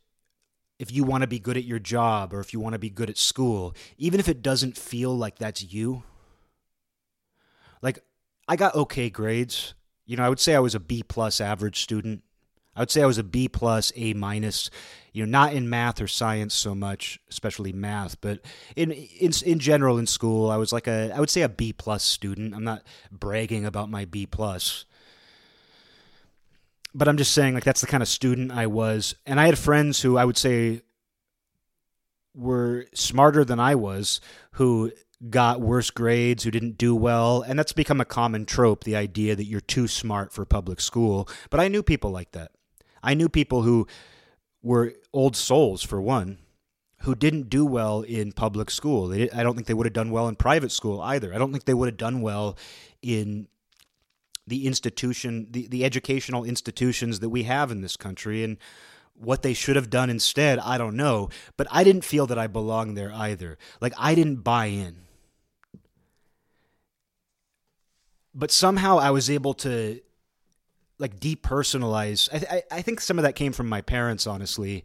if 0.79 0.93
you 0.93 1.05
want 1.05 1.23
to 1.23 1.27
be 1.27 1.39
good 1.39 1.57
at 1.57 1.65
your 1.65 1.79
job 1.79 2.35
or 2.35 2.41
if 2.41 2.53
you 2.53 2.61
want 2.61 2.75
to 2.75 2.79
be 2.79 2.91
good 2.91 3.09
at 3.09 3.17
school, 3.17 3.75
even 3.97 4.21
if 4.21 4.29
it 4.29 4.43
doesn't 4.43 4.77
feel 4.77 5.17
like 5.17 5.39
that's 5.39 5.63
you, 5.63 6.03
like 7.81 8.01
I 8.49 8.57
got 8.57 8.75
okay 8.75 9.11
grades. 9.11 9.75
You 10.05 10.17
know, 10.17 10.25
I 10.25 10.29
would 10.29 10.41
say 10.41 10.55
I 10.55 10.61
was 10.61 10.75
a 10.75 10.81
B 10.81 11.03
plus 11.03 11.41
average 11.41 11.81
student. 11.81 12.23
I 12.77 12.81
would 12.81 12.91
say 12.91 13.03
I 13.03 13.07
was 13.07 13.19
a 13.19 13.25
B 13.25 13.49
plus, 13.49 13.93
A 13.97 14.13
minus. 14.15 14.71
You 15.13 15.25
know, 15.25 15.31
not 15.31 15.55
in 15.55 15.71
math 15.71 16.03
or 16.03 16.07
science 16.07 16.55
so 16.55 16.75
much, 16.75 17.19
especially 17.31 17.73
math, 17.73 18.21
but 18.21 18.41
in 18.77 18.93
in 18.93 19.33
in 19.47 19.59
general 19.59 19.99
in 19.99 20.07
school, 20.07 20.51
I 20.51 20.59
was 20.59 20.75
like 20.75 20.87
a 20.87 21.11
I 21.15 21.21
would 21.21 21.31
say 21.31 21.41
a 21.41 21.49
B 21.49 21.73
plus 21.73 22.05
student. 22.05 22.55
I'm 22.55 22.65
not 22.65 22.83
bragging 23.11 23.65
about 23.65 23.89
my 23.89 24.05
B 24.05 24.27
plus 24.27 24.85
but 26.97 27.09
I'm 27.09 27.19
just 27.19 27.33
saying 27.33 27.53
like 27.53 27.65
that's 27.65 27.83
the 27.83 27.87
kind 27.87 28.03
of 28.03 28.09
student 28.09 28.51
I 28.51 28.67
was, 28.67 29.15
and 29.27 29.39
I 29.39 29.47
had 29.47 29.59
friends 29.59 30.01
who 30.01 30.17
I 30.17 30.25
would 30.25 30.39
say 30.39 30.81
were 32.35 32.87
smarter 32.95 33.45
than 33.45 33.61
I 33.61 33.75
was, 33.75 34.21
who 34.53 34.93
got 35.29 35.61
worse 35.61 35.91
grades, 35.91 36.45
who 36.45 36.51
didn't 36.51 36.79
do 36.79 36.95
well, 36.95 37.43
and 37.43 37.59
that's 37.59 37.73
become 37.73 38.01
a 38.01 38.07
common 38.07 38.47
trope, 38.47 38.85
the 38.85 38.97
idea 38.97 39.37
that 39.37 39.45
you're 39.45 39.61
too 39.61 39.89
smart 39.89 40.33
for 40.33 40.45
public 40.45 40.81
school. 40.81 41.29
But 41.51 41.61
I 41.61 41.69
knew 41.69 41.83
people 41.83 42.11
like 42.11 42.33
that. 42.33 42.53
I 43.07 43.15
knew 43.15 43.29
people 43.29 43.63
who 43.63 43.87
were 44.63 44.95
old 45.13 45.37
souls 45.37 45.83
for 45.85 46.01
one, 46.01 46.39
who 47.03 47.15
didn't 47.15 47.49
do 47.49 47.65
well 47.65 48.03
in 48.03 48.33
public 48.33 48.69
school. 48.69 49.07
They, 49.07 49.31
I 49.31 49.45
don't 49.45 49.55
think 49.55 49.69
they 49.69 49.75
would 49.75 49.87
have 49.87 49.93
done 49.93 50.11
well 50.11 50.27
in 50.27 50.35
private 50.35 50.73
school 50.73 51.01
either. 51.01 51.33
I 51.33 51.39
don't 51.39 51.53
think 51.53 51.67
they 51.67 51.75
would 51.75 51.89
have 51.89 51.97
done 51.97 52.21
well 52.21 52.59
in 53.01 53.47
the 54.45 54.67
institution, 54.67 55.47
the, 55.53 55.69
the 55.69 55.85
educational 55.85 56.43
institutions 56.43 57.21
that 57.21 57.29
we 57.29 57.45
have 57.45 57.71
in 57.71 57.81
this 57.81 57.97
country. 57.97 58.43
And 58.43 58.59
what 59.15 59.43
they 59.43 59.55
should 59.55 59.77
have 59.77 59.89
done 59.89 60.11
instead, 60.11 60.59
I 60.59 60.77
don't 60.77 60.97
know. 60.97 61.29
But 61.57 61.69
I 61.71 61.85
didn't 61.85 62.05
feel 62.05 62.27
that 62.27 62.39
I 62.39 62.49
belonged 62.49 62.97
there 62.97 63.13
either. 63.15 63.57
Like, 63.81 63.95
I 63.97 64.17
didn't 64.17 64.43
buy 64.43 64.67
in. 64.67 64.97
But 68.35 68.51
somehow 68.51 68.99
I 68.99 69.13
was 69.13 69.31
able 69.31 69.55
to 69.55 70.01
like 70.99 71.21
depersonalize. 71.21 72.29
I, 72.33 72.57
I, 72.57 72.79
I 72.79 72.83
think 72.83 73.01
some 73.01 73.19
of 73.19 73.23
that 73.23 73.35
came 73.35 73.53
from 73.53 73.69
my 73.69 73.81
parents, 73.81 74.27
honestly. 74.27 74.85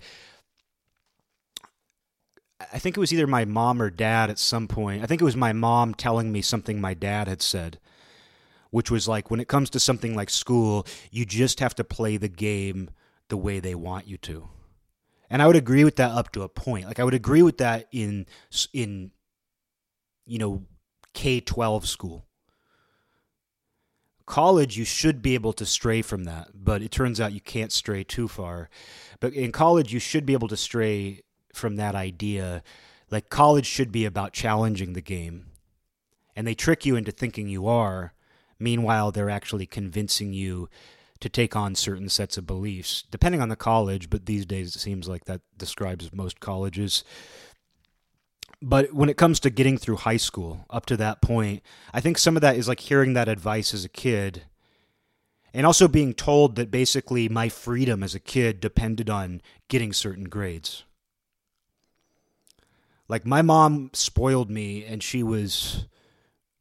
I 2.60 2.80
think 2.80 2.96
it 2.96 3.00
was 3.00 3.12
either 3.12 3.28
my 3.28 3.46
mom 3.46 3.82
or 3.82 3.90
dad 3.90 4.30
at 4.30 4.38
some 4.38 4.68
point. 4.68 5.04
I 5.04 5.08
think 5.08 5.22
it 5.22 5.26
was 5.26 5.36
my 5.36 5.52
mom 5.52 5.96
telling 5.96 6.32
me 6.32 6.42
something 6.42 6.80
my 6.80 6.94
dad 6.94 7.28
had 7.28 7.42
said 7.42 7.80
which 8.72 8.90
was 8.90 9.08
like 9.08 9.30
when 9.30 9.40
it 9.40 9.48
comes 9.48 9.70
to 9.70 9.80
something 9.80 10.16
like 10.16 10.30
school, 10.30 10.88
you 11.12 11.26
just 11.26 11.60
have 11.60 11.76
to 11.76 11.84
play 11.84 12.18
the 12.18 12.28
game 12.28 12.90
the 13.28 13.38
way 13.38 13.60
they 13.60 13.76
want 13.76 14.08
you 14.08 14.18
to. 14.18 14.50
And 15.30 15.42
I 15.42 15.48
would 15.48 15.56
agree 15.56 15.84
with 15.84 15.98
that 15.98 16.12
up 16.12 16.32
to 16.32 16.42
a 16.42 16.50
point. 16.50 16.88
Like 16.88 17.00
I 17.00 17.04
would 17.04 17.14
agree 17.14 17.44
with 17.44 17.60
that 17.60 17.88
in 17.92 18.26
in 18.74 19.12
you 20.26 20.40
know 20.40 20.64
K12 21.14 21.86
school. 21.86 22.26
College 24.32 24.78
you 24.78 24.86
should 24.86 25.22
be 25.22 25.34
able 25.34 25.54
to 25.54 25.66
stray 25.66 26.02
from 26.02 26.24
that, 26.24 26.50
but 26.54 26.82
it 26.82 26.90
turns 26.90 27.20
out 27.20 27.34
you 27.34 27.42
can't 27.42 27.72
stray 27.72 28.04
too 28.04 28.28
far. 28.28 28.70
But 29.20 29.34
in 29.34 29.52
college 29.52 29.92
you 29.92 30.00
should 30.00 30.26
be 30.26 30.34
able 30.34 30.48
to 30.48 30.58
stray 30.58 31.22
from 31.54 31.76
that 31.76 31.96
idea. 31.96 32.64
Like 33.10 33.30
college 33.30 33.66
should 33.66 33.92
be 33.92 34.06
about 34.06 34.32
challenging 34.32 34.94
the 34.94 35.02
game. 35.02 35.48
And 36.36 36.48
they 36.48 36.54
trick 36.54 36.86
you 36.86 36.96
into 36.96 37.12
thinking 37.12 37.50
you 37.50 37.68
are 37.68 38.14
Meanwhile, 38.62 39.12
they're 39.12 39.32
actually 39.32 39.66
convincing 39.66 40.34
you 40.34 40.70
to 41.20 41.30
take 41.30 41.56
on 41.56 41.74
certain 41.74 42.10
sets 42.10 42.38
of 42.38 42.46
beliefs, 42.46 43.04
depending 43.10 43.42
on 43.42 43.50
the 43.50 43.56
college, 43.56 44.08
but 44.08 44.28
these 44.28 44.46
days 44.46 44.76
it 44.76 44.80
seems 44.80 45.08
like 45.08 45.26
that 45.26 45.42
describes 45.58 46.14
most 46.14 46.40
colleges. 46.40 47.04
But 48.62 48.94
when 48.94 49.10
it 49.10 49.18
comes 49.18 49.40
to 49.40 49.50
getting 49.50 49.78
through 49.78 49.98
high 49.98 50.18
school, 50.18 50.66
up 50.70 50.86
to 50.88 50.98
that 50.98 51.22
point, 51.22 51.64
I 51.94 52.00
think 52.00 52.18
some 52.18 52.36
of 52.36 52.42
that 52.42 52.56
is 52.56 52.68
like 52.68 52.80
hearing 52.80 53.14
that 53.14 53.28
advice 53.28 53.74
as 53.74 53.84
a 53.84 53.90
kid 53.90 54.44
and 55.54 55.66
also 55.66 55.88
being 55.88 56.14
told 56.14 56.56
that 56.56 56.72
basically 56.72 57.28
my 57.28 57.50
freedom 57.50 58.04
as 58.04 58.16
a 58.16 58.20
kid 58.20 58.60
depended 58.60 59.10
on 59.10 59.42
getting 59.68 59.92
certain 59.92 60.26
grades. 60.26 60.84
Like 63.08 63.26
my 63.26 63.42
mom 63.42 63.90
spoiled 63.94 64.50
me 64.50 64.86
and 64.86 65.04
she 65.04 65.22
was 65.24 65.86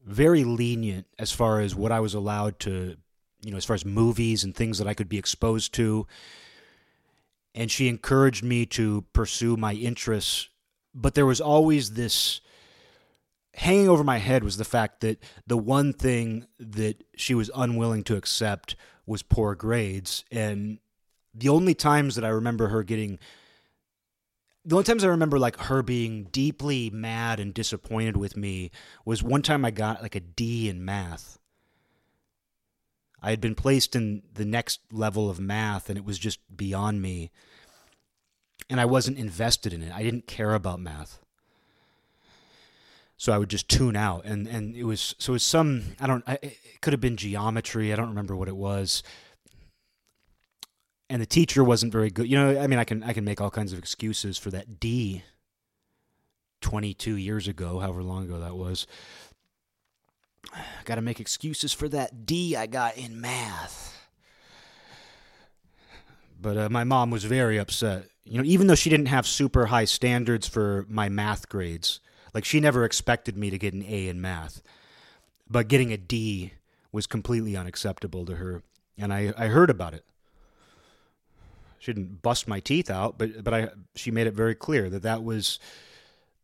very 0.05 0.43
lenient 0.43 1.07
as 1.19 1.31
far 1.31 1.61
as 1.61 1.77
what 1.77 1.93
I 1.93 2.01
was 2.01 2.15
allowed 2.15 2.59
to, 2.61 2.97
you 3.43 3.51
know, 3.51 3.57
as 3.57 3.65
far 3.65 3.75
as 3.75 3.85
movies 3.85 4.43
and 4.43 4.55
things 4.55 4.79
that 4.79 4.89
I 4.89 4.95
could 4.95 5.09
be 5.09 5.19
exposed 5.19 5.73
to. 5.75 6.07
And 7.55 7.71
she 7.71 7.89
encouraged 7.89 8.43
me 8.43 8.67
to 8.67 9.05
pursue 9.13 9.57
my 9.57 9.75
interests. 9.75 10.49
But 10.95 11.15
there 11.15 11.27
was 11.27 11.41
always 11.41 11.93
this 11.93 12.41
hanging 13.55 13.89
over 13.89 14.05
my 14.05 14.19
head 14.19 14.45
was 14.45 14.57
the 14.57 14.65
fact 14.65 15.01
that 15.01 15.23
the 15.47 15.57
one 15.57 15.93
thing 15.93 16.47
that 16.59 17.03
she 17.17 17.35
was 17.35 17.51
unwilling 17.55 18.05
to 18.05 18.17
accept 18.17 18.77
was 19.07 19.23
poor 19.23 19.55
grades. 19.55 20.25
And 20.31 20.79
the 21.35 21.49
only 21.49 21.75
times 21.75 22.15
that 22.15 22.25
I 22.25 22.29
remember 22.29 22.69
her 22.69 22.83
getting 22.83 23.19
the 24.65 24.77
only 24.77 24.85
times 24.85 25.05
I 25.05 25.09
remember 25.09 25.39
like 25.39 25.57
her 25.57 25.83
being 25.83 26.25
deeply 26.25 26.91
mad 26.91 27.41
and 27.41 27.55
disappointed 27.55 28.17
with 28.17 28.37
me 28.37 28.71
was 29.07 29.23
one 29.23 29.41
time 29.43 29.65
I 29.65 29.71
got 29.71 30.03
like 30.03 30.15
a 30.15 30.21
D 30.21 30.69
in 30.69 30.85
math. 30.85 31.39
I 33.23 33.31
had 33.31 33.41
been 33.41 33.55
placed 33.55 33.97
in 33.97 34.23
the 34.33 34.45
next 34.45 34.81
level 34.93 35.31
of 35.31 35.41
math 35.41 35.89
and 35.89 35.97
it 35.97 36.05
was 36.05 36.19
just 36.19 36.41
beyond 36.55 37.01
me. 37.01 37.31
And 38.71 38.81
I 38.81 38.87
wasn't 38.87 39.19
invested 39.19 39.75
in 39.75 39.83
it. 39.83 39.93
I 39.93 40.03
didn't 40.03 40.27
care 40.27 40.55
about 40.55 40.81
math. 40.81 41.19
So 43.19 43.33
I 43.33 43.39
would 43.39 43.51
just 43.51 43.69
tune 43.69 43.97
out 43.97 44.25
and 44.25 44.47
and 44.47 44.75
it 44.75 44.85
was 44.85 45.15
so 45.19 45.33
it 45.33 45.35
was 45.35 45.43
some 45.43 45.83
I 46.01 46.07
don't 46.07 46.25
I, 46.27 46.39
it 46.41 46.81
could 46.81 46.95
have 46.95 47.03
been 47.03 47.19
geometry, 47.19 47.93
I 47.93 47.97
don't 47.97 48.09
remember 48.09 48.35
what 48.35 48.49
it 48.49 48.57
was 48.57 49.03
and 51.11 51.21
the 51.21 51.27
teacher 51.27 51.63
wasn't 51.65 51.93
very 51.93 52.09
good. 52.09 52.31
You 52.31 52.37
know, 52.37 52.61
I 52.61 52.69
mean, 52.69 52.79
I 52.79 52.85
can 52.85 53.03
I 53.03 53.13
can 53.13 53.25
make 53.25 53.41
all 53.41 53.51
kinds 53.51 53.73
of 53.73 53.79
excuses 53.79 54.39
for 54.39 54.51
that 54.53 54.79
D. 54.79 55.25
Twenty 56.61 56.95
two 56.95 57.17
years 57.17 57.49
ago, 57.49 57.81
however 57.81 58.03
long 58.03 58.25
ago 58.25 58.39
that 58.39 58.55
was. 58.55 58.87
Got 60.85 60.95
to 60.95 61.03
make 61.03 61.21
excuses 61.21 61.73
for 61.73 61.89
that 61.89 62.27
D 62.27 62.55
I 62.55 62.67
got 62.67 62.97
in 62.97 63.21
math. 63.21 64.09
But 66.41 66.57
uh, 66.57 66.69
my 66.71 66.85
mom 66.85 67.11
was 67.11 67.25
very 67.25 67.59
upset. 67.59 68.05
You 68.25 68.39
know, 68.39 68.45
even 68.45 68.67
though 68.67 68.75
she 68.75 68.91
didn't 68.91 69.07
have 69.07 69.27
super 69.27 69.67
high 69.67 69.87
standards 69.87 70.47
for 70.47 70.87
my 70.89 71.09
math 71.09 71.49
grades, 71.49 72.01
like 72.35 72.45
she 72.45 72.61
never 72.61 72.85
expected 72.85 73.37
me 73.37 73.51
to 73.51 73.59
get 73.59 73.75
an 73.75 73.85
A 73.87 74.09
in 74.09 74.21
math, 74.21 74.63
but 75.49 75.69
getting 75.69 75.93
a 75.93 75.97
D 75.97 76.53
was 76.93 77.07
completely 77.07 77.57
unacceptable 77.57 78.27
to 78.27 78.37
her. 78.37 78.63
And 78.99 79.13
I, 79.13 79.33
I 79.37 79.47
heard 79.47 79.71
about 79.71 79.95
it 79.95 80.05
She 81.79 81.93
didn't 81.93 82.23
bust 82.23 82.47
my 82.49 82.61
teeth 82.61 82.91
out, 82.91 83.19
but 83.19 83.43
but 83.45 83.55
I 83.55 83.69
she 83.95 84.11
made 84.11 84.27
it 84.27 84.35
very 84.35 84.55
clear 84.55 84.91
that 84.91 85.03
that 85.03 85.23
was 85.25 85.59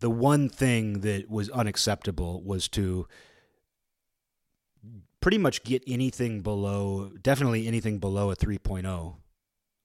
the 0.00 0.10
one 0.10 0.48
thing 0.48 1.00
that 1.00 1.30
was 1.30 1.50
unacceptable 1.50 2.42
was 2.42 2.68
to 2.68 3.06
pretty 5.20 5.38
much 5.38 5.64
get 5.64 5.82
anything 5.86 6.40
below 6.42 7.10
definitely 7.22 7.66
anything 7.66 7.98
below 7.98 8.30
a 8.30 8.36
3.0 8.36 9.16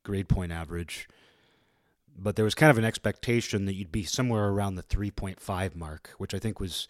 grade 0.03 0.29
point 0.29 0.51
average 0.51 1.07
but 2.21 2.35
there 2.35 2.45
was 2.45 2.55
kind 2.55 2.69
of 2.69 2.77
an 2.77 2.85
expectation 2.85 3.65
that 3.65 3.73
you'd 3.73 3.91
be 3.91 4.03
somewhere 4.03 4.49
around 4.49 4.75
the 4.75 4.83
3.5 4.83 5.75
mark 5.75 6.11
which 6.17 6.33
i 6.33 6.39
think 6.39 6.59
was 6.59 6.87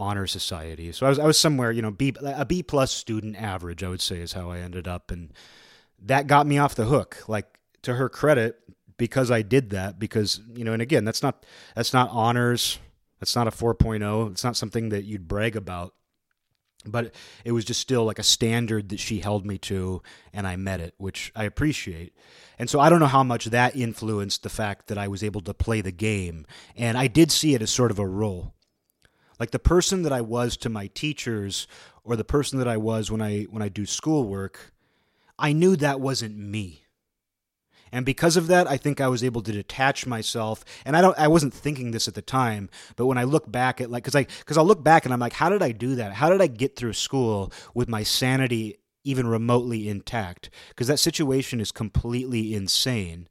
honor 0.00 0.26
society. 0.26 0.90
So 0.92 1.06
i 1.06 1.08
was 1.10 1.18
i 1.18 1.26
was 1.26 1.38
somewhere 1.38 1.70
you 1.70 1.82
know 1.82 1.90
b 1.90 2.14
a 2.24 2.44
b 2.44 2.62
plus 2.62 2.90
student 2.90 3.36
average 3.36 3.84
i 3.84 3.88
would 3.88 4.00
say 4.00 4.20
is 4.20 4.32
how 4.32 4.50
i 4.50 4.58
ended 4.58 4.88
up. 4.88 5.10
And 5.10 5.32
that 6.02 6.26
got 6.26 6.46
me 6.46 6.58
off 6.58 6.74
the 6.74 6.86
hook. 6.86 7.24
Like 7.28 7.58
to 7.82 7.94
her 7.94 8.08
credit 8.08 8.58
because 8.96 9.30
i 9.30 9.42
did 9.42 9.70
that 9.70 9.98
because 9.98 10.40
you 10.54 10.64
know 10.64 10.72
and 10.72 10.82
again 10.82 11.04
that's 11.04 11.22
not 11.22 11.44
that's 11.76 11.92
not 11.92 12.08
honors. 12.10 12.78
That's 13.20 13.36
not 13.36 13.46
a 13.46 13.50
4.0 13.50 14.30
it's 14.32 14.44
not 14.44 14.56
something 14.56 14.88
that 14.88 15.04
you'd 15.04 15.28
brag 15.28 15.54
about 15.54 15.92
but 16.86 17.14
it 17.44 17.52
was 17.52 17.64
just 17.64 17.80
still 17.80 18.04
like 18.04 18.18
a 18.18 18.24
standard 18.24 18.88
that 18.88 19.00
she 19.00 19.20
held 19.20 19.44
me 19.44 19.58
to 19.58 20.02
and 20.32 20.46
I 20.46 20.56
met 20.56 20.80
it 20.80 20.94
which 20.98 21.32
I 21.36 21.44
appreciate. 21.44 22.14
And 22.58 22.68
so 22.68 22.80
I 22.80 22.88
don't 22.88 23.00
know 23.00 23.06
how 23.06 23.22
much 23.22 23.46
that 23.46 23.76
influenced 23.76 24.42
the 24.42 24.48
fact 24.48 24.88
that 24.88 24.98
I 24.98 25.08
was 25.08 25.22
able 25.22 25.40
to 25.42 25.54
play 25.54 25.80
the 25.80 25.92
game 25.92 26.46
and 26.76 26.96
I 26.96 27.06
did 27.06 27.30
see 27.30 27.54
it 27.54 27.62
as 27.62 27.70
sort 27.70 27.90
of 27.90 27.98
a 27.98 28.06
role. 28.06 28.54
Like 29.38 29.50
the 29.50 29.58
person 29.58 30.02
that 30.02 30.12
I 30.12 30.20
was 30.20 30.56
to 30.58 30.68
my 30.68 30.88
teachers 30.88 31.66
or 32.04 32.16
the 32.16 32.24
person 32.24 32.58
that 32.58 32.68
I 32.68 32.76
was 32.76 33.10
when 33.10 33.22
I 33.22 33.44
when 33.44 33.62
I 33.62 33.68
do 33.68 33.86
schoolwork, 33.86 34.72
I 35.38 35.52
knew 35.52 35.76
that 35.76 36.00
wasn't 36.00 36.36
me. 36.36 36.84
And 37.92 38.06
because 38.06 38.36
of 38.36 38.46
that, 38.48 38.68
I 38.68 38.76
think 38.76 39.00
I 39.00 39.08
was 39.08 39.24
able 39.24 39.42
to 39.42 39.52
detach 39.52 40.06
myself. 40.06 40.64
And 40.84 40.96
I 40.96 41.00
don't, 41.00 41.18
I 41.18 41.28
wasn't 41.28 41.54
thinking 41.54 41.90
this 41.90 42.08
at 42.08 42.14
the 42.14 42.22
time, 42.22 42.70
but 42.96 43.06
when 43.06 43.18
I 43.18 43.24
look 43.24 43.50
back 43.50 43.80
at 43.80 43.90
like, 43.90 44.04
cause 44.04 44.14
I, 44.14 44.24
cause 44.44 44.56
I'll 44.56 44.64
look 44.64 44.84
back 44.84 45.04
and 45.04 45.12
I'm 45.12 45.20
like, 45.20 45.32
how 45.32 45.48
did 45.48 45.62
I 45.62 45.72
do 45.72 45.96
that? 45.96 46.12
How 46.14 46.30
did 46.30 46.40
I 46.40 46.46
get 46.46 46.76
through 46.76 46.92
school 46.92 47.52
with 47.74 47.88
my 47.88 48.02
sanity 48.02 48.78
even 49.04 49.26
remotely 49.26 49.88
intact? 49.88 50.50
Because 50.68 50.86
that 50.86 50.98
situation 50.98 51.60
is 51.60 51.72
completely 51.72 52.54
insane 52.54 53.28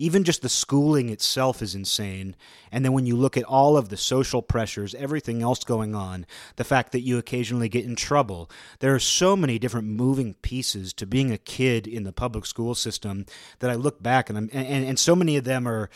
even 0.00 0.24
just 0.24 0.40
the 0.40 0.48
schooling 0.48 1.10
itself 1.10 1.60
is 1.60 1.74
insane. 1.74 2.34
And 2.72 2.82
then 2.82 2.94
when 2.94 3.04
you 3.04 3.16
look 3.16 3.36
at 3.36 3.44
all 3.44 3.76
of 3.76 3.90
the 3.90 3.98
social 3.98 4.40
pressures, 4.40 4.94
everything 4.94 5.42
else 5.42 5.62
going 5.62 5.94
on, 5.94 6.24
the 6.56 6.64
fact 6.64 6.92
that 6.92 7.02
you 7.02 7.18
occasionally 7.18 7.68
get 7.68 7.84
in 7.84 7.96
trouble, 7.96 8.50
there 8.78 8.94
are 8.94 8.98
so 8.98 9.36
many 9.36 9.58
different 9.58 9.88
moving 9.88 10.34
pieces 10.40 10.94
to 10.94 11.06
being 11.06 11.30
a 11.30 11.38
kid 11.38 11.86
in 11.86 12.04
the 12.04 12.14
public 12.14 12.46
school 12.46 12.74
system 12.74 13.26
that 13.58 13.70
I 13.70 13.74
look 13.74 14.02
back 14.02 14.30
and 14.30 14.38
I'm, 14.38 14.50
and, 14.54 14.86
and 14.86 14.98
so 14.98 15.14
many 15.14 15.36
of 15.36 15.44
them 15.44 15.68
are 15.68 15.90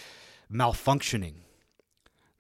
malfunctioning 0.53 1.37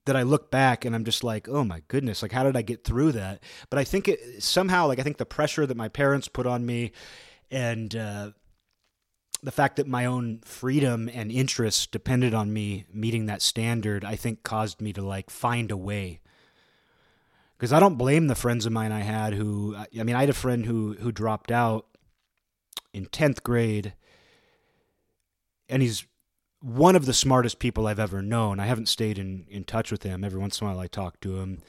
that 0.05 0.16
I 0.16 0.22
look 0.22 0.50
back 0.50 0.85
and 0.85 0.94
I'm 0.94 1.05
just 1.05 1.24
like, 1.24 1.48
oh 1.48 1.64
my 1.64 1.81
goodness, 1.88 2.20
like 2.20 2.33
how 2.33 2.42
did 2.42 2.59
I 2.59 2.62
get 2.62 2.85
through 2.85 3.12
that? 3.12 3.42
But 3.70 3.79
I 3.79 3.85
think 3.85 4.07
it 4.07 4.42
somehow, 4.42 4.87
like 4.87 4.98
I 4.98 5.03
think 5.03 5.16
the 5.16 5.24
pressure 5.24 5.64
that 5.64 5.79
my 5.79 5.88
parents 5.88 6.29
put 6.29 6.46
on 6.46 6.66
me, 6.66 6.92
and 7.50 7.96
uh, 7.96 8.31
the 9.45 9.53
fact 9.53 9.77
that 9.77 9.87
my 9.87 10.07
own 10.07 10.41
freedom 10.43 11.09
and 11.13 11.31
interests 11.31 11.87
depended 11.87 12.33
on 12.33 12.51
me 12.51 12.87
meeting 12.91 13.27
that 13.27 13.43
standard, 13.43 14.03
I 14.03 14.17
think 14.17 14.43
caused 14.43 14.81
me 14.81 14.95
to 14.95 15.03
like 15.03 15.29
find 15.29 15.71
a 15.71 15.77
way. 15.77 16.21
Because 17.59 17.71
I 17.71 17.79
don't 17.79 17.99
blame 17.99 18.27
the 18.27 18.35
friends 18.35 18.65
of 18.65 18.73
mine 18.73 18.91
I 18.91 19.01
had 19.01 19.35
who, 19.35 19.77
I 19.77 20.03
mean, 20.03 20.17
I 20.17 20.21
had 20.21 20.31
a 20.31 20.35
friend 20.35 20.65
who 20.65 20.95
who 20.95 21.13
dropped 21.13 21.51
out 21.51 21.87
in 22.95 23.05
tenth 23.07 23.43
grade, 23.43 23.93
and 25.69 25.83
he's 25.83 26.07
one 26.61 26.97
of 26.97 27.05
the 27.05 27.13
smartest 27.13 27.59
people 27.59 27.87
I've 27.87 28.01
ever 28.01 28.23
known. 28.23 28.59
I 28.59 28.67
haven't 28.67 28.89
stayed 28.89 29.19
in 29.19 29.45
in 29.51 29.65
touch 29.65 29.93
with 29.93 30.05
him. 30.05 30.25
Every 30.25 30.41
once 30.41 30.59
in 30.61 30.67
a 30.67 30.71
while, 30.71 30.81
I 30.81 30.87
talk 30.87 31.21
to 31.21 31.37
him. 31.37 31.61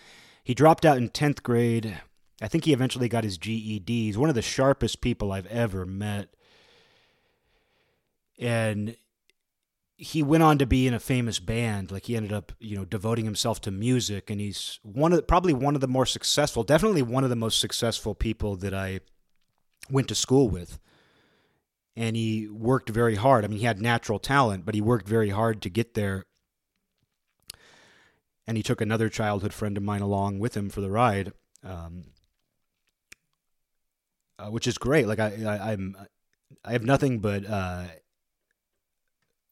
He 0.44 0.54
dropped 0.54 0.86
out 0.86 0.98
in 0.98 1.10
tenth 1.10 1.44
grade. 1.44 2.00
I 2.42 2.48
think 2.48 2.64
he 2.64 2.74
eventually 2.74 3.10
got 3.10 3.26
his 3.26 3.38
GED. 3.38 4.06
He's 4.06 4.18
one 4.18 4.30
of 4.30 4.36
the 4.36 4.42
sharpest 4.42 5.02
people 5.02 5.34
I've 5.34 5.48
ever 5.48 5.86
met 5.86 6.30
and 8.40 8.96
he 9.98 10.22
went 10.22 10.44
on 10.44 10.58
to 10.58 10.66
be 10.66 10.88
in 10.88 10.94
a 10.94 11.00
famous 11.00 11.40
band. 11.40 11.92
Like 11.92 12.06
he 12.06 12.16
ended 12.16 12.34
up 12.34 12.52
you 12.60 12.76
know 12.76 12.86
devoting 12.86 13.26
himself 13.26 13.62
to 13.62 13.72
music 13.72 14.30
and 14.30 14.40
he's 14.40 14.80
one 14.84 15.14
of 15.14 15.28
probably 15.28 15.54
one 15.54 15.76
of 15.76 15.82
the 15.82 15.88
more 15.88 16.06
successful 16.06 16.64
definitely 16.64 17.02
one 17.02 17.24
of 17.24 17.30
the 17.30 17.36
most 17.36 17.60
successful 17.60 18.14
people 18.14 18.56
that 18.58 18.74
i 18.74 19.00
went 19.90 20.08
to 20.10 20.16
school 20.16 20.50
with. 20.50 20.80
And 21.98 22.18
he 22.18 22.50
worked 22.50 22.90
very 22.90 23.16
hard. 23.16 23.46
I 23.46 23.48
mean 23.48 23.60
he 23.60 23.66
had 23.66 23.82
natural 23.82 24.20
talent 24.20 24.66
but 24.66 24.76
he 24.76 24.82
worked 24.82 25.08
very 25.08 25.30
hard 25.30 25.62
to 25.62 25.70
get 25.70 25.94
there. 25.94 26.26
And 28.48 28.58
he 28.58 28.64
took 28.64 28.82
another 28.82 29.10
childhood 29.10 29.54
friend 29.54 29.76
of 29.76 29.84
mine 29.84 30.02
along 30.02 30.40
with 30.40 30.56
him 30.56 30.70
for 30.70 30.82
the 30.82 30.92
ride 30.92 31.32
um, 31.64 32.04
uh, 34.38 34.50
which 34.50 34.68
is 34.68 34.78
great. 34.78 35.08
Like 35.08 35.20
I, 35.20 35.44
I 35.46 35.72
i'm 35.72 35.96
i 36.64 36.72
have 36.72 36.84
nothing 36.84 37.20
but 37.20 37.46
uh, 37.46 37.86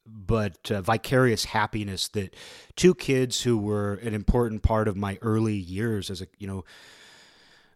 but 0.06 0.72
uh, 0.72 0.82
vicarious 0.82 1.46
happiness 1.46 2.08
that 2.10 2.36
two 2.76 2.94
kids 2.94 3.44
who 3.44 3.58
were 3.58 3.94
an 3.96 4.14
important 4.14 4.62
part 4.62 4.88
of 4.88 4.98
my 4.98 5.18
early 5.22 5.56
years 5.56 6.10
as 6.10 6.22
a 6.22 6.28
you 6.38 6.48
know 6.48 6.66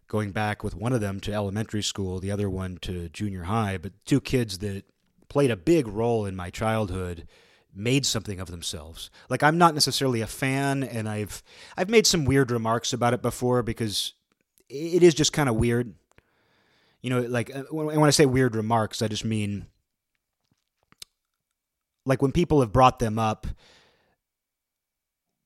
going 0.08 0.30
back 0.32 0.62
with 0.62 0.74
one 0.74 0.92
of 0.92 1.00
them 1.00 1.20
to 1.20 1.32
elementary 1.32 1.82
school 1.82 2.18
the 2.18 2.30
other 2.30 2.48
one 2.48 2.78
to 2.78 3.08
junior 3.10 3.44
high 3.44 3.78
but 3.78 3.92
two 4.04 4.20
kids 4.20 4.58
that 4.58 4.84
played 5.28 5.50
a 5.50 5.56
big 5.56 5.86
role 5.86 6.26
in 6.26 6.36
my 6.36 6.50
childhood 6.50 7.26
made 7.74 8.04
something 8.04 8.40
of 8.40 8.50
themselves. 8.50 9.10
Like 9.28 9.42
i'm 9.42 9.58
not 9.58 9.74
necessarily 9.74 10.20
a 10.20 10.26
fan 10.26 10.82
and 10.82 11.08
i've 11.08 11.42
i've 11.76 11.88
made 11.88 12.06
some 12.06 12.24
weird 12.24 12.50
remarks 12.50 12.92
about 12.92 13.14
it 13.14 13.22
before 13.22 13.62
because 13.62 14.14
it 14.68 15.02
is 15.02 15.14
just 15.14 15.32
kind 15.32 15.48
of 15.48 15.56
weird. 15.56 15.94
You 17.00 17.10
know 17.10 17.20
like 17.20 17.54
uh, 17.54 17.62
when 17.70 18.02
i 18.02 18.10
say 18.10 18.26
weird 18.26 18.56
remarks 18.56 19.02
i 19.02 19.08
just 19.08 19.24
mean 19.24 19.66
like 22.08 22.22
when 22.22 22.32
people 22.32 22.60
have 22.60 22.72
brought 22.72 22.98
them 22.98 23.18
up, 23.18 23.46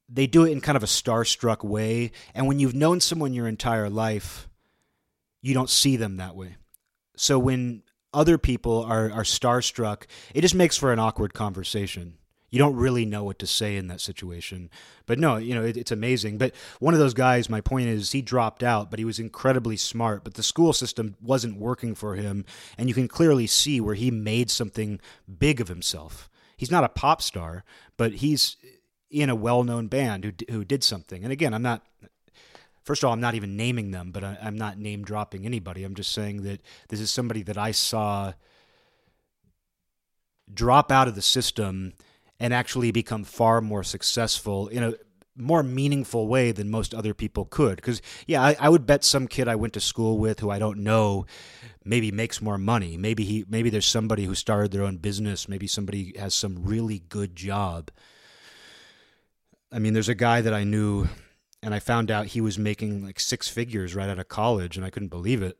they 0.08 0.26
do 0.26 0.44
it 0.44 0.52
in 0.52 0.60
kind 0.60 0.76
of 0.76 0.82
a 0.82 0.86
starstruck 0.86 1.64
way. 1.64 2.12
And 2.34 2.46
when 2.46 2.60
you've 2.60 2.74
known 2.74 3.00
someone 3.00 3.34
your 3.34 3.48
entire 3.48 3.90
life, 3.90 4.48
you 5.40 5.54
don't 5.54 5.70
see 5.70 5.96
them 5.96 6.18
that 6.18 6.36
way. 6.36 6.56
So 7.16 7.38
when 7.38 7.82
other 8.14 8.38
people 8.38 8.84
are, 8.84 9.10
are 9.10 9.24
starstruck, 9.24 10.04
it 10.34 10.42
just 10.42 10.54
makes 10.54 10.76
for 10.76 10.92
an 10.92 10.98
awkward 10.98 11.34
conversation. 11.34 12.18
You 12.50 12.58
don't 12.58 12.76
really 12.76 13.06
know 13.06 13.24
what 13.24 13.38
to 13.38 13.46
say 13.46 13.76
in 13.76 13.88
that 13.88 14.02
situation. 14.02 14.70
But 15.06 15.18
no, 15.18 15.38
you 15.38 15.54
know, 15.54 15.64
it, 15.64 15.78
it's 15.78 15.90
amazing. 15.90 16.36
But 16.36 16.54
one 16.78 16.92
of 16.92 17.00
those 17.00 17.14
guys, 17.14 17.48
my 17.48 17.62
point 17.62 17.88
is, 17.88 18.12
he 18.12 18.20
dropped 18.20 18.62
out, 18.62 18.90
but 18.90 18.98
he 18.98 19.06
was 19.06 19.18
incredibly 19.18 19.78
smart. 19.78 20.22
But 20.22 20.34
the 20.34 20.42
school 20.42 20.74
system 20.74 21.16
wasn't 21.20 21.58
working 21.58 21.94
for 21.94 22.14
him. 22.14 22.44
And 22.76 22.88
you 22.90 22.94
can 22.94 23.08
clearly 23.08 23.46
see 23.46 23.80
where 23.80 23.94
he 23.94 24.10
made 24.10 24.50
something 24.50 25.00
big 25.38 25.62
of 25.62 25.68
himself 25.68 26.28
he's 26.62 26.70
not 26.70 26.84
a 26.84 26.88
pop 26.88 27.20
star, 27.20 27.64
but 27.96 28.12
he's 28.12 28.56
in 29.10 29.28
a 29.28 29.34
well-known 29.34 29.88
band 29.88 30.24
who 30.24 30.32
who 30.48 30.64
did 30.64 30.84
something. 30.84 31.24
And 31.24 31.32
again, 31.32 31.52
I'm 31.52 31.62
not. 31.62 31.82
First 32.84 33.02
of 33.02 33.08
all, 33.08 33.12
I'm 33.12 33.20
not 33.20 33.34
even 33.34 33.56
naming 33.56 33.90
them, 33.90 34.12
but 34.12 34.22
I, 34.22 34.38
I'm 34.40 34.56
not 34.56 34.78
name 34.78 35.02
dropping 35.02 35.44
anybody. 35.44 35.82
I'm 35.82 35.96
just 35.96 36.12
saying 36.12 36.42
that 36.42 36.60
this 36.88 37.00
is 37.00 37.10
somebody 37.10 37.42
that 37.42 37.58
I 37.58 37.72
saw 37.72 38.34
drop 40.54 40.92
out 40.92 41.08
of 41.08 41.16
the 41.16 41.22
system 41.22 41.94
and 42.38 42.54
actually 42.54 42.92
become 42.92 43.24
far 43.24 43.60
more 43.60 43.82
successful 43.82 44.68
in 44.68 44.84
a 44.84 44.94
more 45.36 45.62
meaningful 45.62 46.28
way 46.28 46.52
than 46.52 46.70
most 46.70 46.94
other 46.94 47.14
people 47.14 47.44
could. 47.46 47.76
Because, 47.76 48.02
yeah, 48.26 48.42
I, 48.42 48.56
I, 48.60 48.68
would 48.68 48.86
bet 48.86 49.02
some 49.02 49.26
kid 49.26 49.48
I 49.48 49.56
went 49.56 49.72
to 49.74 49.80
school 49.80 50.18
with 50.18 50.40
who 50.40 50.50
I 50.50 50.58
don't 50.58 50.80
know 50.80 51.26
maybe 51.84 52.10
makes 52.12 52.42
more 52.42 52.58
money. 52.58 52.96
Maybe 52.96 53.24
he 53.24 53.44
maybe 53.48 53.70
there's 53.70 53.86
somebody 53.86 54.24
who 54.24 54.34
started 54.34 54.72
their 54.72 54.84
own 54.84 54.98
business. 54.98 55.48
Maybe 55.48 55.66
somebody 55.66 56.14
has 56.18 56.34
some 56.34 56.64
really 56.64 57.00
good 57.08 57.34
job. 57.34 57.90
I 59.70 59.78
mean, 59.78 59.94
there's 59.94 60.08
a 60.08 60.14
guy 60.14 60.42
that 60.42 60.52
I 60.52 60.64
knew, 60.64 61.08
and 61.62 61.74
I 61.74 61.78
found 61.78 62.10
out 62.10 62.26
he 62.26 62.40
was 62.40 62.58
making 62.58 63.04
like 63.04 63.18
six 63.18 63.48
figures 63.48 63.94
right 63.94 64.08
out 64.08 64.18
of 64.18 64.28
college, 64.28 64.76
and 64.76 64.84
I 64.84 64.90
couldn't 64.90 65.08
believe 65.08 65.42
it. 65.42 65.56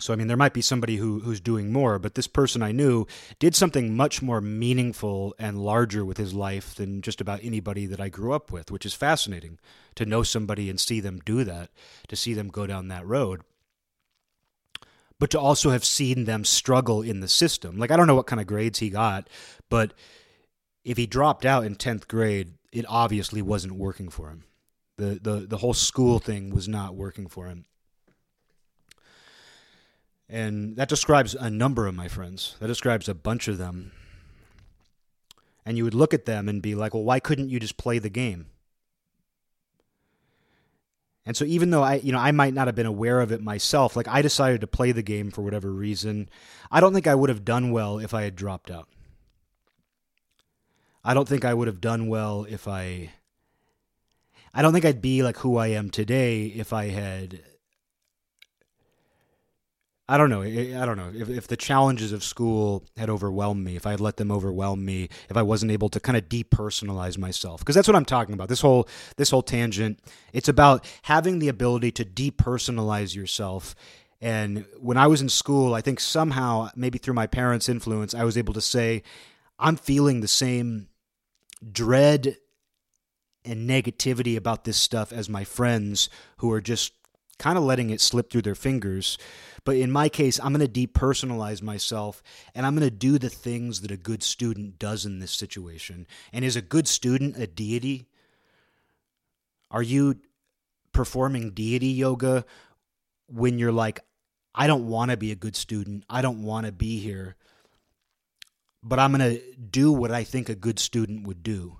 So 0.00 0.12
I 0.12 0.16
mean, 0.16 0.26
there 0.26 0.36
might 0.36 0.54
be 0.54 0.60
somebody 0.60 0.96
who 0.96 1.20
who's 1.20 1.40
doing 1.40 1.72
more, 1.72 1.98
but 1.98 2.14
this 2.14 2.26
person 2.26 2.62
I 2.62 2.72
knew 2.72 3.06
did 3.38 3.54
something 3.54 3.96
much 3.96 4.20
more 4.20 4.40
meaningful 4.40 5.34
and 5.38 5.64
larger 5.64 6.04
with 6.04 6.16
his 6.16 6.34
life 6.34 6.74
than 6.74 7.00
just 7.00 7.20
about 7.20 7.40
anybody 7.42 7.86
that 7.86 8.00
I 8.00 8.08
grew 8.08 8.32
up 8.32 8.50
with, 8.50 8.70
which 8.70 8.84
is 8.84 8.94
fascinating 8.94 9.58
to 9.94 10.04
know 10.04 10.22
somebody 10.22 10.68
and 10.68 10.80
see 10.80 10.98
them 11.00 11.20
do 11.24 11.44
that, 11.44 11.70
to 12.08 12.16
see 12.16 12.34
them 12.34 12.48
go 12.48 12.66
down 12.66 12.88
that 12.88 13.06
road 13.06 13.42
but 15.18 15.30
to 15.30 15.40
also 15.40 15.70
have 15.70 15.84
seen 15.84 16.24
them 16.24 16.44
struggle 16.44 17.02
in 17.02 17.20
the 17.20 17.28
system. 17.28 17.78
Like 17.78 17.90
I 17.90 17.96
don't 17.96 18.06
know 18.06 18.14
what 18.14 18.26
kind 18.26 18.40
of 18.40 18.46
grades 18.46 18.80
he 18.80 18.90
got, 18.90 19.28
but 19.70 19.94
if 20.84 20.96
he 20.96 21.06
dropped 21.06 21.44
out 21.44 21.64
in 21.64 21.76
10th 21.76 22.08
grade, 22.08 22.54
it 22.72 22.84
obviously 22.88 23.40
wasn't 23.40 23.74
working 23.74 24.08
for 24.08 24.28
him. 24.28 24.44
The 24.96 25.18
the 25.22 25.46
the 25.46 25.56
whole 25.56 25.74
school 25.74 26.18
thing 26.18 26.54
was 26.54 26.68
not 26.68 26.94
working 26.94 27.26
for 27.26 27.46
him. 27.46 27.64
And 30.28 30.76
that 30.76 30.88
describes 30.88 31.34
a 31.34 31.50
number 31.50 31.86
of 31.86 31.94
my 31.94 32.08
friends. 32.08 32.56
That 32.60 32.68
describes 32.68 33.08
a 33.08 33.14
bunch 33.14 33.48
of 33.48 33.58
them. 33.58 33.92
And 35.66 35.76
you 35.76 35.84
would 35.84 35.94
look 35.94 36.14
at 36.14 36.26
them 36.26 36.48
and 36.48 36.60
be 36.62 36.74
like, 36.74 36.94
well, 36.94 37.04
why 37.04 37.20
couldn't 37.20 37.50
you 37.50 37.60
just 37.60 37.76
play 37.76 37.98
the 37.98 38.10
game? 38.10 38.46
And 41.26 41.36
so 41.36 41.44
even 41.44 41.70
though 41.70 41.82
I, 41.82 41.94
you 41.96 42.12
know, 42.12 42.18
I 42.18 42.32
might 42.32 42.52
not 42.52 42.68
have 42.68 42.74
been 42.74 42.84
aware 42.84 43.20
of 43.20 43.32
it 43.32 43.40
myself, 43.40 43.96
like 43.96 44.08
I 44.08 44.20
decided 44.20 44.60
to 44.60 44.66
play 44.66 44.92
the 44.92 45.02
game 45.02 45.30
for 45.30 45.40
whatever 45.40 45.70
reason, 45.70 46.28
I 46.70 46.80
don't 46.80 46.92
think 46.92 47.06
I 47.06 47.14
would 47.14 47.30
have 47.30 47.44
done 47.44 47.70
well 47.70 47.98
if 47.98 48.12
I 48.12 48.22
had 48.22 48.36
dropped 48.36 48.70
out. 48.70 48.88
I 51.02 51.14
don't 51.14 51.28
think 51.28 51.44
I 51.44 51.54
would 51.54 51.68
have 51.68 51.80
done 51.80 52.08
well 52.08 52.46
if 52.48 52.66
I 52.66 53.12
I 54.54 54.62
don't 54.62 54.72
think 54.72 54.84
I'd 54.84 55.02
be 55.02 55.22
like 55.22 55.38
who 55.38 55.56
I 55.56 55.68
am 55.68 55.90
today 55.90 56.46
if 56.46 56.72
I 56.72 56.88
had 56.88 57.40
I 60.06 60.18
don't 60.18 60.28
know. 60.28 60.42
I 60.42 60.84
don't 60.84 60.98
know 60.98 61.10
if, 61.14 61.30
if 61.30 61.46
the 61.46 61.56
challenges 61.56 62.12
of 62.12 62.22
school 62.22 62.84
had 62.96 63.08
overwhelmed 63.08 63.64
me, 63.64 63.74
if 63.74 63.86
I 63.86 63.92
had 63.92 64.00
let 64.00 64.18
them 64.18 64.30
overwhelm 64.30 64.84
me, 64.84 65.08
if 65.30 65.36
I 65.36 65.42
wasn't 65.42 65.72
able 65.72 65.88
to 65.88 66.00
kind 66.00 66.18
of 66.18 66.28
depersonalize 66.28 67.16
myself, 67.16 67.60
because 67.60 67.74
that's 67.74 67.88
what 67.88 67.96
I'm 67.96 68.04
talking 68.04 68.34
about. 68.34 68.48
This 68.48 68.60
whole 68.60 68.86
this 69.16 69.30
whole 69.30 69.42
tangent, 69.42 70.00
it's 70.34 70.48
about 70.48 70.84
having 71.02 71.38
the 71.38 71.48
ability 71.48 71.90
to 71.92 72.04
depersonalize 72.04 73.14
yourself. 73.14 73.74
And 74.20 74.66
when 74.78 74.98
I 74.98 75.06
was 75.06 75.22
in 75.22 75.28
school, 75.30 75.74
I 75.74 75.80
think 75.80 76.00
somehow, 76.00 76.68
maybe 76.76 76.98
through 76.98 77.14
my 77.14 77.26
parents' 77.26 77.68
influence, 77.68 78.14
I 78.14 78.24
was 78.24 78.36
able 78.36 78.54
to 78.54 78.60
say, 78.60 79.02
I'm 79.58 79.76
feeling 79.76 80.20
the 80.20 80.28
same 80.28 80.88
dread 81.72 82.36
and 83.44 83.68
negativity 83.68 84.36
about 84.36 84.64
this 84.64 84.76
stuff 84.76 85.12
as 85.12 85.28
my 85.28 85.44
friends 85.44 86.08
who 86.38 86.50
are 86.52 86.60
just 86.60 86.92
kind 87.38 87.58
of 87.58 87.64
letting 87.64 87.90
it 87.90 88.00
slip 88.00 88.30
through 88.30 88.42
their 88.42 88.54
fingers. 88.54 89.18
But 89.64 89.76
in 89.76 89.90
my 89.90 90.08
case, 90.08 90.38
I'm 90.42 90.52
going 90.52 90.66
to 90.66 90.86
depersonalize 90.86 91.62
myself 91.62 92.22
and 92.54 92.66
I'm 92.66 92.74
going 92.74 92.88
to 92.88 92.94
do 92.94 93.18
the 93.18 93.30
things 93.30 93.80
that 93.80 93.90
a 93.90 93.96
good 93.96 94.22
student 94.22 94.78
does 94.78 95.06
in 95.06 95.18
this 95.18 95.32
situation. 95.32 96.06
And 96.32 96.44
is 96.44 96.56
a 96.56 96.62
good 96.62 96.86
student 96.86 97.36
a 97.36 97.46
deity? 97.46 98.06
Are 99.70 99.82
you 99.82 100.16
performing 100.92 101.50
deity 101.50 101.88
yoga 101.88 102.44
when 103.26 103.58
you're 103.58 103.72
like, 103.72 104.00
I 104.54 104.66
don't 104.66 104.88
want 104.88 105.10
to 105.10 105.16
be 105.16 105.32
a 105.32 105.36
good 105.36 105.56
student. 105.56 106.04
I 106.08 106.22
don't 106.22 106.42
want 106.42 106.66
to 106.66 106.72
be 106.72 106.98
here. 106.98 107.36
But 108.82 108.98
I'm 108.98 109.12
going 109.12 109.36
to 109.36 109.42
do 109.56 109.90
what 109.90 110.12
I 110.12 110.24
think 110.24 110.48
a 110.48 110.54
good 110.54 110.78
student 110.78 111.26
would 111.26 111.42
do 111.42 111.78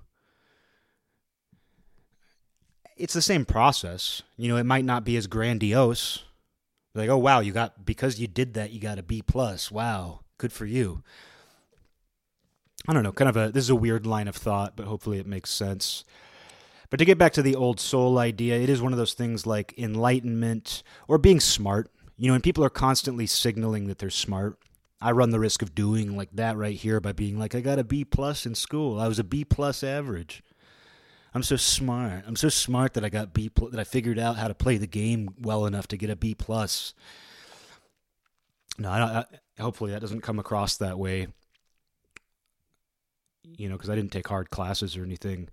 it's 2.97 3.13
the 3.13 3.21
same 3.21 3.45
process. 3.45 4.21
You 4.37 4.49
know, 4.49 4.57
it 4.57 4.65
might 4.65 4.85
not 4.85 5.03
be 5.03 5.17
as 5.17 5.27
grandiose. 5.27 6.23
Like, 6.93 7.09
oh 7.09 7.17
wow, 7.17 7.41
you 7.41 7.51
got 7.51 7.85
because 7.85 8.19
you 8.19 8.27
did 8.27 8.53
that, 8.53 8.71
you 8.71 8.79
got 8.79 8.99
a 8.99 9.03
B 9.03 9.21
plus. 9.21 9.69
Wow, 9.69 10.21
good 10.37 10.53
for 10.53 10.65
you. 10.65 11.03
I 12.87 12.93
don't 12.93 13.03
know, 13.03 13.11
kind 13.11 13.29
of 13.29 13.37
a 13.37 13.51
this 13.51 13.63
is 13.63 13.69
a 13.69 13.75
weird 13.75 14.05
line 14.05 14.27
of 14.27 14.35
thought, 14.35 14.75
but 14.75 14.85
hopefully 14.85 15.19
it 15.19 15.27
makes 15.27 15.49
sense. 15.49 16.05
But 16.89 16.97
to 16.97 17.05
get 17.05 17.17
back 17.17 17.33
to 17.33 17.41
the 17.41 17.55
old 17.55 17.79
soul 17.79 18.17
idea, 18.17 18.57
it 18.57 18.69
is 18.69 18.81
one 18.81 18.93
of 18.93 18.97
those 18.97 19.13
things 19.13 19.45
like 19.45 19.73
enlightenment 19.77 20.83
or 21.07 21.17
being 21.17 21.39
smart. 21.39 21.91
You 22.17 22.29
know, 22.29 22.35
and 22.35 22.43
people 22.43 22.63
are 22.63 22.69
constantly 22.69 23.27
signaling 23.27 23.87
that 23.87 23.97
they're 23.97 24.09
smart. 24.09 24.57
I 25.01 25.11
run 25.11 25.31
the 25.31 25.39
risk 25.39 25.61
of 25.61 25.75
doing 25.75 26.15
like 26.15 26.29
that 26.33 26.55
right 26.55 26.75
here 26.75 27.01
by 27.01 27.11
being 27.11 27.37
like, 27.37 27.53
I 27.53 27.59
got 27.59 27.79
a 27.79 27.83
B 27.83 28.05
plus 28.05 28.45
in 28.45 28.55
school. 28.55 28.99
I 28.99 29.09
was 29.09 29.19
a 29.19 29.23
B 29.25 29.43
plus 29.43 29.83
average. 29.83 30.41
I'm 31.35 31.43
so 31.43 31.57
smart. 31.57 32.23
I'm 32.25 32.37
so 32.37 32.47
smart 32.47 32.93
that 32.93 33.03
I 33.03 33.09
got 33.09 33.33
B 33.33 33.49
plus, 33.49 33.71
that 33.71 33.79
I 33.79 33.83
figured 33.83 34.17
out 34.17 34.37
how 34.37 34.47
to 34.47 34.55
play 34.55 34.77
the 34.77 34.87
game 34.87 35.35
well 35.41 35.65
enough 35.65 35.85
to 35.89 35.97
get 35.97 36.09
a 36.09 36.15
B 36.15 36.33
plus. 36.33 36.93
No, 38.77 38.89
I, 38.89 39.19
I, 39.19 39.25
hopefully 39.61 39.91
that 39.91 39.99
doesn't 39.99 40.21
come 40.21 40.39
across 40.39 40.77
that 40.77 40.97
way. 40.97 41.27
You 43.57 43.67
know, 43.67 43.75
because 43.75 43.89
I 43.89 43.95
didn't 43.95 44.13
take 44.13 44.29
hard 44.29 44.49
classes 44.49 44.95
or 44.95 45.03
anything. 45.03 45.49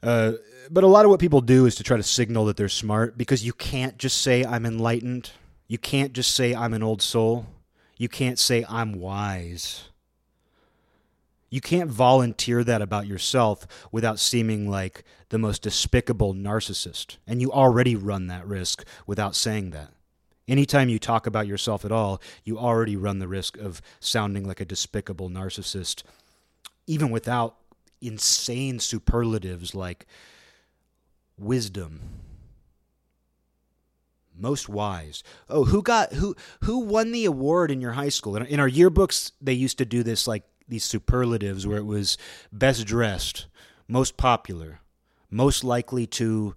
Uh, 0.00 0.34
but 0.70 0.84
a 0.84 0.86
lot 0.86 1.04
of 1.04 1.10
what 1.10 1.18
people 1.18 1.40
do 1.40 1.66
is 1.66 1.74
to 1.74 1.82
try 1.82 1.96
to 1.96 2.02
signal 2.04 2.44
that 2.44 2.56
they're 2.56 2.68
smart 2.68 3.18
because 3.18 3.44
you 3.44 3.52
can't 3.52 3.98
just 3.98 4.22
say 4.22 4.44
I'm 4.44 4.64
enlightened. 4.64 5.32
You 5.66 5.78
can't 5.78 6.12
just 6.12 6.32
say 6.36 6.54
I'm 6.54 6.72
an 6.72 6.84
old 6.84 7.02
soul. 7.02 7.46
You 7.96 8.08
can't 8.08 8.38
say 8.38 8.64
I'm 8.68 9.00
wise. 9.00 9.88
You 11.50 11.60
can't 11.60 11.90
volunteer 11.90 12.62
that 12.64 12.82
about 12.82 13.06
yourself 13.06 13.66
without 13.90 14.18
seeming 14.18 14.70
like 14.70 15.04
the 15.30 15.38
most 15.38 15.62
despicable 15.62 16.34
narcissist. 16.34 17.16
And 17.26 17.40
you 17.40 17.50
already 17.50 17.96
run 17.96 18.26
that 18.26 18.46
risk 18.46 18.84
without 19.06 19.34
saying 19.34 19.70
that. 19.70 19.92
Anytime 20.46 20.88
you 20.88 20.98
talk 20.98 21.26
about 21.26 21.46
yourself 21.46 21.84
at 21.84 21.92
all, 21.92 22.22
you 22.44 22.58
already 22.58 22.96
run 22.96 23.18
the 23.18 23.28
risk 23.28 23.56
of 23.58 23.82
sounding 24.00 24.46
like 24.46 24.60
a 24.60 24.64
despicable 24.64 25.28
narcissist, 25.28 26.02
even 26.86 27.10
without 27.10 27.56
insane 28.00 28.78
superlatives 28.78 29.74
like 29.74 30.06
wisdom 31.38 32.00
most 34.40 34.68
wise. 34.68 35.22
Oh, 35.48 35.64
who 35.64 35.82
got 35.82 36.12
who 36.14 36.36
who 36.62 36.78
won 36.78 37.12
the 37.12 37.24
award 37.24 37.70
in 37.70 37.80
your 37.80 37.92
high 37.92 38.08
school? 38.08 38.36
In 38.36 38.60
our 38.60 38.68
yearbooks, 38.68 39.32
they 39.40 39.52
used 39.52 39.78
to 39.78 39.84
do 39.84 40.02
this 40.02 40.26
like 40.26 40.44
these 40.68 40.84
superlatives 40.84 41.66
where 41.66 41.78
it 41.78 41.86
was 41.86 42.18
best 42.52 42.86
dressed, 42.86 43.46
most 43.86 44.16
popular, 44.16 44.80
most 45.30 45.64
likely 45.64 46.06
to 46.06 46.54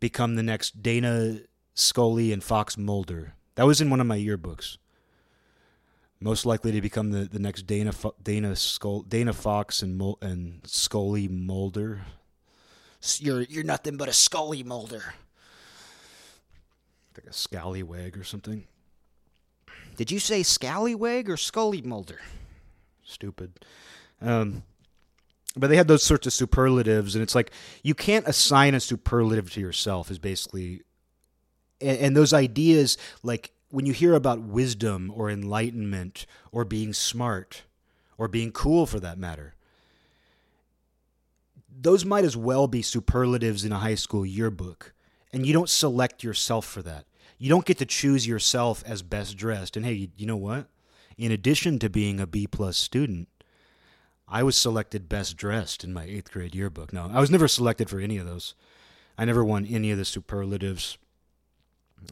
become 0.00 0.34
the 0.34 0.42
next 0.42 0.82
Dana 0.82 1.38
Scully 1.74 2.32
and 2.32 2.42
Fox 2.42 2.76
Mulder. 2.76 3.34
That 3.54 3.66
was 3.66 3.80
in 3.80 3.90
one 3.90 4.00
of 4.00 4.06
my 4.06 4.18
yearbooks. 4.18 4.78
Most 6.20 6.46
likely 6.46 6.70
to 6.72 6.80
become 6.80 7.10
the, 7.10 7.24
the 7.24 7.38
next 7.38 7.66
Dana 7.66 7.92
Dana 8.22 8.54
Skull, 8.54 9.02
Dana 9.02 9.32
Fox 9.32 9.82
and 9.82 9.98
Mul- 9.98 10.18
and 10.22 10.60
Scully 10.64 11.26
Mulder. 11.26 12.02
You're 13.18 13.42
you're 13.42 13.64
nothing 13.64 13.96
but 13.96 14.08
a 14.08 14.12
Scully 14.12 14.62
Mulder. 14.62 15.14
Like 17.16 17.26
a 17.26 17.32
scallywag 17.32 18.16
or 18.16 18.24
something. 18.24 18.66
Did 19.96 20.10
you 20.10 20.18
say 20.18 20.42
scallywag 20.42 21.28
or 21.28 21.36
Scully 21.36 21.82
Mulder? 21.82 22.20
Stupid. 23.12 23.64
Um, 24.20 24.62
but 25.56 25.68
they 25.68 25.76
had 25.76 25.88
those 25.88 26.02
sorts 26.02 26.26
of 26.26 26.32
superlatives, 26.32 27.14
and 27.14 27.22
it's 27.22 27.34
like 27.34 27.50
you 27.82 27.94
can't 27.94 28.26
assign 28.26 28.74
a 28.74 28.80
superlative 28.80 29.50
to 29.52 29.60
yourself. 29.60 30.10
Is 30.10 30.18
basically, 30.18 30.82
and, 31.80 31.98
and 31.98 32.16
those 32.16 32.32
ideas 32.32 32.96
like 33.22 33.52
when 33.70 33.86
you 33.86 33.92
hear 33.92 34.14
about 34.14 34.40
wisdom 34.40 35.12
or 35.14 35.30
enlightenment 35.30 36.26
or 36.52 36.64
being 36.64 36.92
smart 36.92 37.62
or 38.18 38.28
being 38.28 38.52
cool 38.52 38.86
for 38.86 39.00
that 39.00 39.18
matter 39.18 39.54
those 41.82 42.04
might 42.04 42.24
as 42.24 42.36
well 42.36 42.68
be 42.68 42.82
superlatives 42.82 43.64
in 43.64 43.72
a 43.72 43.78
high 43.78 43.94
school 43.94 44.24
yearbook. 44.26 44.92
And 45.32 45.46
you 45.46 45.52
don't 45.52 45.70
select 45.70 46.22
yourself 46.22 46.66
for 46.66 46.82
that. 46.82 47.06
You 47.38 47.48
don't 47.48 47.64
get 47.64 47.78
to 47.78 47.86
choose 47.86 48.26
yourself 48.26 48.84
as 48.86 49.02
best 49.02 49.36
dressed. 49.36 49.76
And 49.76 49.84
hey, 49.84 50.10
you 50.16 50.26
know 50.26 50.36
what? 50.36 50.66
In 51.16 51.32
addition 51.32 51.78
to 51.78 51.90
being 51.90 52.20
a 52.20 52.26
B 52.26 52.46
plus 52.46 52.76
student, 52.76 53.28
I 54.28 54.42
was 54.42 54.56
selected 54.56 55.08
best 55.08 55.36
dressed 55.36 55.84
in 55.84 55.92
my 55.92 56.04
eighth 56.04 56.30
grade 56.32 56.54
yearbook. 56.54 56.92
No, 56.92 57.10
I 57.12 57.20
was 57.20 57.30
never 57.30 57.48
selected 57.48 57.90
for 57.90 58.00
any 58.00 58.18
of 58.18 58.26
those. 58.26 58.54
I 59.18 59.24
never 59.24 59.44
won 59.44 59.66
any 59.66 59.90
of 59.90 59.98
the 59.98 60.04
superlatives. 60.04 60.96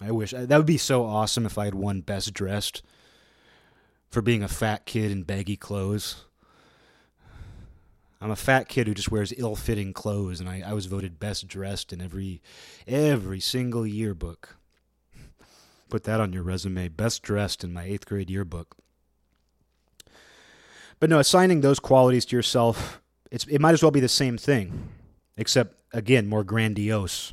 I 0.00 0.10
wish 0.10 0.32
that 0.32 0.48
would 0.50 0.66
be 0.66 0.76
so 0.76 1.04
awesome 1.04 1.46
if 1.46 1.58
I 1.58 1.64
had 1.64 1.74
won 1.74 2.02
best 2.02 2.32
dressed 2.34 2.82
for 4.10 4.22
being 4.22 4.42
a 4.42 4.48
fat 4.48 4.86
kid 4.86 5.10
in 5.10 5.22
baggy 5.22 5.56
clothes. 5.56 6.24
I'm 8.20 8.30
a 8.30 8.36
fat 8.36 8.68
kid 8.68 8.86
who 8.86 8.92
just 8.92 9.10
wears 9.10 9.32
ill-fitting 9.36 9.94
clothes, 9.94 10.40
and 10.40 10.48
I, 10.48 10.62
I 10.66 10.74
was 10.74 10.86
voted 10.86 11.18
best 11.18 11.48
dressed 11.48 11.90
in 11.90 12.02
every 12.02 12.42
every 12.86 13.40
single 13.40 13.86
yearbook. 13.86 14.56
Put 15.88 16.04
that 16.04 16.20
on 16.20 16.32
your 16.32 16.42
resume. 16.42 16.88
Best 16.88 17.22
dressed 17.22 17.64
in 17.64 17.72
my 17.72 17.84
eighth 17.84 18.04
grade 18.06 18.28
yearbook. 18.28 18.76
But 21.00 21.08
no, 21.08 21.18
assigning 21.18 21.62
those 21.62 21.80
qualities 21.80 22.26
to 22.26 22.36
yourself, 22.36 23.00
it's 23.30 23.46
it 23.46 23.60
might 23.60 23.72
as 23.72 23.82
well 23.82 23.90
be 23.90 24.00
the 24.00 24.08
same 24.08 24.36
thing, 24.36 24.90
except 25.36 25.75
again 25.92 26.29
more 26.29 26.44
grandiose. 26.44 27.33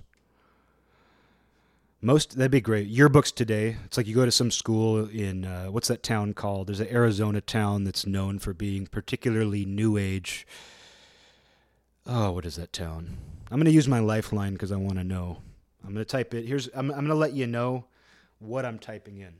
Most 2.01 2.37
that'd 2.37 2.49
be 2.49 2.61
great. 2.61 2.89
Yearbooks 2.89 3.33
today, 3.33 3.75
it's 3.83 3.97
like 3.97 4.07
you 4.07 4.15
go 4.15 4.23
to 4.23 4.31
some 4.31 4.51
school 4.51 5.09
in 5.09 5.43
uh, 5.43 5.65
what's 5.65 5.89
that 5.89 6.01
town 6.01 6.33
called? 6.33 6.67
There's 6.67 6.79
an 6.79 6.87
Arizona 6.89 7.41
town 7.41 7.83
that's 7.83 8.05
known 8.05 8.39
for 8.39 8.53
being 8.53 8.87
particularly 8.87 9.65
new 9.65 9.97
age. 9.97 10.47
Oh, 12.05 12.31
what 12.31 12.45
is 12.45 12.55
that 12.55 12.71
town? 12.71 13.17
I'm 13.51 13.61
to 13.61 13.71
use 13.71 13.87
my 13.87 13.99
lifeline 13.99 14.53
because 14.53 14.71
I 14.71 14.77
want 14.77 14.97
to 14.97 15.03
know. 15.03 15.39
I'm 15.85 15.95
to 15.95 16.05
type 16.05 16.33
it. 16.33 16.45
Here's 16.45 16.69
I'm 16.73 16.89
I'm 16.91 17.07
to 17.07 17.15
let 17.15 17.33
you 17.33 17.47
know 17.47 17.85
what 18.39 18.63
I'm 18.63 18.79
typing 18.79 19.17
in. 19.17 19.33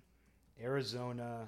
Arizona 0.61 1.47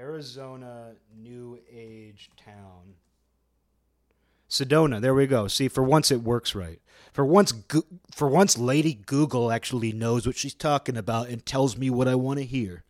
Arizona 0.00 0.92
New 1.14 1.58
Age 1.70 2.30
town. 2.42 2.94
Sedona. 4.48 4.98
There 5.00 5.14
we 5.14 5.26
go. 5.26 5.46
See, 5.46 5.68
for 5.68 5.84
once 5.84 6.10
it 6.10 6.22
works 6.22 6.54
right. 6.54 6.80
For 7.12 7.24
once, 7.24 7.52
for 8.10 8.28
once, 8.28 8.56
Lady 8.56 8.94
Google 8.94 9.52
actually 9.52 9.92
knows 9.92 10.26
what 10.26 10.36
she's 10.36 10.54
talking 10.54 10.96
about 10.96 11.28
and 11.28 11.44
tells 11.44 11.76
me 11.76 11.90
what 11.90 12.08
I 12.08 12.14
want 12.14 12.38
to 12.38 12.44
hear. 12.46 12.84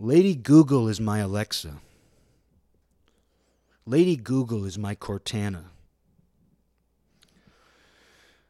Lady 0.00 0.34
Google 0.34 0.88
is 0.88 0.98
my 0.98 1.18
Alexa. 1.18 1.74
Lady 3.84 4.16
Google 4.16 4.64
is 4.64 4.78
my 4.78 4.94
Cortana. 4.94 5.64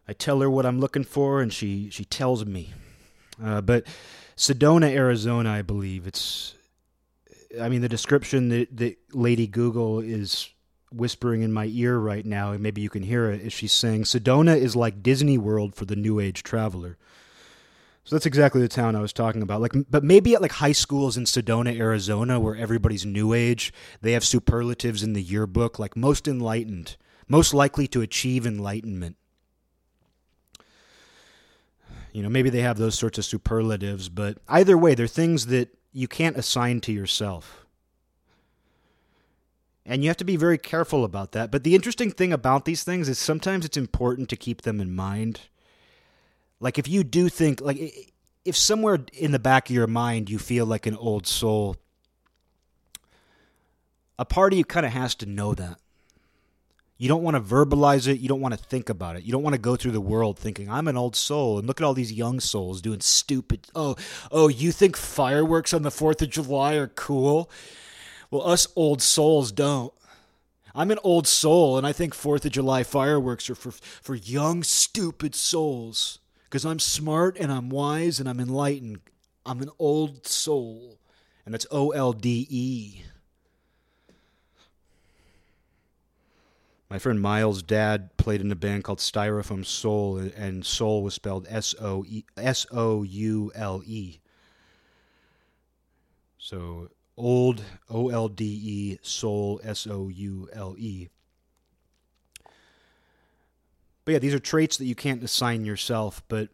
I 0.07 0.13
tell 0.13 0.41
her 0.41 0.51
what 0.51 0.65
I'm 0.65 0.79
looking 0.79 1.05
for, 1.05 1.43
and 1.43 1.53
she, 1.53 1.91
she 1.91 2.05
tells 2.05 2.45
me. 2.45 2.73
Uh, 3.43 3.61
but 3.61 3.87
Sedona, 4.37 4.91
Arizona, 4.91 5.51
I 5.51 5.63
believe 5.63 6.07
it's. 6.07 6.55
I 7.61 7.69
mean, 7.69 7.83
the 7.83 7.89
description 7.89 8.49
that, 8.49 8.75
that 8.79 8.97
Lady 9.13 9.47
Google 9.47 10.01
is 10.01 10.49
whispering 10.91 11.43
in 11.43 11.53
my 11.53 11.67
ear 11.67 11.99
right 11.99 12.25
now, 12.25 12.53
and 12.53 12.63
maybe 12.63 12.81
you 12.81 12.89
can 12.89 13.03
hear 13.03 13.31
it, 13.31 13.43
is 13.43 13.53
she's 13.53 13.73
saying 13.73 14.05
Sedona 14.05 14.57
is 14.57 14.75
like 14.75 15.03
Disney 15.03 15.39
World 15.39 15.75
for 15.75 15.85
the 15.85 15.97
New 15.97 16.19
Age 16.19 16.43
traveler. 16.43 16.97
So 18.05 18.17
that's 18.17 18.27
exactly 18.27 18.61
the 18.61 18.69
town 18.69 18.97
I 18.97 19.01
was 19.01 19.13
talking 19.13 19.43
about. 19.43 19.61
Like, 19.61 19.75
but 19.89 20.03
maybe 20.03 20.35
at 20.35 20.43
like 20.43 20.53
high 20.53 20.73
schools 20.73 21.17
in 21.17 21.25
Sedona, 21.25 21.79
Arizona, 21.79 22.41
where 22.41 22.57
everybody's 22.57 23.07
New 23.07 23.33
Age, 23.33 23.73
they 24.01 24.13
have 24.13 24.25
superlatives 24.25 25.03
in 25.03 25.13
the 25.13 25.23
yearbook, 25.23 25.79
like 25.79 25.97
most 25.97 26.27
enlightened, 26.27 26.97
most 27.29 27.55
likely 27.55 27.87
to 27.89 28.01
achieve 28.01 28.45
enlightenment. 28.45 29.17
You 32.13 32.23
know, 32.23 32.29
maybe 32.29 32.51
they 32.51 32.61
have 32.61 32.77
those 32.77 32.99
sorts 32.99 33.19
of 33.19 33.25
superlatives, 33.25 34.09
but 34.09 34.39
either 34.49 34.77
way, 34.77 34.95
they're 34.95 35.07
things 35.07 35.47
that 35.47 35.75
you 35.93 36.07
can't 36.07 36.37
assign 36.37 36.81
to 36.83 36.93
yourself. 36.93 37.67
And 39.85 40.03
you 40.03 40.11
have 40.11 40.19
to 40.19 40.25
be 40.25 40.37
very 40.37 40.59
careful 40.59 41.05
about 41.05 41.33
that. 41.33 41.51
But 41.51 41.65
the 41.65 41.75
interesting 41.75 42.11
thing 42.11 42.33
about 42.33 42.67
these 42.67 42.85
things 42.85 43.09
is 43.09 43.19
sometimes 43.19 43.65
it's 43.65 43.77
important 43.77 44.29
to 44.29 44.37
keep 44.37 44.63
them 44.63 44.81
in 44.81 44.95
mind. 44.95 45.41
Like 46.61 46.79
if 46.79 46.87
you 46.87 47.03
do 47.03 47.29
think 47.29 47.61
like 47.61 48.13
if 48.45 48.57
somewhere 48.57 49.05
in 49.13 49.33
the 49.33 49.39
back 49.39 49.69
of 49.69 49.75
your 49.75 49.89
mind 49.89 50.31
you 50.31 50.39
feel 50.39 50.67
like 50.67 50.87
an 50.87 50.97
old 50.97 51.27
soul, 51.27 51.77
a 54.19 54.25
part 54.25 54.53
of 54.53 54.59
you 54.59 54.65
kind 54.65 54.87
of 54.87 54.93
has 54.93 55.15
to 55.17 55.27
know 55.27 55.55
that. 55.55 55.79
You 57.03 57.09
don't 57.09 57.25
want 57.25 57.35
to 57.35 57.41
verbalize 57.41 58.07
it. 58.07 58.21
You 58.21 58.29
don't 58.29 58.41
want 58.41 58.57
to 58.57 58.65
think 58.65 58.89
about 58.89 59.17
it. 59.17 59.25
You 59.25 59.33
don't 59.33 59.43
want 59.43 59.55
to 59.55 59.61
go 59.61 59.75
through 59.75 59.91
the 59.91 60.01
world 60.01 60.39
thinking, 60.39 60.71
I'm 60.71 60.87
an 60.87 60.97
old 60.97 61.17
soul 61.17 61.59
and 61.59 61.67
look 61.67 61.81
at 61.81 61.85
all 61.85 61.95
these 61.95 62.13
young 62.13 62.39
souls 62.39 62.81
doing 62.81 63.01
stupid. 63.01 63.67
Oh, 63.75 63.97
oh, 64.31 64.47
you 64.47 64.71
think 64.71 64.97
fireworks 64.97 65.75
on 65.75 65.83
the 65.83 65.91
4th 65.91 66.23
of 66.23 66.31
July 66.31 66.75
are 66.75 66.87
cool? 66.87 67.51
Well, 68.31 68.49
us 68.49 68.69
old 68.77 69.03
souls 69.03 69.51
don't. 69.51 69.93
I'm 70.77 70.93
an 70.93 71.01
old 71.03 71.27
soul 71.27 71.77
and 71.77 71.85
I 71.85 71.91
think 71.91 72.15
4th 72.15 72.45
of 72.45 72.53
July 72.53 72.85
fireworks 72.85 73.51
are 73.51 73.57
for, 73.57 73.73
for 73.73 74.15
young, 74.15 74.63
stupid 74.63 75.35
souls 75.35 76.21
because 76.45 76.65
I'm 76.65 76.79
smart 76.79 77.37
and 77.37 77.51
I'm 77.51 77.69
wise 77.69 78.21
and 78.21 78.29
I'm 78.29 78.39
enlightened. 78.39 79.01
I'm 79.45 79.61
an 79.61 79.71
old 79.81 80.25
soul. 80.29 81.01
And 81.45 81.53
that's 81.53 81.67
O 81.73 81.91
L 81.91 82.13
D 82.13 82.47
E. 82.49 83.03
My 86.93 86.99
friend 86.99 87.23
Miles' 87.23 87.63
dad 87.63 88.15
played 88.19 88.43
in 88.43 88.53
a 88.53 88.55
band 88.55 88.85
called 88.85 88.99
Styrofoam 88.99 89.65
Soul, 89.65 90.19
and 90.19 90.63
soul 90.63 91.03
was 91.03 91.15
spelled 91.15 91.47
S 91.49 91.75
O 91.81 92.05
S 92.37 92.67
O 92.71 93.03
U 93.03 93.51
L 93.55 93.83
E. 93.87 94.19
So 96.37 96.91
old 97.17 97.63
O 97.89 98.11
L 98.11 98.29
D 98.29 98.45
E 98.45 98.99
soul 99.01 99.59
S 99.65 99.87
O 99.87 100.09
U 100.11 100.51
L 100.53 100.77
E. 100.77 101.09
But 104.05 104.13
yeah, 104.13 104.19
these 104.19 104.35
are 104.35 104.39
traits 104.39 104.77
that 104.77 104.85
you 104.85 104.95
can't 104.95 105.25
assign 105.25 105.65
yourself, 105.65 106.23
but 106.29 106.51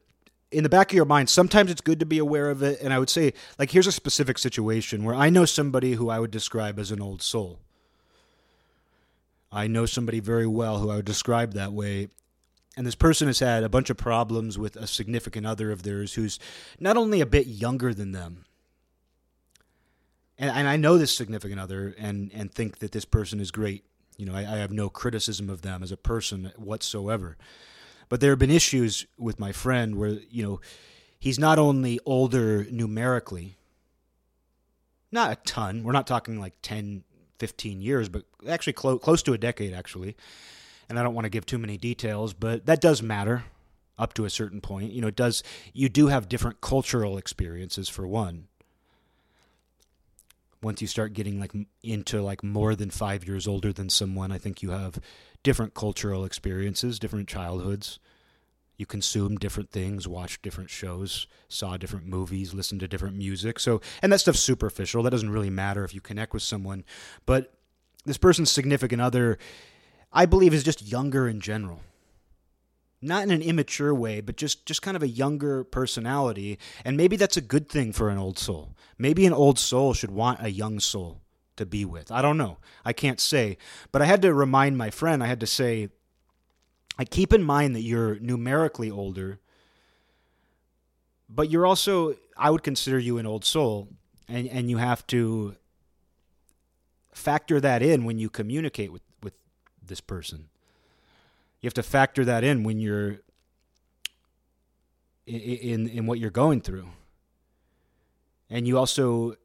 in 0.52 0.62
the 0.62 0.68
back 0.68 0.92
of 0.92 0.94
your 0.94 1.04
mind, 1.04 1.30
sometimes 1.30 1.68
it's 1.68 1.80
good 1.80 1.98
to 1.98 2.06
be 2.06 2.18
aware 2.18 2.48
of 2.48 2.62
it. 2.62 2.80
And 2.80 2.92
I 2.92 3.00
would 3.00 3.10
say, 3.10 3.32
like, 3.58 3.72
here's 3.72 3.88
a 3.88 3.92
specific 3.92 4.38
situation 4.38 5.02
where 5.02 5.16
I 5.16 5.30
know 5.30 5.46
somebody 5.46 5.94
who 5.94 6.08
I 6.08 6.20
would 6.20 6.30
describe 6.30 6.78
as 6.78 6.92
an 6.92 7.02
old 7.02 7.22
soul. 7.22 7.58
I 9.50 9.66
know 9.66 9.86
somebody 9.86 10.20
very 10.20 10.46
well 10.46 10.78
who 10.78 10.90
I 10.90 10.96
would 10.96 11.04
describe 11.04 11.54
that 11.54 11.72
way. 11.72 12.08
And 12.76 12.86
this 12.86 12.94
person 12.94 13.26
has 13.26 13.40
had 13.40 13.64
a 13.64 13.68
bunch 13.68 13.90
of 13.90 13.96
problems 13.96 14.56
with 14.58 14.76
a 14.76 14.86
significant 14.86 15.46
other 15.46 15.72
of 15.72 15.82
theirs 15.82 16.14
who's 16.14 16.38
not 16.78 16.96
only 16.96 17.20
a 17.20 17.26
bit 17.26 17.46
younger 17.46 17.92
than 17.92 18.12
them, 18.12 18.44
and, 20.38 20.50
and 20.50 20.68
I 20.68 20.76
know 20.76 20.96
this 20.96 21.14
significant 21.14 21.60
other 21.60 21.94
and, 21.98 22.30
and 22.32 22.52
think 22.52 22.78
that 22.78 22.92
this 22.92 23.04
person 23.04 23.40
is 23.40 23.50
great. 23.50 23.84
You 24.16 24.26
know, 24.26 24.34
I, 24.34 24.40
I 24.40 24.58
have 24.58 24.70
no 24.70 24.88
criticism 24.88 25.50
of 25.50 25.62
them 25.62 25.82
as 25.82 25.92
a 25.92 25.96
person 25.96 26.52
whatsoever. 26.56 27.36
But 28.08 28.20
there 28.20 28.30
have 28.30 28.38
been 28.38 28.50
issues 28.50 29.06
with 29.18 29.40
my 29.40 29.52
friend 29.52 29.96
where, 29.96 30.18
you 30.30 30.44
know, 30.44 30.60
he's 31.18 31.38
not 31.38 31.58
only 31.58 31.98
older 32.06 32.64
numerically, 32.70 33.56
not 35.10 35.32
a 35.32 35.36
ton, 35.36 35.82
we're 35.82 35.92
not 35.92 36.06
talking 36.06 36.38
like 36.38 36.54
10, 36.62 37.04
15 37.38 37.80
years, 37.80 38.08
but 38.08 38.24
actually 38.48 38.72
clo- 38.72 38.98
close 38.98 39.22
to 39.24 39.32
a 39.32 39.38
decade, 39.38 39.72
actually. 39.72 40.16
And 40.88 40.98
I 40.98 41.02
don't 41.02 41.14
want 41.14 41.26
to 41.26 41.30
give 41.30 41.46
too 41.46 41.58
many 41.58 41.76
details, 41.76 42.32
but 42.32 42.66
that 42.66 42.80
does 42.80 43.02
matter 43.02 43.44
up 43.98 44.14
to 44.14 44.24
a 44.24 44.30
certain 44.30 44.60
point. 44.60 44.92
You 44.92 45.00
know, 45.00 45.08
it 45.08 45.16
does, 45.16 45.42
you 45.72 45.88
do 45.88 46.06
have 46.06 46.28
different 46.28 46.60
cultural 46.60 47.18
experiences 47.18 47.88
for 47.88 48.06
one. 48.06 48.46
Once 50.62 50.80
you 50.80 50.88
start 50.88 51.12
getting 51.12 51.38
like 51.38 51.52
into 51.82 52.20
like 52.20 52.42
more 52.42 52.74
than 52.74 52.90
five 52.90 53.26
years 53.26 53.46
older 53.46 53.72
than 53.72 53.88
someone, 53.88 54.32
I 54.32 54.38
think 54.38 54.62
you 54.62 54.70
have 54.70 54.98
different 55.42 55.74
cultural 55.74 56.24
experiences, 56.24 56.98
different 56.98 57.28
childhoods. 57.28 57.98
You 58.78 58.86
consume 58.86 59.36
different 59.36 59.70
things, 59.70 60.06
watched 60.06 60.40
different 60.42 60.70
shows, 60.70 61.26
saw 61.48 61.76
different 61.76 62.06
movies, 62.06 62.54
listened 62.54 62.80
to 62.80 62.88
different 62.88 63.16
music. 63.16 63.58
So, 63.58 63.80
and 64.00 64.12
that 64.12 64.20
stuff's 64.20 64.38
superficial. 64.38 65.02
That 65.02 65.10
doesn't 65.10 65.30
really 65.30 65.50
matter 65.50 65.84
if 65.84 65.92
you 65.92 66.00
connect 66.00 66.32
with 66.32 66.44
someone. 66.44 66.84
But 67.26 67.52
this 68.06 68.18
person's 68.18 68.52
significant 68.52 69.02
other, 69.02 69.36
I 70.12 70.26
believe, 70.26 70.54
is 70.54 70.62
just 70.62 70.86
younger 70.86 71.28
in 71.28 71.40
general. 71.40 71.80
Not 73.02 73.24
in 73.24 73.32
an 73.32 73.42
immature 73.42 73.92
way, 73.92 74.20
but 74.20 74.36
just, 74.36 74.64
just 74.64 74.80
kind 74.80 74.96
of 74.96 75.02
a 75.02 75.08
younger 75.08 75.64
personality. 75.64 76.58
And 76.84 76.96
maybe 76.96 77.16
that's 77.16 77.36
a 77.36 77.40
good 77.40 77.68
thing 77.68 77.92
for 77.92 78.10
an 78.10 78.18
old 78.18 78.38
soul. 78.38 78.76
Maybe 78.96 79.26
an 79.26 79.32
old 79.32 79.58
soul 79.58 79.92
should 79.92 80.12
want 80.12 80.40
a 80.40 80.50
young 80.50 80.78
soul 80.78 81.20
to 81.56 81.66
be 81.66 81.84
with. 81.84 82.12
I 82.12 82.22
don't 82.22 82.38
know. 82.38 82.58
I 82.84 82.92
can't 82.92 83.20
say. 83.20 83.58
But 83.90 84.02
I 84.02 84.06
had 84.06 84.22
to 84.22 84.32
remind 84.32 84.78
my 84.78 84.90
friend, 84.90 85.22
I 85.22 85.26
had 85.26 85.40
to 85.40 85.46
say, 85.46 85.88
I 86.98 87.04
keep 87.04 87.32
in 87.32 87.42
mind 87.42 87.76
that 87.76 87.82
you're 87.82 88.18
numerically 88.18 88.90
older, 88.90 89.38
but 91.28 91.48
you're 91.50 91.66
also, 91.66 92.16
I 92.36 92.50
would 92.50 92.62
consider 92.62 92.98
you 92.98 93.18
an 93.18 93.26
old 93.26 93.44
soul, 93.44 93.88
and, 94.28 94.48
and 94.48 94.68
you 94.68 94.78
have 94.78 95.06
to 95.08 95.54
factor 97.12 97.60
that 97.60 97.82
in 97.82 98.04
when 98.04 98.18
you 98.18 98.28
communicate 98.28 98.92
with, 98.92 99.02
with 99.22 99.34
this 99.80 100.00
person. 100.00 100.48
You 101.60 101.68
have 101.68 101.74
to 101.74 101.82
factor 101.82 102.24
that 102.24 102.42
in 102.42 102.64
when 102.64 102.80
you're 102.80 103.20
in, 105.26 105.40
in, 105.40 105.88
in 105.88 106.06
what 106.06 106.18
you're 106.18 106.30
going 106.30 106.60
through. 106.60 106.88
And 108.50 108.66
you 108.66 108.78
also 108.78 109.36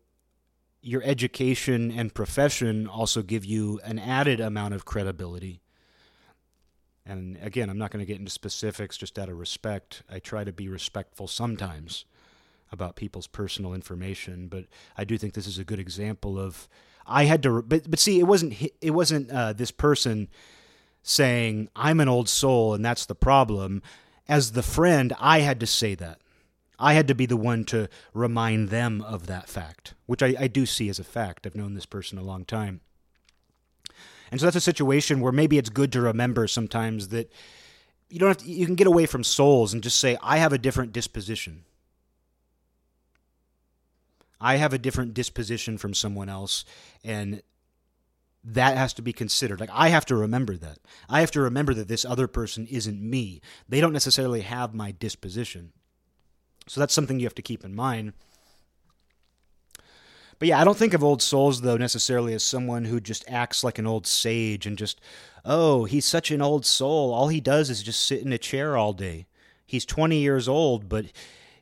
your 0.82 1.02
education 1.04 1.92
and 1.92 2.14
profession 2.14 2.88
also 2.88 3.22
give 3.22 3.46
you 3.46 3.80
an 3.86 3.98
added 3.98 4.42
amount 4.42 4.74
of 4.74 4.84
credibility 4.84 5.63
and 7.06 7.38
again, 7.42 7.70
I'm 7.70 7.78
not 7.78 7.92
going 7.92 8.04
to 8.04 8.12
get 8.12 8.20
into 8.20 8.32
specifics 8.32 8.98
just 8.98 9.20
out 9.20 9.30
of 9.30 9.38
respect. 9.38 10.04
I 10.10 10.20
try 10.20 10.44
to 10.44 10.54
be 10.54 10.70
respectful 10.70 11.28
sometimes 11.28 12.06
about 12.72 12.96
people's 12.96 13.28
personal 13.28 13.74
information, 13.74 14.48
but 14.48 14.66
I 14.98 15.04
do 15.04 15.18
think 15.18 15.34
this 15.34 15.48
is 15.48 15.60
a 15.60 15.64
good 15.64 15.80
example 15.80 16.40
of 16.40 16.68
I 17.06 17.26
had 17.26 17.44
to 17.44 17.62
but 17.62 17.90
but 17.90 18.00
see 18.00 18.20
it 18.20 18.24
wasn't 18.24 18.56
it 18.82 18.92
wasn't 18.92 19.30
uh, 19.30 19.54
this 19.54 19.72
person 19.72 20.30
saying 21.02 21.70
I'm 21.76 22.00
an 22.00 22.08
old 22.08 22.30
soul 22.30 22.74
and 22.74 22.84
that's 22.84 23.06
the 23.06 23.16
problem. 23.16 23.84
As 24.28 24.54
the 24.54 24.64
friend, 24.64 25.12
I 25.20 25.40
had 25.40 25.60
to 25.60 25.68
say 25.68 25.96
that. 25.96 26.20
I 26.80 26.94
had 26.94 27.08
to 27.10 27.16
be 27.16 27.26
the 27.26 27.38
one 27.38 27.66
to 27.66 27.90
remind 28.14 28.70
them 28.70 29.02
of 29.02 29.28
that 29.28 29.48
fact, 29.48 29.94
which 30.06 30.24
I, 30.24 30.36
I 30.40 30.48
do 30.48 30.66
see 30.66 30.90
as 30.90 31.00
a 31.00 31.04
fact. 31.04 31.46
I've 31.46 31.56
known 31.56 31.76
this 31.76 31.86
person 31.86 32.18
a 32.18 32.24
long 32.24 32.46
time. 32.46 32.82
And 34.34 34.40
so 34.40 34.48
that's 34.48 34.56
a 34.56 34.62
situation 34.62 35.20
where 35.20 35.32
maybe 35.32 35.60
it's 35.60 35.70
good 35.70 35.92
to 35.92 36.02
remember 36.02 36.48
sometimes 36.48 37.10
that 37.10 37.32
you 38.10 38.18
don't 38.18 38.30
have 38.30 38.38
to, 38.40 38.50
you 38.50 38.66
can 38.66 38.74
get 38.74 38.88
away 38.88 39.06
from 39.06 39.24
souls 39.24 39.76
and 39.76 39.84
just 39.84 40.00
say 40.00 40.18
I 40.24 40.38
have 40.38 40.52
a 40.52 40.58
different 40.58 40.92
disposition. 40.92 41.66
I 44.42 44.56
have 44.56 44.74
a 44.74 44.80
different 44.80 45.14
disposition 45.14 45.78
from 45.78 45.94
someone 45.94 46.30
else 46.30 46.66
and 47.04 47.44
that 48.44 48.76
has 48.76 48.92
to 48.94 49.04
be 49.04 49.14
considered. 49.14 49.60
Like 49.60 49.70
I 49.72 49.90
have 49.90 50.08
to 50.08 50.16
remember 50.16 50.58
that. 50.58 50.80
I 51.08 51.20
have 51.20 51.30
to 51.30 51.42
remember 51.42 51.76
that 51.76 51.88
this 51.88 52.04
other 52.04 52.26
person 52.26 52.66
isn't 52.66 53.00
me. 53.00 53.40
They 53.70 53.82
don't 53.82 53.94
necessarily 53.94 54.42
have 54.42 54.74
my 54.74 54.94
disposition. 54.94 55.74
So 56.68 56.80
that's 56.80 56.96
something 56.96 57.20
you 57.20 57.28
have 57.28 57.36
to 57.36 57.44
keep 57.44 57.64
in 57.64 57.76
mind. 57.76 58.14
But 60.44 60.50
yeah, 60.50 60.60
I 60.60 60.66
don't 60.66 60.76
think 60.76 60.94
of 60.94 61.06
old 61.06 61.22
souls 61.22 61.62
though 61.62 61.78
necessarily 61.78 62.34
as 62.34 62.44
someone 62.44 62.84
who 62.84 63.00
just 63.00 63.24
acts 63.30 63.64
like 63.64 63.80
an 63.80 63.88
old 63.88 64.06
sage 64.06 64.66
and 64.66 64.78
just, 64.78 65.00
oh, 65.46 65.86
he's 65.86 66.04
such 66.04 66.32
an 66.32 66.42
old 66.42 66.66
soul. 66.66 67.14
All 67.14 67.30
he 67.30 67.40
does 67.40 67.70
is 67.70 67.82
just 67.82 68.06
sit 68.06 68.24
in 68.24 68.34
a 68.34 68.38
chair 68.38 68.76
all 68.76 68.92
day. 68.92 69.26
He's 69.66 69.86
20 69.86 70.18
years 70.18 70.50
old, 70.50 70.90
but 70.90 71.06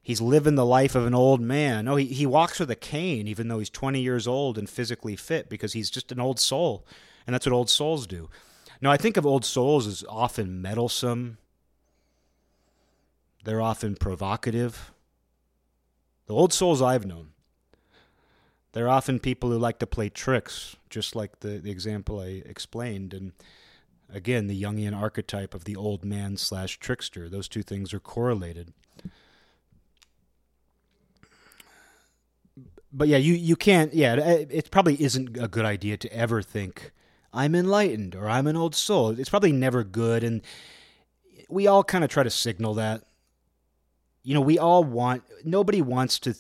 he's 0.02 0.20
living 0.20 0.56
the 0.56 0.66
life 0.66 0.96
of 0.96 1.06
an 1.06 1.14
old 1.14 1.42
man. 1.42 1.86
No, 1.86 1.96
he, 1.96 2.08
he 2.08 2.26
walks 2.26 2.60
with 2.60 2.72
a 2.72 2.76
cane 2.76 3.28
even 3.28 3.50
though 3.50 3.60
he's 3.60 3.70
20 3.70 4.02
years 4.02 4.26
old 4.26 4.58
and 4.58 4.68
physically 4.68 5.16
fit 5.16 5.48
because 5.48 5.74
he's 5.74 5.92
just 5.92 6.12
an 6.12 6.20
old 6.20 6.40
soul. 6.40 6.84
And 7.28 7.36
that's 7.36 7.46
what 7.46 7.54
old 7.54 7.70
souls 7.70 8.08
do. 8.08 8.32
Now, 8.82 8.90
I 8.90 8.98
think 8.98 9.16
of 9.16 9.28
old 9.28 9.46
souls 9.46 9.86
as 9.86 10.04
often 10.10 10.60
meddlesome, 10.60 11.38
they're 13.44 13.62
often 13.62 13.96
provocative. 13.96 14.92
The 16.26 16.34
old 16.34 16.52
souls 16.52 16.82
I've 16.82 17.06
known, 17.06 17.31
they're 18.74 18.90
often 18.90 19.20
people 19.20 19.52
who 19.52 19.58
like 19.58 19.80
to 19.80 19.88
play 19.88 20.10
tricks, 20.10 20.76
just 20.90 21.16
like 21.16 21.42
the, 21.42 21.60
the 21.60 21.72
example 21.72 22.20
I 22.20 22.42
explained. 22.46 23.14
And 23.14 23.34
again, 24.14 24.48
the 24.48 24.62
Jungian 24.62 24.98
archetype 24.98 25.54
of 25.54 25.66
the 25.66 25.76
old 25.76 26.06
man 26.06 26.38
slash 26.38 26.80
trickster, 26.80 27.28
those 27.28 27.50
two 27.50 27.64
things 27.64 27.94
are 27.94 28.00
correlated. 28.00 28.74
But 32.94 33.08
yeah, 33.08 33.18
you, 33.18 33.34
you 33.34 33.56
can't, 33.56 33.94
yeah, 33.94 34.16
it 34.16 34.70
probably 34.70 35.02
isn't 35.02 35.38
a 35.38 35.48
good 35.48 35.66
idea 35.66 35.98
to 35.98 36.14
ever 36.14 36.42
think, 36.42 36.92
I'm 37.34 37.56
enlightened 37.56 38.16
or 38.16 38.30
I'm 38.30 38.48
an 38.48 38.58
old 38.58 38.76
soul. 38.76 39.18
It's 39.18 39.30
probably 39.30 39.54
never 39.54 39.86
good. 39.86 40.24
And 40.24 40.42
we 41.50 41.68
all 41.68 41.84
kind 41.84 42.04
of 42.04 42.10
try 42.10 42.24
to 42.24 42.30
signal 42.30 42.74
that. 42.74 43.04
You 44.24 44.34
know, 44.34 44.42
we 44.42 44.60
all 44.60 44.84
want, 44.84 45.24
nobody 45.46 45.82
wants 45.82 46.20
to 46.20 46.36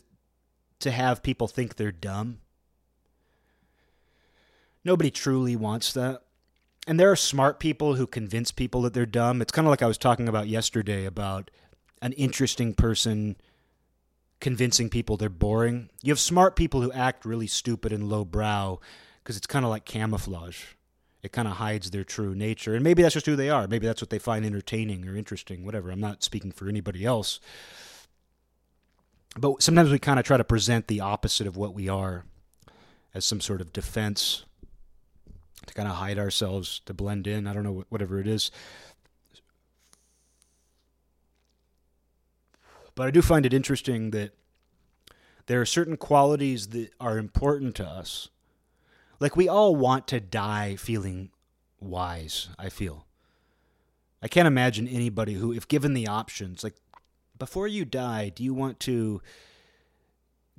to 0.81 0.91
have 0.91 1.23
people 1.23 1.47
think 1.47 1.75
they're 1.75 1.91
dumb. 1.91 2.39
Nobody 4.83 5.11
truly 5.11 5.55
wants 5.55 5.93
that. 5.93 6.23
And 6.87 6.99
there 6.99 7.11
are 7.11 7.15
smart 7.15 7.59
people 7.59 7.95
who 7.95 8.07
convince 8.07 8.51
people 8.51 8.81
that 8.81 8.93
they're 8.93 9.05
dumb. 9.05 9.41
It's 9.41 9.51
kind 9.51 9.67
of 9.67 9.69
like 9.69 9.83
I 9.83 9.87
was 9.87 9.99
talking 9.99 10.27
about 10.27 10.47
yesterday 10.47 11.05
about 11.05 11.51
an 12.01 12.13
interesting 12.13 12.73
person 12.73 13.35
convincing 14.39 14.89
people 14.89 15.17
they're 15.17 15.29
boring. 15.29 15.89
You 16.01 16.11
have 16.11 16.19
smart 16.19 16.55
people 16.55 16.81
who 16.81 16.91
act 16.91 17.25
really 17.25 17.45
stupid 17.45 17.93
and 17.93 18.09
lowbrow 18.09 18.79
because 19.23 19.37
it's 19.37 19.45
kind 19.45 19.63
of 19.63 19.69
like 19.69 19.85
camouflage. 19.85 20.63
It 21.21 21.31
kind 21.31 21.47
of 21.47 21.55
hides 21.55 21.91
their 21.91 22.03
true 22.03 22.33
nature. 22.33 22.73
And 22.73 22.83
maybe 22.83 23.03
that's 23.03 23.13
just 23.13 23.27
who 23.27 23.35
they 23.35 23.51
are. 23.51 23.67
Maybe 23.67 23.85
that's 23.85 24.01
what 24.01 24.09
they 24.09 24.17
find 24.17 24.43
entertaining 24.43 25.07
or 25.07 25.15
interesting, 25.15 25.63
whatever. 25.63 25.91
I'm 25.91 25.99
not 25.99 26.23
speaking 26.23 26.51
for 26.51 26.67
anybody 26.67 27.05
else 27.05 27.39
but 29.37 29.61
sometimes 29.63 29.91
we 29.91 29.99
kind 29.99 30.19
of 30.19 30.25
try 30.25 30.37
to 30.37 30.43
present 30.43 30.87
the 30.87 30.99
opposite 30.99 31.47
of 31.47 31.55
what 31.57 31.73
we 31.73 31.87
are 31.87 32.25
as 33.13 33.25
some 33.25 33.41
sort 33.41 33.61
of 33.61 33.73
defense 33.73 34.45
to 35.65 35.73
kind 35.73 35.87
of 35.87 35.95
hide 35.95 36.17
ourselves, 36.17 36.81
to 36.85 36.93
blend 36.93 37.27
in. 37.27 37.47
I 37.47 37.53
don't 37.53 37.63
know, 37.63 37.85
whatever 37.89 38.19
it 38.19 38.27
is. 38.27 38.51
But 42.95 43.07
I 43.07 43.11
do 43.11 43.21
find 43.21 43.45
it 43.45 43.53
interesting 43.53 44.11
that 44.11 44.31
there 45.45 45.61
are 45.61 45.65
certain 45.65 45.97
qualities 45.97 46.67
that 46.69 46.91
are 46.99 47.17
important 47.17 47.75
to 47.75 47.85
us. 47.85 48.29
Like 49.19 49.35
we 49.35 49.47
all 49.47 49.75
want 49.75 50.07
to 50.09 50.19
die 50.19 50.75
feeling 50.75 51.29
wise, 51.79 52.49
I 52.57 52.69
feel. 52.69 53.05
I 54.21 54.27
can't 54.27 54.47
imagine 54.47 54.87
anybody 54.87 55.33
who, 55.35 55.51
if 55.51 55.67
given 55.67 55.93
the 55.93 56.07
options, 56.07 56.63
like 56.63 56.75
before 57.41 57.67
you 57.67 57.85
die, 57.85 58.29
do 58.29 58.43
you 58.43 58.53
want 58.53 58.79
to 58.81 59.19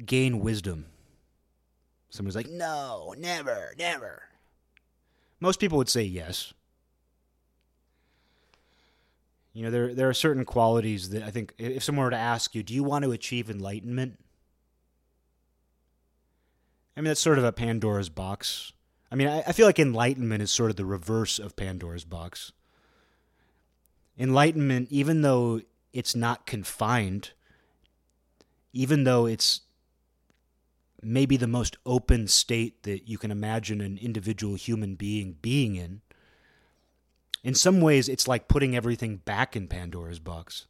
gain 0.05 0.41
wisdom? 0.41 0.87
Someone's 2.11 2.35
like, 2.35 2.51
no, 2.51 3.14
never, 3.16 3.72
never. 3.78 4.24
Most 5.39 5.61
people 5.61 5.78
would 5.78 5.89
say 5.89 6.03
yes. 6.03 6.53
You 9.53 9.62
know, 9.62 9.70
there 9.70 9.95
there 9.95 10.09
are 10.09 10.14
certain 10.14 10.45
qualities 10.45 11.11
that 11.11 11.22
I 11.22 11.30
think 11.30 11.55
if 11.57 11.85
someone 11.85 12.05
were 12.05 12.11
to 12.11 12.16
ask 12.16 12.53
you, 12.53 12.64
do 12.64 12.74
you 12.74 12.83
want 12.83 13.05
to 13.05 13.12
achieve 13.12 13.49
enlightenment? 13.49 14.18
I 16.97 17.01
mean, 17.01 17.07
that's 17.07 17.20
sort 17.20 17.39
of 17.39 17.45
a 17.45 17.53
Pandora's 17.53 18.09
box. 18.09 18.72
I 19.09 19.14
mean, 19.14 19.28
I, 19.28 19.45
I 19.47 19.53
feel 19.53 19.66
like 19.66 19.78
enlightenment 19.78 20.43
is 20.43 20.51
sort 20.51 20.70
of 20.70 20.76
the 20.76 20.85
reverse 20.85 21.39
of 21.39 21.55
Pandora's 21.55 22.05
box. 22.05 22.51
Enlightenment, 24.18 24.89
even 24.91 25.22
though 25.22 25.61
it's 25.93 26.14
not 26.14 26.47
confined, 26.47 27.30
even 28.72 29.05
though 29.05 29.26
it's 29.26 29.62
maybe 31.03 31.36
the 31.36 31.47
most 31.47 31.76
open 31.84 32.28
state 32.28 32.84
that 32.84 33.09
you 33.09 33.18
can 33.18 33.30
imagine 33.30 33.80
an 33.80 33.99
individual 33.99 34.55
human 34.55 34.95
being 34.95 35.36
being 35.43 35.74
in. 35.76 36.01
In 37.43 37.55
some 37.55 37.80
ways, 37.80 38.09
it's 38.09 38.28
like 38.28 38.47
putting 38.47 38.76
everything 38.76 39.16
back 39.16 39.57
in 39.57 39.66
Pandora's 39.66 40.20
box 40.20 40.66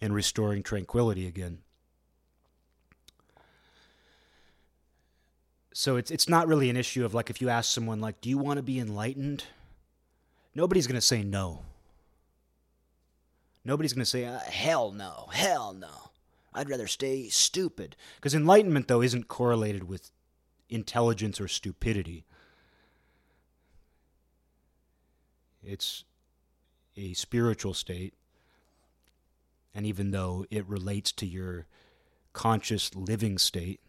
and 0.00 0.14
restoring 0.14 0.62
tranquility 0.62 1.26
again. 1.26 1.58
So 5.72 5.96
it's 5.96 6.12
it's 6.12 6.28
not 6.28 6.46
really 6.46 6.70
an 6.70 6.76
issue 6.76 7.04
of 7.04 7.14
like 7.14 7.30
if 7.30 7.40
you 7.40 7.48
ask 7.48 7.72
someone 7.72 8.00
like, 8.00 8.20
"Do 8.20 8.30
you 8.30 8.38
want 8.38 8.58
to 8.58 8.62
be 8.62 8.78
enlightened?" 8.78 9.44
Nobody's 10.54 10.86
going 10.86 10.94
to 10.94 11.00
say 11.00 11.24
no. 11.24 11.62
Nobody's 13.64 13.92
going 13.92 14.04
to 14.04 14.10
say, 14.10 14.26
uh, 14.26 14.38
hell 14.38 14.92
no, 14.92 15.28
hell 15.32 15.72
no. 15.72 16.10
I'd 16.52 16.68
rather 16.68 16.86
stay 16.86 17.28
stupid. 17.28 17.96
Because 18.16 18.34
enlightenment, 18.34 18.88
though, 18.88 19.02
isn't 19.02 19.28
correlated 19.28 19.88
with 19.88 20.10
intelligence 20.68 21.40
or 21.40 21.48
stupidity. 21.48 22.24
It's 25.62 26.04
a 26.96 27.14
spiritual 27.14 27.74
state. 27.74 28.14
And 29.74 29.86
even 29.86 30.10
though 30.12 30.46
it 30.50 30.68
relates 30.68 31.10
to 31.12 31.26
your 31.26 31.66
conscious 32.32 32.94
living 32.94 33.38
state, 33.38 33.80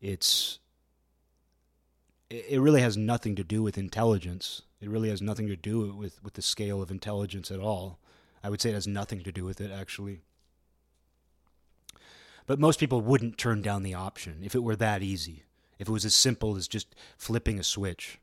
it's 0.00 0.58
it 2.32 2.60
really 2.60 2.80
has 2.80 2.96
nothing 2.96 3.36
to 3.36 3.44
do 3.44 3.62
with 3.62 3.76
intelligence. 3.76 4.62
It 4.80 4.88
really 4.88 5.10
has 5.10 5.20
nothing 5.20 5.48
to 5.48 5.56
do 5.56 5.92
with, 5.92 6.22
with 6.24 6.34
the 6.34 6.42
scale 6.42 6.80
of 6.80 6.90
intelligence 6.90 7.50
at 7.50 7.60
all. 7.60 7.98
I 8.42 8.48
would 8.48 8.60
say 8.60 8.70
it 8.70 8.74
has 8.74 8.86
nothing 8.86 9.22
to 9.22 9.32
do 9.32 9.44
with 9.44 9.60
it, 9.60 9.70
actually. 9.70 10.20
But 12.46 12.58
most 12.58 12.80
people 12.80 13.00
wouldn't 13.00 13.38
turn 13.38 13.62
down 13.62 13.82
the 13.82 13.94
option 13.94 14.40
if 14.42 14.54
it 14.54 14.62
were 14.62 14.76
that 14.76 15.02
easy, 15.02 15.44
if 15.78 15.88
it 15.88 15.92
was 15.92 16.04
as 16.04 16.14
simple 16.14 16.56
as 16.56 16.66
just 16.66 16.94
flipping 17.18 17.58
a 17.58 17.64
switch. 17.64 18.18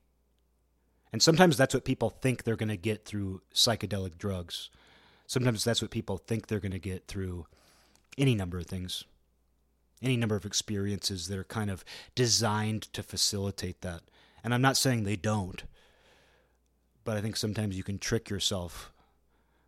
And 1.14 1.22
sometimes 1.22 1.55
that's 1.55 1.74
what 1.74 1.86
people 1.86 2.10
think 2.10 2.43
they're 2.43 2.55
going 2.55 2.70
to 2.70 2.78
get 2.78 3.05
through 3.05 3.41
psychedelic 3.53 4.18
drugs. 4.18 4.70
Sometimes 5.28 5.64
that's 5.64 5.82
what 5.82 5.91
people 5.91 6.18
think 6.18 6.47
they're 6.47 6.60
going 6.60 6.72
to 6.72 6.80
get 6.80 7.07
through 7.07 7.45
any 8.18 8.36
number 8.36 8.57
of 8.57 8.66
things 8.66 9.05
any 10.02 10.18
number 10.18 10.36
of 10.36 10.45
experiences 10.45 11.28
that 11.28 11.38
are 11.38 11.43
kind 11.43 11.70
of 11.70 11.84
designed 12.16 12.84
to 12.93 13.04
facilitate 13.04 13.82
that. 13.82 14.02
And 14.43 14.54
I'm 14.54 14.62
not 14.62 14.78
saying 14.78 15.04
they 15.04 15.16
don't, 15.16 15.64
but 17.04 17.18
I 17.18 17.22
think 17.22 17.36
sometimes 17.36 17.76
you 17.76 17.84
can 17.84 18.00
trick 18.00 18.30
yourself 18.30 18.93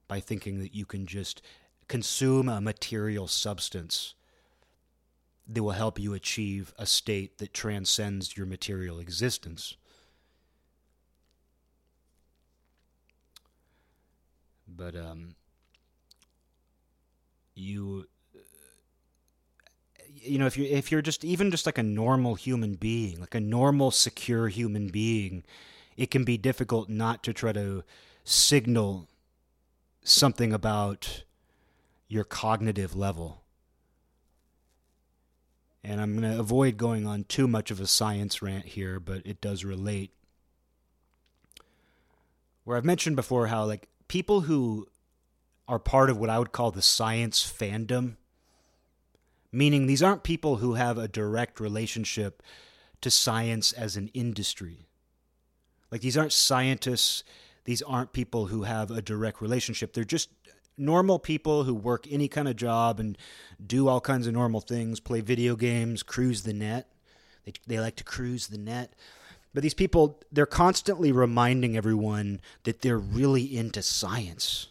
by 0.07 0.19
thinking 0.19 0.59
that 0.59 0.75
you 0.75 0.85
can 0.85 1.05
just 1.05 1.41
consume 1.87 2.47
a 2.47 2.61
material 2.61 3.27
substance 3.27 4.13
that 5.47 5.63
will 5.63 5.71
help 5.71 5.99
you 5.99 6.13
achieve 6.13 6.73
a 6.77 6.85
state 6.85 7.37
that 7.39 7.53
transcends 7.53 8.37
your 8.37 8.45
material 8.45 8.99
existence. 8.99 9.75
But 14.67 14.95
um, 14.95 15.35
you 17.53 18.05
you 20.21 20.37
know 20.37 20.45
if 20.45 20.57
you 20.57 20.65
if 20.65 20.91
you're 20.91 21.01
just 21.01 21.25
even 21.25 21.51
just 21.51 21.65
like 21.65 21.77
a 21.77 21.83
normal 21.83 22.35
human 22.35 22.75
being 22.75 23.19
like 23.19 23.35
a 23.35 23.39
normal 23.39 23.91
secure 23.91 24.47
human 24.47 24.87
being 24.87 25.43
it 25.97 26.09
can 26.11 26.23
be 26.23 26.37
difficult 26.37 26.89
not 26.89 27.23
to 27.23 27.33
try 27.33 27.51
to 27.51 27.83
signal 28.23 29.07
something 30.03 30.53
about 30.53 31.23
your 32.07 32.23
cognitive 32.23 32.95
level. 32.95 33.41
And 35.83 35.99
i'm 35.99 36.19
going 36.19 36.31
to 36.31 36.39
avoid 36.39 36.77
going 36.77 37.07
on 37.07 37.23
too 37.23 37.47
much 37.47 37.71
of 37.71 37.79
a 37.79 37.87
science 37.87 38.41
rant 38.41 38.65
here 38.65 38.99
but 38.99 39.21
it 39.25 39.41
does 39.41 39.65
relate. 39.65 40.11
Where 42.63 42.77
i've 42.77 42.85
mentioned 42.85 43.15
before 43.15 43.47
how 43.47 43.65
like 43.65 43.87
people 44.07 44.41
who 44.41 44.87
are 45.67 45.79
part 45.79 46.09
of 46.09 46.17
what 46.17 46.29
i 46.29 46.37
would 46.37 46.51
call 46.51 46.69
the 46.71 46.81
science 46.81 47.41
fandom 47.43 48.17
meaning 49.51 49.85
these 49.85 50.03
aren't 50.03 50.23
people 50.23 50.57
who 50.57 50.75
have 50.75 50.97
a 50.97 51.07
direct 51.07 51.59
relationship 51.59 52.41
to 53.01 53.11
science 53.11 53.73
as 53.73 53.97
an 53.97 54.09
industry. 54.13 54.87
Like 55.91 56.01
these 56.01 56.17
aren't 56.17 56.33
scientists, 56.33 57.23
these 57.65 57.81
aren't 57.81 58.13
people 58.13 58.47
who 58.47 58.63
have 58.63 58.91
a 58.91 59.01
direct 59.01 59.41
relationship. 59.41 59.93
They're 59.93 60.03
just 60.03 60.29
normal 60.77 61.19
people 61.19 61.63
who 61.63 61.75
work 61.75 62.07
any 62.09 62.27
kind 62.27 62.47
of 62.47 62.55
job 62.55 62.99
and 62.99 63.17
do 63.65 63.87
all 63.87 64.01
kinds 64.01 64.25
of 64.25 64.33
normal 64.33 64.61
things, 64.61 64.99
play 64.99 65.21
video 65.21 65.55
games, 65.55 66.01
cruise 66.01 66.43
the 66.43 66.53
net. 66.53 66.87
They, 67.45 67.53
they 67.67 67.79
like 67.79 67.97
to 67.97 68.03
cruise 68.03 68.47
the 68.47 68.57
net. 68.57 68.93
But 69.53 69.63
these 69.63 69.73
people, 69.73 70.21
they're 70.31 70.45
constantly 70.45 71.11
reminding 71.11 71.75
everyone 71.75 72.39
that 72.63 72.81
they're 72.81 72.97
really 72.97 73.57
into 73.57 73.81
science. 73.81 74.67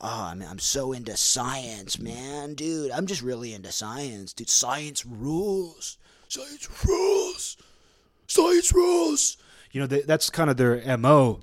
Oh, 0.00 0.28
I 0.30 0.34
mean, 0.34 0.48
I'm 0.48 0.58
so 0.58 0.92
into 0.92 1.16
science, 1.16 1.98
man, 1.98 2.54
dude. 2.54 2.90
I'm 2.90 3.06
just 3.06 3.22
really 3.22 3.52
into 3.52 3.70
science, 3.70 4.32
dude. 4.32 4.48
Science 4.48 5.04
rules. 5.04 5.98
Science 6.28 6.68
rules. 6.86 7.56
Science 8.26 8.72
rules. 8.72 9.36
You 9.72 9.80
know, 9.80 9.86
they, 9.86 10.02
that's 10.02 10.30
kind 10.30 10.48
of 10.48 10.56
their 10.56 10.96
MO. 10.96 11.40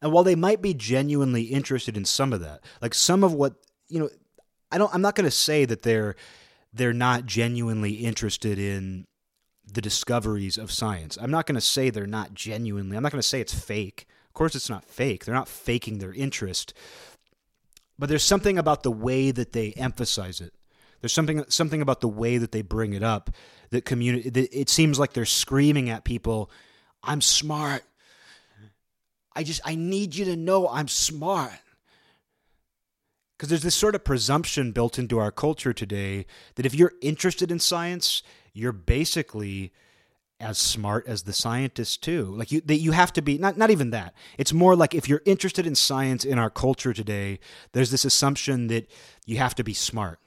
And 0.00 0.12
while 0.12 0.24
they 0.24 0.36
might 0.36 0.62
be 0.62 0.72
genuinely 0.72 1.42
interested 1.42 1.96
in 1.96 2.04
some 2.04 2.32
of 2.32 2.40
that, 2.40 2.60
like 2.80 2.94
some 2.94 3.24
of 3.24 3.34
what, 3.34 3.54
you 3.88 3.98
know, 3.98 4.08
I 4.72 4.78
don't 4.78 4.94
I'm 4.94 5.02
not 5.02 5.14
going 5.14 5.26
to 5.26 5.30
say 5.30 5.64
that 5.64 5.82
they're 5.82 6.14
they're 6.72 6.92
not 6.92 7.26
genuinely 7.26 7.92
interested 7.92 8.58
in 8.58 9.06
the 9.66 9.80
discoveries 9.80 10.56
of 10.56 10.70
science. 10.70 11.18
I'm 11.20 11.30
not 11.30 11.46
going 11.46 11.56
to 11.56 11.60
say 11.60 11.90
they're 11.90 12.06
not 12.06 12.34
genuinely. 12.34 12.96
I'm 12.96 13.02
not 13.02 13.12
going 13.12 13.22
to 13.22 13.26
say 13.26 13.40
it's 13.40 13.54
fake. 13.54 14.06
Of 14.30 14.34
course 14.34 14.54
it's 14.54 14.70
not 14.70 14.84
fake. 14.84 15.24
They're 15.24 15.34
not 15.34 15.48
faking 15.48 15.98
their 15.98 16.12
interest. 16.12 16.72
But 17.98 18.08
there's 18.08 18.24
something 18.24 18.58
about 18.58 18.84
the 18.84 18.92
way 18.92 19.32
that 19.32 19.52
they 19.52 19.72
emphasize 19.72 20.40
it. 20.40 20.54
There's 21.00 21.12
something 21.12 21.44
something 21.48 21.82
about 21.82 22.00
the 22.00 22.08
way 22.08 22.38
that 22.38 22.52
they 22.52 22.62
bring 22.62 22.92
it 22.92 23.02
up 23.02 23.30
that 23.70 23.84
community 23.84 24.30
that 24.30 24.58
it 24.58 24.68
seems 24.68 24.98
like 24.98 25.12
they're 25.12 25.24
screaming 25.24 25.90
at 25.90 26.04
people, 26.04 26.50
"I'm 27.02 27.20
smart. 27.20 27.84
I 29.34 29.42
just 29.42 29.60
I 29.64 29.74
need 29.74 30.14
you 30.14 30.24
to 30.26 30.36
know 30.36 30.68
I'm 30.68 30.88
smart." 30.88 31.58
Because 33.36 33.48
there's 33.48 33.62
this 33.62 33.74
sort 33.74 33.94
of 33.94 34.04
presumption 34.04 34.72
built 34.72 34.98
into 34.98 35.18
our 35.18 35.32
culture 35.32 35.72
today 35.72 36.26
that 36.54 36.66
if 36.66 36.74
you're 36.74 36.92
interested 37.00 37.50
in 37.50 37.58
science, 37.58 38.22
you're 38.52 38.72
basically 38.72 39.72
as 40.40 40.58
smart 40.58 41.06
as 41.06 41.22
the 41.22 41.32
scientists 41.32 41.96
too. 41.96 42.24
Like 42.24 42.50
you, 42.50 42.60
that 42.62 42.78
you 42.78 42.92
have 42.92 43.12
to 43.12 43.22
be 43.22 43.38
not 43.38 43.56
not 43.56 43.70
even 43.70 43.90
that. 43.90 44.14
It's 44.38 44.52
more 44.52 44.74
like 44.74 44.94
if 44.94 45.08
you're 45.08 45.22
interested 45.24 45.66
in 45.66 45.74
science 45.74 46.24
in 46.24 46.38
our 46.38 46.50
culture 46.50 46.92
today, 46.92 47.38
there's 47.72 47.90
this 47.90 48.04
assumption 48.04 48.68
that 48.68 48.90
you 49.26 49.38
have 49.38 49.54
to 49.56 49.64
be 49.64 49.74
smart. 49.74 50.18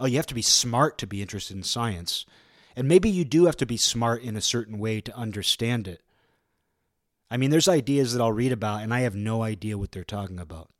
Oh, 0.00 0.06
you 0.06 0.16
have 0.16 0.26
to 0.26 0.34
be 0.34 0.42
smart 0.42 0.98
to 0.98 1.06
be 1.06 1.22
interested 1.22 1.56
in 1.56 1.62
science, 1.62 2.26
and 2.74 2.88
maybe 2.88 3.08
you 3.08 3.24
do 3.24 3.46
have 3.46 3.56
to 3.58 3.66
be 3.66 3.76
smart 3.76 4.22
in 4.22 4.36
a 4.36 4.40
certain 4.40 4.78
way 4.78 5.00
to 5.00 5.16
understand 5.16 5.86
it. 5.86 6.02
I 7.30 7.36
mean, 7.36 7.50
there's 7.50 7.68
ideas 7.68 8.12
that 8.12 8.22
I'll 8.22 8.32
read 8.32 8.52
about, 8.52 8.82
and 8.82 8.92
I 8.92 9.00
have 9.00 9.14
no 9.14 9.42
idea 9.42 9.78
what 9.78 9.92
they're 9.92 10.04
talking 10.04 10.40
about. 10.40 10.70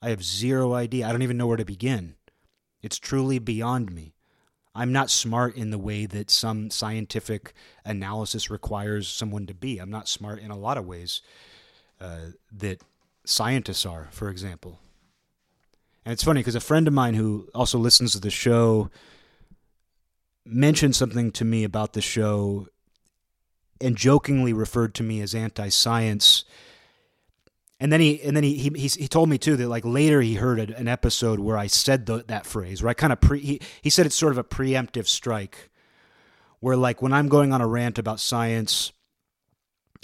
I 0.00 0.10
have 0.10 0.24
zero 0.24 0.74
idea. 0.74 1.06
I 1.06 1.12
don't 1.12 1.22
even 1.22 1.36
know 1.36 1.46
where 1.46 1.56
to 1.56 1.64
begin. 1.64 2.16
It's 2.82 2.98
truly 2.98 3.38
beyond 3.38 3.92
me. 3.92 4.13
I'm 4.74 4.92
not 4.92 5.10
smart 5.10 5.54
in 5.54 5.70
the 5.70 5.78
way 5.78 6.06
that 6.06 6.30
some 6.30 6.70
scientific 6.70 7.52
analysis 7.84 8.50
requires 8.50 9.06
someone 9.06 9.46
to 9.46 9.54
be. 9.54 9.78
I'm 9.78 9.90
not 9.90 10.08
smart 10.08 10.40
in 10.40 10.50
a 10.50 10.58
lot 10.58 10.76
of 10.76 10.86
ways 10.86 11.22
uh, 12.00 12.30
that 12.52 12.82
scientists 13.24 13.86
are, 13.86 14.08
for 14.10 14.28
example. 14.28 14.80
And 16.04 16.12
it's 16.12 16.24
funny 16.24 16.40
because 16.40 16.56
a 16.56 16.60
friend 16.60 16.88
of 16.88 16.92
mine 16.92 17.14
who 17.14 17.48
also 17.54 17.78
listens 17.78 18.12
to 18.12 18.20
the 18.20 18.30
show 18.30 18.90
mentioned 20.44 20.96
something 20.96 21.30
to 21.32 21.44
me 21.44 21.64
about 21.64 21.92
the 21.94 22.02
show 22.02 22.66
and 23.80 23.96
jokingly 23.96 24.52
referred 24.52 24.94
to 24.94 25.02
me 25.02 25.20
as 25.20 25.34
anti 25.34 25.68
science 25.68 26.44
and 27.80 27.92
then 27.92 28.00
he 28.00 28.22
and 28.22 28.36
then 28.36 28.44
he 28.44 28.56
he 28.56 28.86
he 28.86 29.08
told 29.08 29.28
me 29.28 29.38
too 29.38 29.56
that 29.56 29.68
like 29.68 29.84
later 29.84 30.20
he 30.20 30.34
heard 30.34 30.58
an 30.58 30.88
episode 30.88 31.40
where 31.40 31.58
I 31.58 31.66
said 31.66 32.06
the, 32.06 32.24
that 32.28 32.46
phrase 32.46 32.82
where 32.82 32.90
I 32.90 32.94
kind 32.94 33.12
of 33.12 33.20
pre 33.20 33.40
he, 33.40 33.60
he 33.82 33.90
said 33.90 34.06
it's 34.06 34.14
sort 34.14 34.32
of 34.32 34.38
a 34.38 34.44
preemptive 34.44 35.06
strike 35.06 35.70
where 36.60 36.76
like 36.76 37.02
when 37.02 37.12
I'm 37.12 37.28
going 37.28 37.52
on 37.52 37.60
a 37.60 37.66
rant 37.66 37.98
about 37.98 38.20
science 38.20 38.92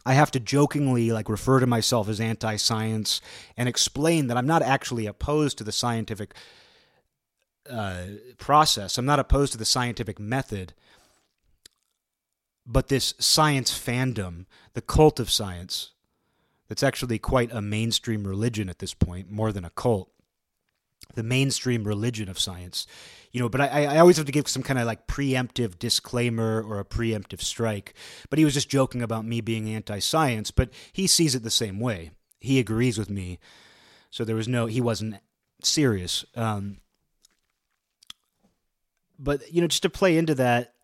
I 0.04 0.14
have 0.14 0.30
to 0.32 0.40
jokingly 0.40 1.12
like 1.12 1.28
refer 1.28 1.60
to 1.60 1.66
myself 1.66 2.08
as 2.08 2.20
anti-science 2.20 3.20
and 3.56 3.68
explain 3.68 4.26
that 4.26 4.36
I'm 4.36 4.46
not 4.46 4.62
actually 4.62 5.06
opposed 5.06 5.58
to 5.58 5.64
the 5.64 5.72
scientific 5.72 6.34
uh, 7.68 8.04
process. 8.38 8.96
I'm 8.96 9.06
not 9.06 9.18
opposed 9.18 9.52
to 9.52 9.58
the 9.58 9.64
scientific 9.64 10.18
method, 10.18 10.72
but 12.66 12.88
this 12.88 13.14
science 13.18 13.70
fandom, 13.70 14.46
the 14.72 14.80
cult 14.80 15.20
of 15.20 15.30
science, 15.30 15.92
that's 16.70 16.84
actually 16.84 17.18
quite 17.18 17.50
a 17.50 17.60
mainstream 17.60 18.24
religion 18.24 18.68
at 18.68 18.78
this 18.78 18.94
point, 18.94 19.28
more 19.28 19.50
than 19.50 19.64
a 19.64 19.70
cult. 19.70 20.08
The 21.16 21.24
mainstream 21.24 21.82
religion 21.82 22.28
of 22.28 22.38
science. 22.38 22.86
You 23.32 23.40
know, 23.40 23.48
but 23.48 23.60
I, 23.60 23.86
I 23.86 23.98
always 23.98 24.18
have 24.18 24.26
to 24.26 24.32
give 24.32 24.46
some 24.46 24.62
kind 24.62 24.78
of 24.78 24.86
like 24.86 25.08
preemptive 25.08 25.80
disclaimer 25.80 26.62
or 26.62 26.78
a 26.78 26.84
preemptive 26.84 27.40
strike. 27.40 27.94
But 28.28 28.38
he 28.38 28.44
was 28.44 28.54
just 28.54 28.70
joking 28.70 29.02
about 29.02 29.24
me 29.24 29.40
being 29.40 29.68
anti 29.68 29.98
science, 29.98 30.52
but 30.52 30.70
he 30.92 31.08
sees 31.08 31.34
it 31.34 31.42
the 31.42 31.50
same 31.50 31.80
way. 31.80 32.12
He 32.38 32.60
agrees 32.60 32.98
with 32.98 33.10
me. 33.10 33.40
So 34.10 34.24
there 34.24 34.36
was 34.36 34.46
no, 34.46 34.66
he 34.66 34.80
wasn't 34.80 35.16
serious. 35.64 36.24
Um, 36.36 36.76
but, 39.18 39.52
you 39.52 39.60
know, 39.60 39.66
just 39.66 39.82
to 39.82 39.90
play 39.90 40.16
into 40.16 40.36
that, 40.36 40.74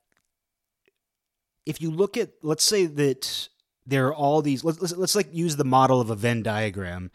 if 1.65 1.81
you 1.81 1.93
look 1.93 2.17
at, 2.17 2.31
let's 2.43 2.65
say 2.65 2.87
that 2.87 3.51
there 3.87 4.09
are 4.09 4.15
all 4.15 4.43
these 4.43 4.65
let's, 4.65 4.81
let's, 4.81 4.97
let's 4.97 5.15
like 5.15 5.29
use 5.33 5.57
the 5.57 5.65
model 5.65 6.01
of 6.01 6.11
a 6.11 6.17
venn 6.17 6.43
diagram 6.43 7.11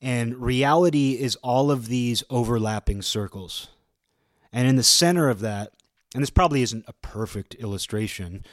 and 0.00 0.36
reality 0.36 1.12
is 1.12 1.36
all 1.36 1.70
of 1.70 1.88
these 1.88 2.24
overlapping 2.30 3.02
circles 3.02 3.68
and 4.52 4.68
in 4.68 4.76
the 4.76 4.82
center 4.82 5.28
of 5.28 5.40
that 5.40 5.72
and 6.14 6.22
this 6.22 6.30
probably 6.30 6.62
isn't 6.62 6.84
a 6.88 6.92
perfect 6.94 7.54
illustration 7.56 8.44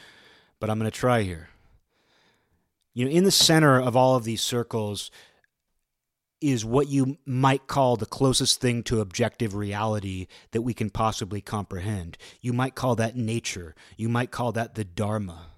but 0.58 0.70
i'm 0.70 0.78
going 0.78 0.90
to 0.90 0.96
try 0.96 1.22
here 1.22 1.48
you 2.94 3.04
know 3.04 3.10
in 3.10 3.24
the 3.24 3.30
center 3.30 3.80
of 3.80 3.96
all 3.96 4.16
of 4.16 4.24
these 4.24 4.42
circles 4.42 5.10
is 6.40 6.64
what 6.64 6.88
you 6.88 7.18
might 7.26 7.66
call 7.66 7.96
the 7.96 8.06
closest 8.06 8.60
thing 8.60 8.82
to 8.82 9.00
objective 9.00 9.54
reality 9.54 10.26
that 10.52 10.62
we 10.62 10.72
can 10.72 10.88
possibly 10.88 11.40
comprehend. 11.40 12.16
You 12.40 12.52
might 12.52 12.74
call 12.74 12.96
that 12.96 13.16
nature. 13.16 13.74
You 13.96 14.08
might 14.08 14.30
call 14.30 14.52
that 14.52 14.74
the 14.74 14.84
Dharma. 14.84 15.50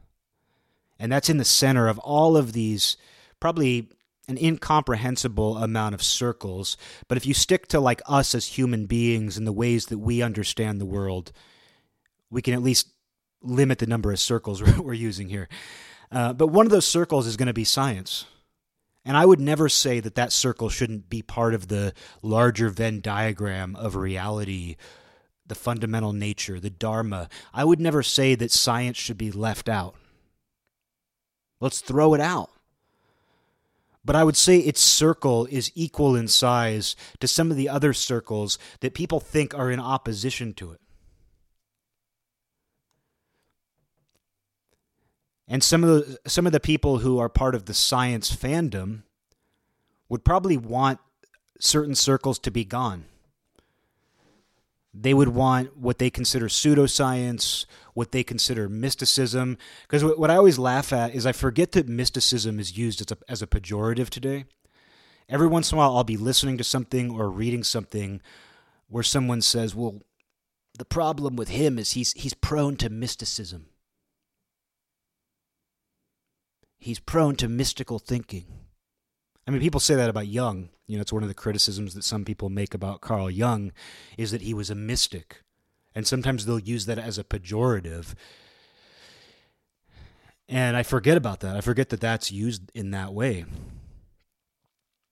And 1.03 1.11
that's 1.11 1.29
in 1.29 1.37
the 1.37 1.45
center 1.45 1.89
of 1.89 1.99
all 1.99 2.37
of 2.37 2.53
these, 2.53 2.97
probably 3.41 3.89
an 4.29 4.39
incomprehensible 4.39 5.59
amount 5.59 5.97
of 5.97 6.03
circles. 6.03 6.77
But 7.09 7.19
if 7.19 7.27
you 7.27 7.35
stick 7.35 7.67
to 7.69 7.81
like 7.81 8.01
us 8.07 8.37
as 8.37 8.47
human 8.47 8.87
beings 8.87 9.37
and 9.37 9.45
the 9.45 9.53
ways 9.53 9.87
that 9.87 9.99
we 9.99 10.23
understand 10.23 10.81
the 10.81 10.87
world, 10.87 11.33
we 12.31 12.41
can 12.41 12.55
at 12.55 12.63
least 12.63 12.87
limit 13.43 13.81
the 13.81 13.87
number 13.89 14.13
of 14.13 14.21
circles 14.21 14.63
we're 14.79 14.93
using 14.93 15.29
here. 15.29 15.49
Uh, 16.13 16.35
but 16.35 16.47
one 16.47 16.67
of 16.67 16.71
those 16.71 16.87
circles 16.87 17.27
is 17.27 17.37
going 17.37 17.49
to 17.49 17.53
be 17.53 17.65
science. 17.65 18.25
And 19.05 19.17
I 19.17 19.27
would 19.27 19.41
never 19.41 19.69
say 19.69 19.99
that 19.99 20.15
that 20.15 20.31
circle 20.31 20.69
shouldn't 20.69 21.11
be 21.11 21.21
part 21.21 21.53
of 21.53 21.67
the 21.67 21.95
larger 22.23 22.69
Venn 22.69 23.01
diagram 23.01 23.75
of 23.75 23.97
reality, 23.97 24.77
the 25.45 25.57
fundamental 25.57 26.13
nature, 26.13 26.61
the 26.61 26.71
Dharma. 26.71 27.29
I 27.53 27.65
would 27.65 27.81
never 27.81 28.05
say 28.05 28.37
that 28.37 28.53
science 28.53 28.99
should 28.99 29.19
be 29.19 29.33
left 29.33 29.69
out. 29.69 29.97
Let's 31.63 31.81
throw 31.81 32.13
it 32.13 32.21
out. 32.21 32.51
But 34.05 34.17
I 34.17 34.25
would 34.25 34.37
say 34.37 34.59
its 34.59 34.81
circle 34.81 35.47
is 35.49 35.71
equal 35.77 36.17
in 36.17 36.27
size 36.27 36.97
to 37.21 37.29
some 37.29 37.53
of 37.53 37.57
the 37.57 37.69
other 37.69 37.93
circles 37.93 38.59
that 38.81 38.95
people 38.95 39.21
think 39.21 39.55
are 39.55 39.71
in 39.71 39.79
opposition 39.79 40.55
to 40.55 40.73
it. 40.73 40.81
And 45.47 45.63
some 45.63 45.85
of 45.85 45.91
the 45.91 46.19
some 46.29 46.47
of 46.47 46.53
the 46.53 46.59
people 46.59 46.99
who 46.99 47.21
are 47.21 47.29
part 47.29 47.55
of 47.55 47.67
the 47.67 47.75
science 47.75 48.35
fandom 48.35 49.05
would 50.09 50.25
probably 50.25 50.57
want 50.57 50.99
certain 51.61 51.95
circles 51.95 52.41
to 52.41 52.51
be 52.51 52.65
gone. 52.65 53.05
They 54.93 55.15
would 55.15 55.29
want 55.29 55.77
what 55.77 55.99
they 55.99 56.11
consider 56.11 56.49
pseudoscience, 56.49 57.67
what 57.95 58.13
they 58.13 58.25
consider 58.25 58.69
mysticism. 58.69 59.59
Because 59.83 60.05
what 60.05 60.31
I 60.31 60.37
always 60.37 60.59
laugh 60.59 60.93
at 60.93 61.15
is 61.15 61.27
I 61.27 61.33
forget 61.33 61.73
that 61.73 61.89
mysticism 61.89 62.59
is 62.59 62.77
used 62.77 63.01
as 63.01 63.17
a, 63.17 63.19
as 63.31 63.43
a 63.43 63.47
pejorative 63.47 64.09
today. 64.09 64.45
Every 65.29 65.47
once 65.47 65.71
in 65.71 65.77
a 65.77 65.79
while, 65.79 65.97
I'll 65.97 66.05
be 66.05 66.17
listening 66.17 66.59
to 66.59 66.65
something 66.65 67.11
or 67.11 67.31
reading 67.31 67.65
something 67.65 68.21
where 68.89 69.03
someone 69.03 69.41
says, 69.41 69.75
well, 69.75 70.01
the 70.79 70.85
problem 70.85 71.37
with 71.37 71.49
him 71.49 71.79
is 71.79 71.93
he's, 71.93 72.13
he's 72.13 72.35
prone 72.35 72.77
to 72.77 72.91
mysticism. 72.91 73.67
He's 76.79 76.99
prone 76.99 77.37
to 77.37 77.49
mystical 77.49 77.99
thinking. 77.99 78.47
I 79.47 79.51
mean, 79.51 79.61
people 79.61 79.81
say 79.81 79.95
that 79.95 80.11
about 80.11 80.27
Jung. 80.27 80.71
You 80.87 80.97
know, 80.97 81.03
it's 81.03 81.13
one 81.13 81.23
of 81.23 81.29
the 81.29 81.35
criticisms 81.35 81.95
that 81.95 82.05
some 82.05 82.25
people 82.25 82.49
make 82.49 82.75
about 82.75 83.01
Carl 83.01 83.31
Jung 83.31 83.73
is 84.19 84.31
that 84.31 84.43
he 84.43 84.53
was 84.55 84.71
a 84.71 84.75
mystic. 84.75 85.43
And 85.95 86.07
sometimes 86.07 86.47
they'll 86.47 86.59
use 86.59 86.87
that 86.87 86.99
as 86.99 87.19
a 87.19 87.25
pejorative. 87.25 88.15
And 90.49 90.77
I 90.77 90.83
forget 90.83 91.17
about 91.17 91.41
that. 91.41 91.57
I 91.57 91.61
forget 91.61 91.91
that 91.91 92.01
that's 92.01 92.33
used 92.33 92.71
in 92.75 92.91
that 92.91 93.13
way. 93.13 93.45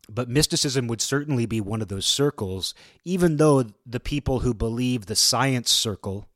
But 0.08 0.28
mysticism 0.28 0.88
would 0.88 1.00
certainly 1.00 1.46
be 1.46 1.60
one 1.60 1.80
of 1.80 1.88
those 1.88 2.06
circles, 2.06 2.74
even 3.04 3.36
though 3.36 3.64
the 3.86 4.00
people 4.00 4.40
who 4.40 4.52
believe 4.52 5.06
the 5.06 5.14
science 5.14 5.70
circle 5.70 6.26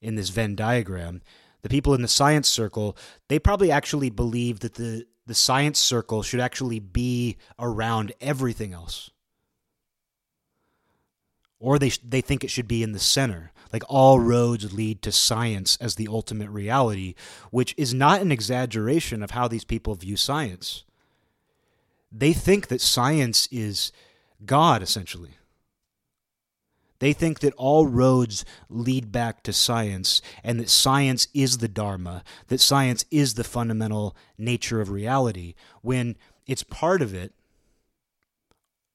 in 0.00 0.16
this 0.16 0.30
Venn 0.30 0.56
diagram, 0.56 1.22
the 1.62 1.68
people 1.68 1.94
in 1.94 2.02
the 2.02 2.08
science 2.08 2.48
circle, 2.48 2.96
they 3.28 3.38
probably 3.38 3.70
actually 3.70 4.10
believe 4.10 4.60
that 4.60 4.74
the 4.74 5.06
the 5.28 5.34
science 5.34 5.78
circle 5.78 6.22
should 6.22 6.40
actually 6.40 6.80
be 6.80 7.36
around 7.58 8.12
everything 8.20 8.72
else. 8.72 9.10
Or 11.60 11.78
they 11.78 11.90
they 12.04 12.20
think 12.20 12.44
it 12.44 12.50
should 12.50 12.68
be 12.68 12.82
in 12.82 12.92
the 12.92 12.98
center. 12.98 13.52
Like 13.72 13.82
all 13.88 14.18
roads 14.18 14.72
lead 14.72 15.02
to 15.02 15.12
science 15.12 15.76
as 15.80 15.96
the 15.96 16.08
ultimate 16.08 16.50
reality 16.50 17.14
which 17.50 17.74
is 17.76 17.92
not 17.92 18.22
an 18.22 18.32
exaggeration 18.32 19.22
of 19.22 19.32
how 19.32 19.48
these 19.48 19.64
people 19.64 19.94
view 19.94 20.16
science. 20.16 20.84
They 22.10 22.32
think 22.32 22.68
that 22.68 22.80
science 22.80 23.48
is 23.50 23.92
god 24.44 24.82
essentially. 24.82 25.32
They 27.00 27.12
think 27.12 27.40
that 27.40 27.54
all 27.54 27.86
roads 27.86 28.44
lead 28.68 29.12
back 29.12 29.42
to 29.44 29.52
science 29.52 30.20
and 30.42 30.58
that 30.58 30.70
science 30.70 31.28
is 31.32 31.58
the 31.58 31.68
dharma 31.68 32.24
that 32.48 32.60
science 32.60 33.04
is 33.10 33.34
the 33.34 33.44
fundamental 33.44 34.16
nature 34.36 34.80
of 34.80 34.90
reality 34.90 35.54
when 35.82 36.16
it's 36.46 36.64
part 36.64 37.02
of 37.02 37.14
it 37.14 37.32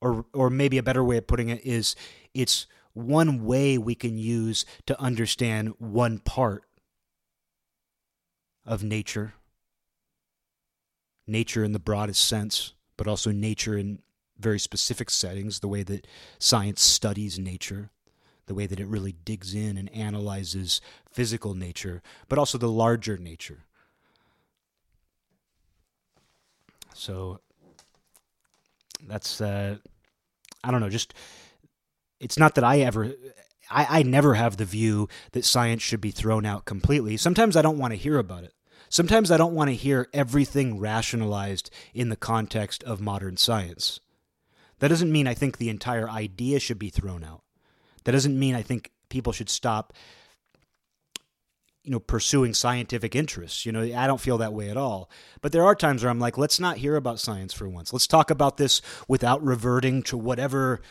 or 0.04 0.26
or 0.34 0.50
maybe 0.50 0.78
a 0.78 0.84
better 0.84 1.04
way 1.04 1.18
of 1.18 1.26
putting 1.26 1.50
it 1.50 1.66
is 1.66 1.96
it's 2.34 2.68
one 2.94 3.46
way 3.46 3.78
we 3.78 3.96
can 3.96 4.18
use 4.18 4.66
to 4.86 5.00
understand 5.02 5.74
one 5.80 6.20
part 6.20 6.64
of 8.66 8.84
nature. 8.84 9.34
Nature 11.26 11.64
in 11.64 11.72
the 11.72 11.80
broadest 11.80 12.26
sense 12.26 12.74
but 12.98 13.08
also 13.08 13.32
nature 13.32 13.78
in 13.78 14.00
very 14.38 14.60
specific 14.60 15.10
settings 15.10 15.60
the 15.60 15.68
way 15.68 15.84
that 15.84 16.06
science 16.38 16.82
studies 16.82 17.40
nature 17.40 17.90
the 18.46 18.54
way 18.54 18.68
that 18.68 18.80
it 18.80 18.88
really 18.88 19.16
digs 19.24 19.56
in 19.56 19.78
and 19.78 19.92
analyzes 19.94 20.82
physical 21.10 21.54
nature 21.54 22.02
but 22.28 22.38
also 22.38 22.58
the 22.58 22.68
larger 22.68 23.18
nature. 23.18 23.64
So 26.94 27.40
that's 29.08 29.42
uh, 29.42 29.78
I 30.64 30.72
don't 30.72 30.82
know, 30.82 30.90
just 30.90 31.14
it's 32.20 32.40
not 32.40 32.56
that 32.56 32.64
I 32.64 32.80
ever 32.80 33.14
I, 33.70 34.00
I 34.00 34.04
never 34.04 34.36
have 34.36 34.58
the 34.58 34.66
view 34.66 35.10
that 35.32 35.46
science 35.46 35.82
should 35.82 36.02
be 36.02 36.12
thrown 36.12 36.46
out 36.46 36.66
completely. 36.66 37.18
Sometimes 37.18 37.58
I 37.58 37.62
don't 37.62 37.78
want 37.78 37.92
to 37.92 37.98
hear 38.00 38.18
about 38.18 38.44
it. 38.44 38.54
Sometimes 38.90 39.32
I 39.32 39.38
don't 39.38 39.56
want 39.56 39.70
to 39.70 39.76
hear 39.76 40.08
everything 40.14 40.80
rationalized 40.80 41.72
in 41.94 42.10
the 42.10 42.16
context 42.16 42.84
of 42.84 43.02
modern 43.02 43.38
science. 43.38 44.00
That 44.80 44.90
doesn't 44.90 45.12
mean 45.12 45.28
I 45.28 45.34
think 45.34 45.58
the 45.58 45.70
entire 45.70 46.10
idea 46.10 46.60
should 46.60 46.78
be 46.78 46.90
thrown 46.90 47.24
out. 47.24 47.42
That 48.04 48.12
doesn't 48.12 48.38
mean 48.38 48.54
I 48.54 48.62
think 48.62 48.92
people 49.10 49.34
should 49.34 49.50
stop 49.50 49.94
you 51.84 51.92
know 51.92 52.00
pursuing 52.00 52.54
scientific 52.54 53.16
interests 53.16 53.66
you 53.66 53.72
know 53.72 53.82
i 53.82 54.08
don't 54.08 54.22
feel 54.22 54.38
that 54.38 54.54
way 54.54 54.70
at 54.70 54.78
all. 54.78 55.10
But 55.42 55.52
there 55.52 55.64
are 55.64 55.76
times 55.76 56.04
where 56.04 56.10
i'm 56.10 56.20
like 56.20 56.38
let's 56.38 56.60
not 56.60 56.78
hear 56.78 56.96
about 56.96 57.20
science 57.20 57.54
for 57.54 57.68
once. 57.68 57.92
Let's 57.92 58.08
talk 58.08 58.32
about 58.32 58.58
this 58.58 58.82
without 59.08 59.44
reverting 59.44 60.04
to 60.04 60.18
whatever 60.18 60.82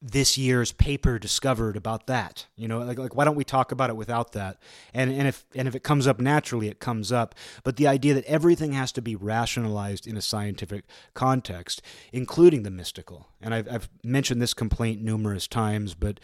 this 0.00 0.38
year's 0.38 0.70
paper 0.70 1.18
discovered 1.18 1.76
about 1.76 2.06
that. 2.06 2.46
You 2.56 2.68
know 2.68 2.80
like, 2.80 2.98
like 2.98 3.14
why 3.14 3.24
don't 3.24 3.36
we 3.36 3.44
talk 3.44 3.72
about 3.72 3.90
it 3.90 3.96
without 3.96 4.32
that? 4.32 4.58
And 4.92 5.10
and 5.12 5.28
if 5.28 5.44
and 5.54 5.68
if 5.68 5.74
it 5.74 5.82
comes 5.84 6.06
up 6.06 6.20
naturally 6.20 6.68
it 6.68 6.80
comes 6.80 7.12
up. 7.12 7.34
But 7.62 7.76
the 7.76 7.86
idea 7.86 8.14
that 8.14 8.24
everything 8.24 8.72
has 8.72 8.90
to 8.92 9.02
be 9.02 9.14
rationalized 9.14 10.06
in 10.06 10.16
a 10.16 10.22
scientific 10.22 10.84
context 11.14 11.80
including 12.12 12.62
the 12.64 12.70
mystical 12.70 13.28
and 13.40 13.54
i've, 13.54 13.68
I've 13.70 13.88
mentioned 14.02 14.42
this 14.42 14.54
complaint 14.54 15.02
numerous 15.02 15.46
times 15.46 15.94
but 15.94 16.20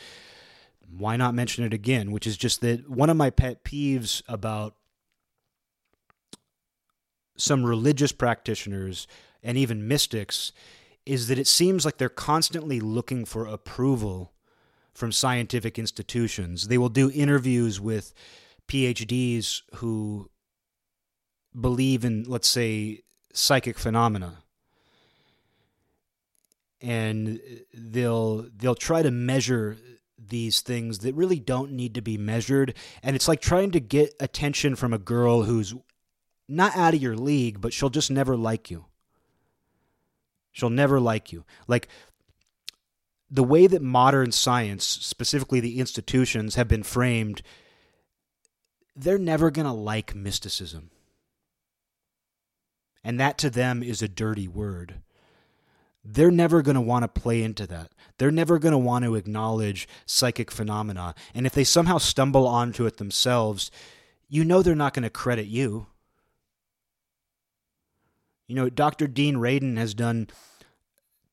why 0.91 1.17
not 1.17 1.35
mention 1.35 1.65
it 1.65 1.73
again? 1.73 2.13
Which 2.13 2.27
is 2.27 2.37
just 2.37 2.61
that 2.61 2.89
one 2.89 3.11
of 3.11 3.17
my 3.17 3.31
pet 3.31 3.65
peeves 3.65 4.23
about 4.29 4.75
some 7.37 7.65
religious 7.65 8.13
practitioners 8.13 9.07
and 9.43 9.59
even 9.59 9.89
mystics 9.89 10.53
is 11.05 11.29
that 11.29 11.39
it 11.39 11.47
seems 11.47 11.85
like 11.85 11.99
they're 11.99 12.09
constantly 12.09 12.81
looking 12.81 13.25
for 13.25 13.47
approval 13.47 14.33
from 14.95 15.13
scientific 15.13 15.79
institutions. 15.79 16.69
They 16.69 16.79
will 16.79 16.89
do 16.89 17.11
interviews 17.11 17.81
with 17.81 18.15
PhDs 18.69 19.63
who 19.77 20.31
believe 21.59 22.05
in, 22.05 22.25
let's 22.25 22.49
say, 22.49 23.03
psychic 23.33 23.79
phenomena. 23.79 24.39
And 26.81 27.41
they'll 27.73 28.47
they'll 28.57 28.75
try 28.75 29.03
to 29.03 29.11
measure 29.11 29.79
these 30.29 30.61
things 30.61 31.01
that 31.01 31.15
really 31.15 31.39
don't 31.39 31.73
need 31.73 31.95
to 31.95 32.03
be 32.03 32.17
measured. 32.17 32.75
And 33.03 33.17
it's 33.17 33.29
like 33.29 33.41
trying 33.41 33.71
to 33.73 33.81
get 33.81 34.15
attention 34.21 34.77
from 34.77 34.93
a 34.93 34.99
girl 34.99 35.43
who's 35.43 35.75
not 36.49 36.77
out 36.77 36.95
of 36.95 37.03
your 37.03 37.17
league, 37.17 37.61
but 37.61 37.73
she'll 37.73 37.91
just 37.91 38.11
never 38.11 38.37
like 38.37 38.71
you. 38.71 38.87
She'll 40.53 40.71
never 40.71 41.01
like 41.01 41.33
you. 41.33 41.45
Like 41.67 41.89
the 43.31 43.45
way 43.45 43.67
that 43.67 43.83
modern 43.83 44.31
science, 44.33 44.87
specifically 44.87 45.61
the 45.61 45.81
institutions, 45.81 46.55
have 46.55 46.69
been 46.69 46.83
framed, 46.83 47.43
they're 48.95 49.19
never 49.19 49.51
going 49.51 49.67
to 49.67 49.73
like 49.73 50.15
mysticism. 50.15 50.91
And 53.03 53.19
that 53.19 53.37
to 53.39 53.51
them 53.51 53.83
is 53.83 54.01
a 54.01 54.09
dirty 54.09 54.49
word 54.49 55.03
they're 56.05 56.31
never 56.31 56.61
going 56.61 56.75
to 56.75 56.81
want 56.81 57.03
to 57.03 57.21
play 57.21 57.43
into 57.43 57.67
that. 57.67 57.93
They're 58.19 58.31
never 58.31 58.59
going 58.59 58.73
to 58.73 58.79
want 58.79 59.05
to 59.05 59.15
acknowledge 59.15 59.89
psychic 60.07 60.51
phenomena. 60.51 61.15
And 61.35 61.47
if 61.47 61.55
they 61.55 61.65
somehow 61.65 61.99
stumble 61.99 62.47
onto 62.47 62.85
it 62.87 62.99
themselves, 62.99 63.71
you 64.29 64.45
know 64.45 64.63
they're 64.63 64.75
not 64.75 64.93
going 64.93 65.05
to 65.05 65.11
credit 65.11 65.47
you. 65.47 65.87
You 68.47 68.55
know, 68.55 68.69
Dr. 68.69 69.07
Dean 69.07 69.37
Radin 69.37 69.79
has 69.79 69.95
done 69.95 70.29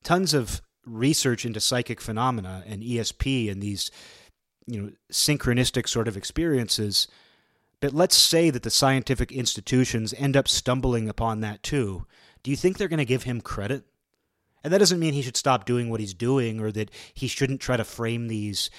tons 0.03 0.33
of 0.33 0.61
research 0.85 1.45
into 1.45 1.59
psychic 1.59 1.99
phenomena 1.99 2.63
and 2.65 2.81
ESP 2.81 3.51
and 3.51 3.61
these, 3.61 3.91
you 4.65 4.81
know, 4.81 4.91
synchronistic 5.11 5.87
sort 5.89 6.07
of 6.07 6.15
experiences. 6.15 7.07
But 7.81 7.93
let's 7.93 8.15
say 8.15 8.49
that 8.49 8.63
the 8.63 8.69
scientific 8.69 9.31
institutions 9.31 10.13
end 10.17 10.37
up 10.37 10.47
stumbling 10.47 11.09
upon 11.09 11.41
that 11.41 11.61
too. 11.61 12.05
Do 12.43 12.49
you 12.49 12.57
think 12.57 12.77
they're 12.77 12.87
going 12.87 12.99
to 12.99 13.05
give 13.05 13.23
him 13.23 13.41
credit? 13.41 13.83
And 14.63 14.71
that 14.71 14.77
doesn't 14.77 14.99
mean 14.99 15.13
he 15.13 15.21
should 15.21 15.37
stop 15.37 15.65
doing 15.65 15.89
what 15.89 15.99
he's 15.99 16.13
doing 16.13 16.59
or 16.59 16.71
that 16.71 16.91
he 17.13 17.27
shouldn't 17.27 17.61
try 17.61 17.77
to 17.77 17.83
frame 17.83 18.27
these 18.27 18.69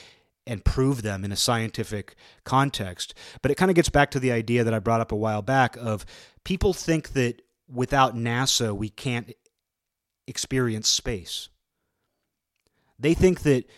and 0.47 0.65
prove 0.65 1.03
them 1.03 1.25
in 1.25 1.33
a 1.33 1.37
scientific 1.37 2.17
context. 2.45 3.15
But 3.43 3.51
it 3.51 3.57
kind 3.57 3.71
of 3.71 3.75
gets 3.75 3.89
back 3.89 4.11
to 4.13 4.21
the 4.21 4.33
idea 4.33 4.65
that 4.65 4.75
I 4.75 4.79
brought 4.79 5.01
up 5.01 5.13
a 5.13 5.17
while 5.17 5.43
back 5.43 5.77
of 5.77 6.05
people 6.45 6.73
think 6.73 7.11
that 7.11 7.43
without 7.69 8.17
NASA, 8.17 8.77
we 8.77 8.89
can't 8.89 9.33
experience 10.27 10.89
space. 10.89 11.49
They 12.99 13.15
think 13.15 13.43
that 13.43 13.69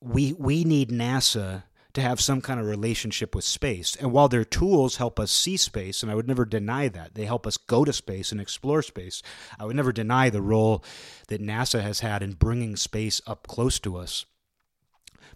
we 0.00 0.32
we 0.32 0.64
need 0.64 0.90
NASA 0.90 1.64
to 1.96 2.02
have 2.02 2.20
some 2.20 2.42
kind 2.42 2.60
of 2.60 2.66
relationship 2.66 3.34
with 3.34 3.42
space. 3.42 3.96
And 3.96 4.12
while 4.12 4.28
their 4.28 4.44
tools 4.44 4.96
help 4.96 5.18
us 5.18 5.32
see 5.32 5.56
space, 5.56 6.02
and 6.02 6.12
I 6.12 6.14
would 6.14 6.28
never 6.28 6.44
deny 6.44 6.88
that, 6.88 7.14
they 7.14 7.24
help 7.24 7.46
us 7.46 7.56
go 7.56 7.86
to 7.86 7.92
space 7.92 8.30
and 8.30 8.38
explore 8.38 8.82
space, 8.82 9.22
I 9.58 9.64
would 9.64 9.76
never 9.76 9.92
deny 9.92 10.28
the 10.28 10.42
role 10.42 10.84
that 11.28 11.40
NASA 11.40 11.80
has 11.80 12.00
had 12.00 12.22
in 12.22 12.34
bringing 12.34 12.76
space 12.76 13.22
up 13.26 13.46
close 13.46 13.78
to 13.78 13.96
us. 13.96 14.26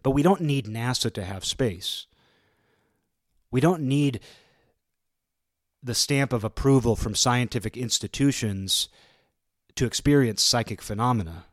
But 0.02 0.10
we 0.10 0.22
don't 0.22 0.42
need 0.42 0.66
NASA 0.66 1.10
to 1.14 1.24
have 1.24 1.46
space. 1.46 2.06
We 3.50 3.62
don't 3.62 3.80
need 3.80 4.20
the 5.82 5.94
stamp 5.94 6.34
of 6.34 6.44
approval 6.44 6.94
from 6.94 7.14
scientific 7.14 7.74
institutions 7.74 8.90
to 9.76 9.86
experience 9.86 10.42
psychic 10.42 10.82
phenomena 10.82 11.46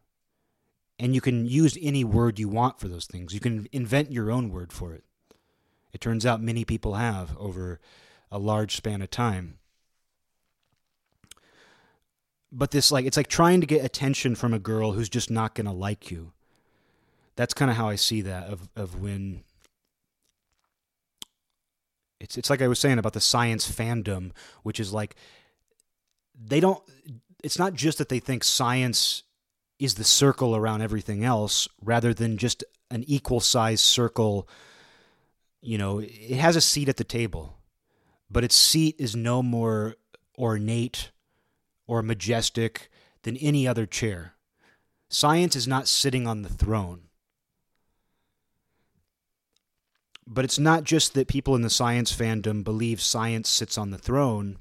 and 1.00 1.14
you 1.14 1.22
can 1.22 1.46
use 1.46 1.78
any 1.82 2.04
word 2.04 2.40
you 2.40 2.50
want 2.50 2.80
for 2.80 2.88
those 2.88 3.06
things. 3.06 3.34
You 3.34 3.40
can 3.40 3.68
invent 3.72 4.12
your 4.12 4.32
own 4.32 4.50
word 4.50 4.74
for 4.74 4.94
it. 4.94 5.04
It 5.94 6.02
turns 6.02 6.26
out 6.26 6.42
many 6.42 6.66
people 6.66 6.96
have 6.96 7.36
over 7.38 7.80
a 8.32 8.40
large 8.40 8.76
span 8.76 9.02
of 9.02 9.10
time. 9.10 9.60
But 12.52 12.72
this 12.72 12.92
like 12.92 13.06
it's 13.06 13.18
like 13.18 13.28
trying 13.28 13.62
to 13.62 13.68
get 13.68 13.84
attention 13.84 14.36
from 14.36 14.54
a 14.54 14.60
girl 14.60 14.94
who's 14.94 15.10
just 15.10 15.30
not 15.30 15.54
going 15.54 15.66
to 15.66 15.72
like 15.72 16.10
you. 16.10 16.32
That's 17.36 17.54
kind 17.54 17.70
of 17.70 17.78
how 17.78 17.90
I 17.90 17.96
see 17.96 18.22
that 18.22 18.46
of 18.48 18.70
of 18.76 19.02
when 19.02 19.44
it's 22.20 22.38
it's 22.38 22.50
like 22.50 22.62
I 22.62 22.68
was 22.68 22.80
saying 22.80 23.00
about 23.00 23.14
the 23.14 23.22
science 23.22 23.70
fandom, 23.70 24.32
which 24.64 24.80
is 24.80 24.94
like 24.94 25.16
they 26.40 26.60
don't 26.60 26.82
it's 27.44 27.60
not 27.60 27.74
just 27.74 27.98
that 27.98 28.10
they 28.10 28.20
think 28.20 28.44
science 28.44 29.24
is 29.80 29.96
the 29.96 30.04
circle 30.04 30.56
around 30.56 30.82
everything 30.82 31.24
else 31.24 31.68
rather 31.82 32.14
than 32.14 32.38
just 32.38 32.64
an 32.90 33.04
equal 33.08 33.40
size 33.40 33.82
circle. 33.82 34.48
You 35.62 35.78
know, 35.78 36.00
it 36.00 36.38
has 36.38 36.56
a 36.56 36.62
seat 36.62 36.90
at 36.90 36.98
the 36.98 37.04
table, 37.04 37.58
but 38.30 38.44
its 38.44 38.56
seat 38.56 38.96
is 38.98 39.16
no 39.16 39.44
more 39.44 39.96
ornate 40.38 41.12
or 41.86 42.02
majestic 42.02 42.90
than 43.24 43.38
any 43.38 43.68
other 43.68 43.86
chair. 43.86 44.34
Science 45.10 45.56
is 45.56 45.68
not 45.68 45.88
sitting 45.88 46.28
on 46.28 46.42
the 46.42 46.50
throne. 46.50 47.04
But 50.26 50.44
it's 50.44 50.60
not 50.60 50.84
just 50.84 51.14
that 51.14 51.30
people 51.30 51.56
in 51.56 51.62
the 51.62 51.70
science 51.70 52.14
fandom 52.14 52.64
believe 52.64 53.02
science 53.02 53.50
sits 53.50 53.78
on 53.78 53.92
the 53.92 53.98
throne. 53.98 54.58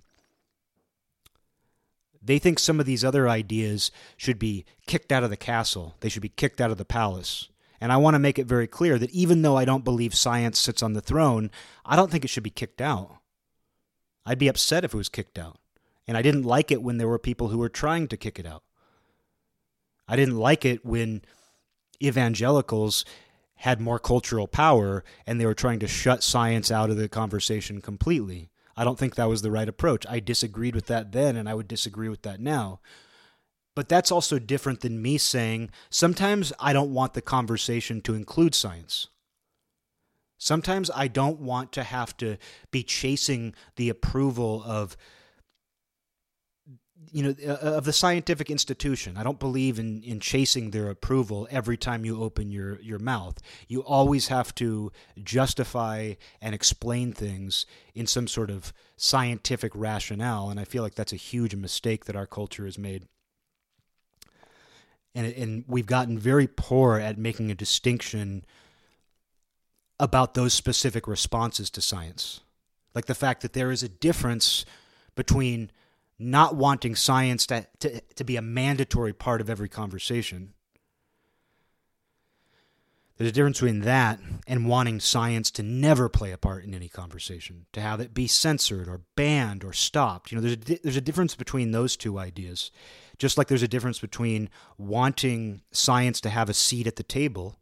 They 2.27 2.39
think 2.39 2.59
some 2.59 2.81
of 2.81 2.87
these 2.87 3.05
other 3.05 3.29
ideas 3.29 3.91
should 4.17 4.39
be 4.39 4.65
kicked 4.87 5.13
out 5.13 5.23
of 5.23 5.31
the 5.31 5.37
castle. 5.37 5.95
They 6.01 6.09
should 6.09 6.23
be 6.23 6.29
kicked 6.29 6.61
out 6.61 6.73
of 6.73 6.79
the 6.79 6.85
palace. 6.85 7.49
And 7.81 7.93
I 7.93 7.99
want 7.99 8.15
to 8.15 8.19
make 8.19 8.39
it 8.39 8.47
very 8.47 8.67
clear 8.67 8.99
that 8.99 9.11
even 9.11 9.43
though 9.43 9.57
I 9.57 9.65
don't 9.65 9.85
believe 9.85 10.15
science 10.15 10.59
sits 10.59 10.83
on 10.83 10.95
the 10.95 11.01
throne, 11.01 11.51
I 11.85 11.95
don't 11.95 12.11
think 12.11 12.25
it 12.25 12.29
should 12.29 12.43
be 12.43 12.51
kicked 12.51 12.81
out. 12.81 13.19
I'd 14.25 14.39
be 14.41 14.49
upset 14.49 14.83
if 14.83 14.93
it 14.93 14.97
was 14.97 15.09
kicked 15.09 15.39
out. 15.39 15.59
And 16.09 16.17
I 16.17 16.23
didn't 16.23 16.43
like 16.43 16.73
it 16.73 16.83
when 16.83 16.99
there 16.99 17.09
were 17.09 17.19
people 17.19 17.49
who 17.49 17.59
were 17.59 17.69
trying 17.69 18.09
to 18.09 18.17
kick 18.17 18.39
it 18.39 18.47
out. 18.47 18.65
I 20.09 20.17
didn't 20.17 20.39
like 20.39 20.65
it 20.65 20.85
when 20.85 21.23
evangelicals 22.03 23.05
had 23.57 23.81
more 23.81 23.99
cultural 23.99 24.49
power 24.49 25.05
and 25.27 25.41
they 25.41 25.47
were 25.47 25.55
trying 25.55 25.79
to 25.81 25.89
shut 25.89 26.23
science 26.23 26.71
out 26.71 26.91
of 26.91 26.97
the 26.97 27.09
conversation 27.09 27.81
completely. 27.81 28.51
I 28.77 28.85
don't 28.85 28.99
think 28.99 29.15
that 29.15 29.29
was 29.29 29.43
the 29.43 29.51
right 29.51 29.69
approach. 29.69 30.05
I 30.09 30.21
disagreed 30.21 30.75
with 30.75 30.87
that 30.87 31.13
then 31.13 31.37
and 31.37 31.49
I 31.49 31.55
would 31.55 31.69
disagree 31.69 32.09
with 32.09 32.23
that 32.23 32.41
now. 32.41 32.81
But 33.75 33.89
that's 33.89 34.11
also 34.11 34.39
different 34.39 34.81
than 34.81 35.03
me 35.03 35.19
saying 35.19 35.71
sometimes 35.91 36.53
I 36.59 36.73
don't 36.73 36.93
want 36.93 37.15
the 37.15 37.23
conversation 37.23 38.01
to 38.03 38.15
include 38.15 38.55
science. 38.55 39.09
Sometimes 40.39 40.91
I 40.95 41.09
don't 41.09 41.41
want 41.41 41.73
to 41.73 41.83
have 41.83 42.17
to 42.19 42.37
be 42.71 42.83
chasing 42.83 43.55
the 43.77 43.89
approval 43.89 44.63
of 44.65 44.97
you 47.13 47.23
know 47.23 47.35
uh, 47.47 47.77
of 47.77 47.85
the 47.85 47.93
scientific 47.93 48.51
institution. 48.51 49.17
I 49.17 49.23
don't 49.23 49.39
believe 49.39 49.79
in 49.79 50.03
in 50.03 50.21
chasing 50.21 50.71
their 50.71 50.91
approval 50.91 51.47
every 51.51 51.77
time 51.77 52.05
you 52.05 52.23
open 52.23 52.51
your 52.51 52.81
your 52.81 52.99
mouth. 52.99 53.39
You 53.69 53.81
always 53.83 54.29
have 54.29 54.55
to 54.57 54.93
justify 55.23 56.15
and 56.41 56.55
explain 56.55 57.13
things 57.13 57.67
in 57.95 58.07
some 58.07 58.29
sort 58.29 58.51
of 58.51 58.73
scientific 58.97 59.73
rationale 59.75 60.51
and 60.51 60.59
I 60.59 60.65
feel 60.65 60.83
like 60.83 60.95
that's 60.95 61.13
a 61.13 61.17
huge 61.17 61.55
mistake 61.55 62.07
that 62.07 62.17
our 62.17 62.27
culture 62.27 62.65
has 62.65 62.79
made. 62.79 63.07
And 65.15 65.27
and 65.27 65.65
we've 65.67 65.87
gotten 65.87 66.19
very 66.19 66.47
poor 66.47 66.99
at 66.99 67.19
making 67.19 67.51
a 67.51 67.55
distinction 67.55 68.45
about 69.99 70.35
those 70.35 70.53
specific 70.53 71.07
responses 71.07 71.71
to 71.71 71.81
science. 71.81 72.41
Like 72.95 73.07
the 73.07 73.15
fact 73.15 73.43
that 73.43 73.53
there 73.53 73.71
is 73.71 73.83
a 73.83 73.89
difference 73.89 74.65
between 75.15 75.71
not 76.19 76.57
wanting 76.57 76.95
science 76.95 77.47
to, 77.47 77.67
to, 77.81 78.01
to 78.15 78.25
be 78.25 78.37
a 78.37 78.43
mandatory 78.43 79.13
part 79.13 79.41
of 79.41 79.51
every 79.51 79.69
conversation. 79.69 80.55
There's 83.17 83.31
a 83.31 83.33
difference 83.33 83.61
between 83.61 83.81
that 83.81 84.21
and 84.47 84.69
wanting 84.69 85.01
science 85.01 85.51
to 85.53 85.63
never 85.63 86.09
play 86.09 86.33
a 86.33 86.39
part 86.39 86.65
in 86.65 86.75
any 86.75 86.89
conversation, 86.89 87.65
to 87.73 87.81
have 87.81 87.99
it 87.99 88.13
be 88.13 88.27
censored 88.27 88.89
or 88.89 89.03
banned 89.15 89.65
or 89.65 89.73
stopped. 89.73 90.31
You 90.31 90.37
know, 90.37 90.43
there's 90.43 90.55
a, 90.55 90.83
there's 90.83 90.97
a 90.97 91.03
difference 91.03 91.35
between 91.35 91.71
those 91.71 91.97
two 91.97 92.19
ideas. 92.19 92.71
Just 93.19 93.39
like 93.39 93.49
there's 93.49 93.63
a 93.63 93.69
difference 93.69 93.99
between 93.99 94.51
wanting 94.77 95.63
science 95.71 96.21
to 96.23 96.31
have 96.31 96.51
a 96.51 96.55
seat 96.55 96.87
at 96.87 96.97
the 96.97 97.03
table 97.03 97.59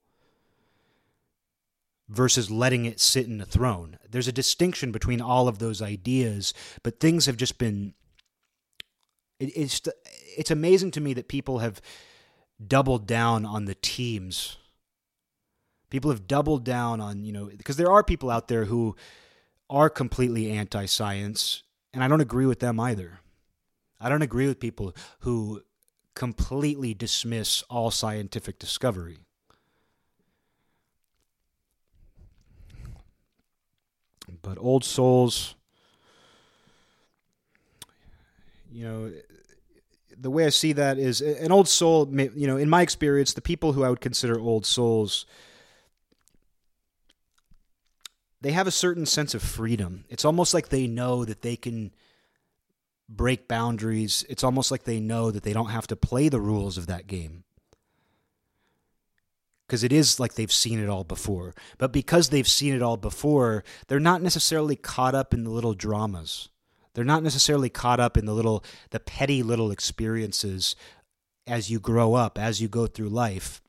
versus 2.09 2.51
letting 2.51 2.85
it 2.85 3.01
sit 3.01 3.27
in 3.27 3.41
a 3.41 3.47
throne. 3.47 3.97
There's 4.11 4.29
a 4.29 4.33
distinction 4.33 4.91
between 4.91 5.21
all 5.21 5.47
of 5.47 5.61
those 5.61 5.81
ideas, 5.81 6.53
but 6.83 6.99
things 6.99 7.27
have 7.27 7.37
just 7.37 7.59
been 7.59 7.95
it, 9.45 9.53
it's 9.57 9.83
it's 10.37 10.51
amazing 10.51 10.91
to 10.93 11.01
me 11.01 11.15
that 11.15 11.29
people 11.29 11.59
have 11.59 11.81
doubled 12.65 13.07
down 13.07 13.45
on 13.45 13.65
the 13.65 13.75
teams. 13.75 14.57
People 15.91 16.11
have 16.11 16.27
doubled 16.27 16.65
down 16.65 17.01
on, 17.01 17.25
you 17.25 17.33
know, 17.33 17.51
because 17.57 17.77
there 17.77 17.91
are 17.91 18.03
people 18.03 18.31
out 18.31 18.49
there 18.49 18.65
who 18.65 18.97
are 19.71 19.89
completely 19.89 20.51
anti-science, 20.51 21.63
and 21.93 22.03
I 22.03 22.09
don't 22.09 22.21
agree 22.21 22.47
with 22.47 22.59
them 22.59 22.81
either. 22.81 23.21
I 24.01 24.09
don't 24.09 24.23
agree 24.23 24.47
with 24.47 24.59
people 24.59 24.95
who 25.21 25.63
completely 26.15 26.95
dismiss 26.95 27.63
all 27.71 27.91
scientific 27.91 28.59
discovery. 28.59 29.19
But 34.43 34.59
old 34.59 34.85
souls 34.85 35.55
you 38.75 38.85
know 38.85 39.13
the 40.19 40.31
way 40.31 40.47
I 40.47 40.51
see 40.51 40.73
that 40.73 40.99
is 40.99 41.21
an 41.21 41.53
old 41.53 41.69
soul. 41.69 42.09
You 42.13 42.47
know, 42.47 42.57
in 42.57 42.69
my 42.69 42.83
experience, 42.83 43.33
the 43.33 43.41
people 43.41 43.73
who 43.73 43.85
I 43.85 43.91
would 43.91 44.01
consider 44.01 44.39
old 44.39 44.67
souls, 44.67 45.27
they 48.41 48.53
have 48.53 48.67
a 48.67 48.73
certain 48.73 49.07
sense 49.07 49.35
of 49.35 49.43
freedom. 49.43 50.05
It's 50.09 50.25
almost 50.25 50.55
like 50.55 50.69
they 50.69 50.87
know 50.87 51.25
that 51.25 51.43
they 51.43 51.57
can 51.57 51.93
break 53.09 53.49
boundaries. 53.49 54.25
It's 54.29 54.45
almost 54.45 54.71
like 54.71 54.85
they 54.85 55.01
know 55.01 55.31
that 55.31 55.43
they 55.43 55.53
don't 55.53 55.71
have 55.71 55.87
to 55.89 55.97
play 55.97 56.29
the 56.29 56.41
rules 56.41 56.79
of 56.79 56.87
that 56.87 57.07
game. 57.07 57.45
Because 59.67 59.83
it 59.83 59.93
is 59.93 60.21
like 60.21 60.35
they've 60.35 60.53
seen 60.53 60.79
it 60.79 60.91
all 60.91 61.05
before. 61.05 61.55
But 61.79 61.93
because 61.93 62.29
they've 62.29 62.47
seen 62.47 62.75
it 62.75 62.83
all 62.83 62.99
before, 62.99 63.65
they're 63.89 63.99
not 63.99 64.23
necessarily 64.23 64.77
caught 64.77 65.15
up 65.15 65.33
in 65.33 65.45
the 65.45 65.51
little 65.51 65.75
dramas 65.75 66.51
they're 66.95 67.05
not 67.05 67.23
necessarily 67.23 67.69
caught 67.69 68.01
up 68.01 68.17
in 68.17 68.25
the 68.25 68.35
little, 68.35 68.65
the 68.91 69.01
petty 69.01 69.43
little 69.43 69.71
experiences 69.71 70.77
as 71.47 71.71
you 71.71 71.79
grow 71.79 72.15
up, 72.15 72.39
as 72.39 72.63
you 72.63 72.69
go 72.69 72.87
through 72.87 73.09
life. 73.09 73.61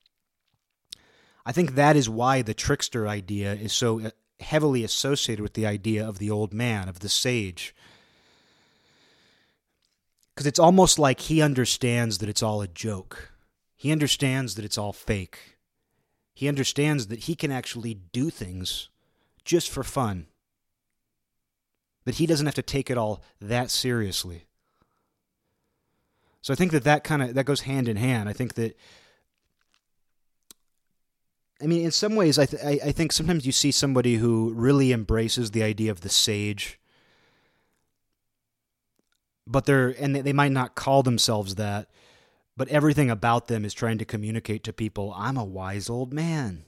I 1.45 1.51
think 1.51 1.76
that 1.76 1.95
is 1.95 2.09
why 2.09 2.41
the 2.41 2.53
trickster 2.53 3.07
idea 3.07 3.53
is 3.53 3.73
so 3.73 3.99
uh, 3.99 4.09
heavily 4.39 4.84
associated 4.84 5.41
with 5.41 5.53
the 5.53 5.65
idea 5.65 6.07
of 6.07 6.19
the 6.19 6.32
old 6.32 6.53
man, 6.53 6.88
of 6.88 6.99
the 6.99 7.09
sage. 7.09 7.76
Because 10.34 10.47
it's 10.47 10.59
almost 10.59 10.99
like 10.99 11.21
he 11.21 11.41
understands 11.41 12.19
that 12.19 12.30
it's 12.30 12.43
all 12.43 12.61
a 12.61 12.67
joke. 12.67 13.32
He 13.76 13.91
understands 13.91 14.55
that 14.55 14.65
it's 14.65 14.78
all 14.78 14.93
fake. 14.93 15.57
He 16.34 16.47
understands 16.47 17.07
that 17.07 17.21
he 17.21 17.36
can 17.36 17.51
actually 17.51 17.93
do 17.93 18.30
things 18.30 18.89
just 19.43 19.69
for 19.69 19.84
fun 19.84 20.28
that 22.06 22.16
he 22.16 22.26
doesn't 22.26 22.45
have 22.45 22.56
to 22.56 22.62
take 22.62 22.89
it 22.89 22.97
all 22.97 23.22
that 23.41 23.70
seriously. 23.70 24.45
So 26.41 26.53
I 26.53 26.56
think 26.56 26.72
that 26.72 26.84
that 26.84 27.03
kind 27.03 27.24
of 27.24 27.34
that 27.34 27.45
goes 27.45 27.62
hand 27.62 27.88
in 27.88 27.97
hand. 27.97 28.30
I 28.30 28.34
think 28.34 28.53
that 28.53 28.78
I 31.62 31.68
mean, 31.68 31.86
in 31.86 31.91
some 31.91 32.16
ways, 32.16 32.38
I, 32.38 32.45
th- 32.45 32.62
I, 32.64 32.88
I 32.88 32.91
think 32.91 33.12
sometimes 33.12 33.45
you 33.45 33.51
see 33.51 33.72
somebody 33.72 34.16
who 34.16 34.53
really 34.53 34.91
embraces 34.91 35.51
the 35.51 35.64
idea 35.64 35.89
of 35.89 36.01
the 36.01 36.10
sage, 36.10 36.80
but 39.47 39.66
they're 39.66 39.89
and 39.99 40.16
they 40.16 40.34
might 40.34 40.51
not 40.51 40.76
call 40.76 41.01
themselves 41.01 41.56
that, 41.56 41.89
but 42.56 42.68
everything 42.68 43.10
about 43.10 43.47
them 43.47 43.66
is 43.66 43.74
trying 43.74 43.97
to 43.97 44.06
communicate 44.06 44.64
to 44.66 44.74
people, 44.74 45.14
"I'm 45.18 45.38
a 45.38 45.43
wise 45.43 45.89
old 45.89 46.14
man. 46.14 46.66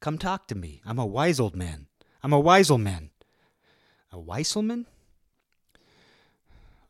Come 0.00 0.18
talk 0.18 0.48
to 0.48 0.54
me. 0.54 0.80
I'm 0.84 0.98
a 0.98 1.06
wise 1.06 1.38
old 1.38 1.54
man. 1.54 1.86
I'm 2.22 2.32
a 2.32 2.40
wise 2.40 2.70
old 2.70 2.80
man." 2.80 3.10
A 4.14 4.16
Weisselman? 4.16 4.84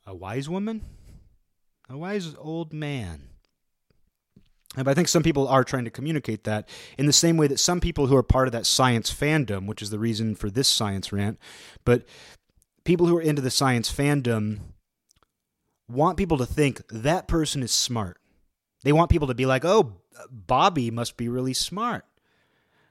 A 0.06 0.14
wise 0.14 0.46
woman? 0.46 0.82
A 1.88 1.96
wise 1.96 2.34
old 2.38 2.74
man. 2.74 3.28
And 4.76 4.86
I 4.86 4.92
think 4.92 5.08
some 5.08 5.22
people 5.22 5.48
are 5.48 5.64
trying 5.64 5.84
to 5.84 5.90
communicate 5.90 6.44
that 6.44 6.68
in 6.98 7.06
the 7.06 7.14
same 7.14 7.38
way 7.38 7.46
that 7.46 7.60
some 7.60 7.80
people 7.80 8.08
who 8.08 8.16
are 8.16 8.22
part 8.22 8.46
of 8.46 8.52
that 8.52 8.66
science 8.66 9.12
fandom, 9.12 9.66
which 9.66 9.80
is 9.80 9.88
the 9.88 9.98
reason 9.98 10.34
for 10.34 10.50
this 10.50 10.68
science 10.68 11.14
rant, 11.14 11.38
but 11.86 12.04
people 12.84 13.06
who 13.06 13.16
are 13.16 13.22
into 13.22 13.40
the 13.40 13.50
science 13.50 13.90
fandom 13.90 14.58
want 15.88 16.18
people 16.18 16.36
to 16.36 16.46
think 16.46 16.82
that 16.88 17.26
person 17.26 17.62
is 17.62 17.72
smart. 17.72 18.18
They 18.82 18.92
want 18.92 19.10
people 19.10 19.28
to 19.28 19.34
be 19.34 19.46
like, 19.46 19.64
oh, 19.64 19.94
Bobby 20.30 20.90
must 20.90 21.16
be 21.16 21.30
really 21.30 21.54
smart 21.54 22.04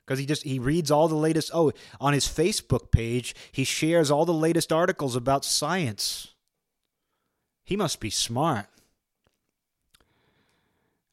because 0.05 0.19
he 0.19 0.25
just 0.25 0.43
he 0.43 0.59
reads 0.59 0.91
all 0.91 1.07
the 1.07 1.15
latest 1.15 1.51
oh 1.53 1.71
on 1.99 2.13
his 2.13 2.27
facebook 2.27 2.91
page 2.91 3.35
he 3.51 3.63
shares 3.63 4.11
all 4.11 4.25
the 4.25 4.33
latest 4.33 4.71
articles 4.71 5.15
about 5.15 5.45
science. 5.45 6.29
He 7.65 7.77
must 7.77 8.01
be 8.01 8.09
smart. 8.09 8.65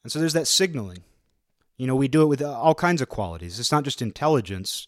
And 0.03 0.11
so 0.11 0.19
there's 0.19 0.33
that 0.33 0.47
signaling. 0.47 1.03
You 1.77 1.87
know 1.87 1.95
we 1.95 2.07
do 2.07 2.21
it 2.21 2.27
with 2.27 2.41
all 2.41 2.75
kinds 2.75 3.01
of 3.01 3.09
qualities. 3.09 3.59
It's 3.59 3.71
not 3.71 3.83
just 3.83 4.01
intelligence. 4.01 4.87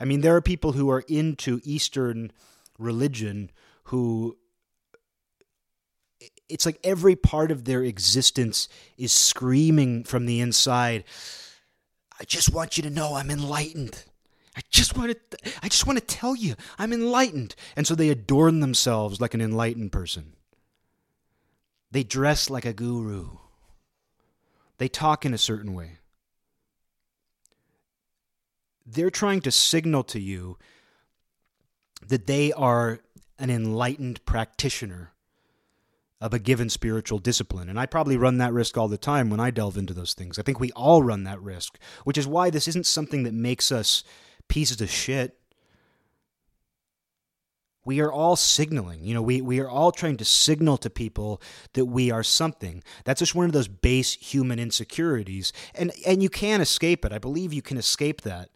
I 0.00 0.04
mean 0.04 0.20
there 0.20 0.36
are 0.36 0.42
people 0.42 0.72
who 0.72 0.90
are 0.90 1.04
into 1.08 1.60
eastern 1.64 2.32
religion 2.78 3.50
who 3.84 4.36
it's 6.48 6.66
like 6.66 6.78
every 6.84 7.16
part 7.16 7.50
of 7.50 7.64
their 7.64 7.82
existence 7.82 8.68
is 8.98 9.12
screaming 9.12 10.04
from 10.04 10.26
the 10.26 10.40
inside 10.40 11.04
I 12.20 12.24
just 12.24 12.52
want 12.52 12.76
you 12.76 12.82
to 12.84 12.90
know 12.90 13.14
I'm 13.14 13.30
enlightened. 13.30 14.04
I 14.56 14.60
just 14.70 14.96
want 14.96 15.16
to 15.30 15.38
I 15.62 15.68
just 15.68 15.86
want 15.86 15.98
to 15.98 16.04
tell 16.04 16.36
you 16.36 16.54
I'm 16.78 16.92
enlightened. 16.92 17.54
And 17.76 17.86
so 17.86 17.94
they 17.94 18.08
adorn 18.08 18.60
themselves 18.60 19.20
like 19.20 19.34
an 19.34 19.40
enlightened 19.40 19.92
person. 19.92 20.34
They 21.90 22.04
dress 22.04 22.50
like 22.50 22.64
a 22.64 22.72
guru. 22.72 23.38
They 24.78 24.88
talk 24.88 25.24
in 25.24 25.34
a 25.34 25.38
certain 25.38 25.74
way. 25.74 25.98
They're 28.86 29.10
trying 29.10 29.40
to 29.42 29.50
signal 29.50 30.04
to 30.04 30.20
you 30.20 30.58
that 32.06 32.26
they 32.26 32.52
are 32.52 33.00
an 33.38 33.50
enlightened 33.50 34.24
practitioner 34.26 35.13
of 36.24 36.32
a 36.32 36.38
given 36.38 36.70
spiritual 36.70 37.18
discipline. 37.18 37.68
And 37.68 37.78
I 37.78 37.84
probably 37.84 38.16
run 38.16 38.38
that 38.38 38.54
risk 38.54 38.78
all 38.78 38.88
the 38.88 38.96
time 38.96 39.28
when 39.28 39.40
I 39.40 39.50
delve 39.50 39.76
into 39.76 39.92
those 39.92 40.14
things. 40.14 40.38
I 40.38 40.42
think 40.42 40.58
we 40.58 40.72
all 40.72 41.02
run 41.02 41.24
that 41.24 41.38
risk, 41.38 41.78
which 42.04 42.16
is 42.16 42.26
why 42.26 42.48
this 42.48 42.66
isn't 42.66 42.86
something 42.86 43.24
that 43.24 43.34
makes 43.34 43.70
us 43.70 44.02
pieces 44.48 44.80
of 44.80 44.88
shit. 44.88 45.38
We 47.84 48.00
are 48.00 48.10
all 48.10 48.36
signaling. 48.36 49.04
You 49.04 49.12
know, 49.12 49.20
we, 49.20 49.42
we 49.42 49.60
are 49.60 49.68
all 49.68 49.92
trying 49.92 50.16
to 50.16 50.24
signal 50.24 50.78
to 50.78 50.88
people 50.88 51.42
that 51.74 51.84
we 51.84 52.10
are 52.10 52.22
something. 52.22 52.82
That's 53.04 53.18
just 53.18 53.34
one 53.34 53.44
of 53.44 53.52
those 53.52 53.68
base 53.68 54.14
human 54.14 54.58
insecurities. 54.58 55.52
And 55.74 55.92
and 56.06 56.22
you 56.22 56.30
can 56.30 56.62
escape 56.62 57.04
it. 57.04 57.12
I 57.12 57.18
believe 57.18 57.52
you 57.52 57.60
can 57.60 57.76
escape 57.76 58.22
that. 58.22 58.48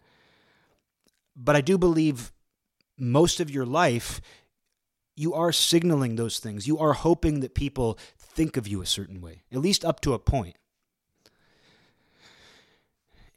But 1.35 1.55
I 1.55 1.61
do 1.61 1.77
believe 1.77 2.31
most 2.97 3.39
of 3.39 3.51
your 3.51 3.67
life 3.67 4.21
you 5.19 5.33
are 5.33 5.51
signaling 5.51 6.15
those 6.15 6.39
things. 6.39 6.65
You 6.65 6.79
are 6.79 6.93
hoping 6.93 7.41
that 7.41 7.53
people 7.53 7.99
think 8.17 8.55
of 8.55 8.69
you 8.69 8.81
a 8.81 8.85
certain 8.85 9.19
way, 9.19 9.41
at 9.51 9.59
least 9.59 9.83
up 9.83 9.99
to 10.01 10.13
a 10.13 10.19
point. 10.19 10.55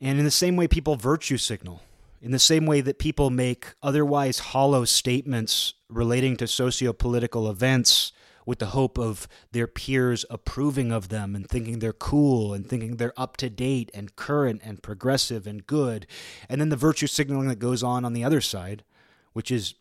And 0.00 0.16
in 0.16 0.24
the 0.24 0.30
same 0.30 0.54
way, 0.54 0.68
people 0.68 0.94
virtue 0.94 1.36
signal, 1.36 1.82
in 2.20 2.30
the 2.30 2.38
same 2.38 2.66
way 2.66 2.82
that 2.82 3.00
people 3.00 3.30
make 3.30 3.74
otherwise 3.82 4.38
hollow 4.38 4.84
statements 4.84 5.74
relating 5.88 6.36
to 6.36 6.46
socio 6.46 6.92
political 6.92 7.50
events 7.50 8.12
with 8.46 8.60
the 8.60 8.66
hope 8.66 8.96
of 8.96 9.26
their 9.50 9.66
peers 9.66 10.24
approving 10.30 10.92
of 10.92 11.08
them 11.08 11.34
and 11.34 11.48
thinking 11.48 11.80
they're 11.80 11.92
cool 11.92 12.54
and 12.54 12.68
thinking 12.68 12.96
they're 12.96 13.12
up 13.16 13.36
to 13.38 13.50
date 13.50 13.90
and 13.92 14.14
current 14.14 14.60
and 14.64 14.84
progressive 14.84 15.48
and 15.48 15.66
good. 15.66 16.06
And 16.48 16.60
then 16.60 16.68
the 16.68 16.76
virtue 16.76 17.08
signaling 17.08 17.48
that 17.48 17.58
goes 17.58 17.82
on 17.82 18.04
on 18.04 18.12
the 18.12 18.22
other 18.22 18.40
side, 18.40 18.84
which 19.32 19.50
is 19.50 19.74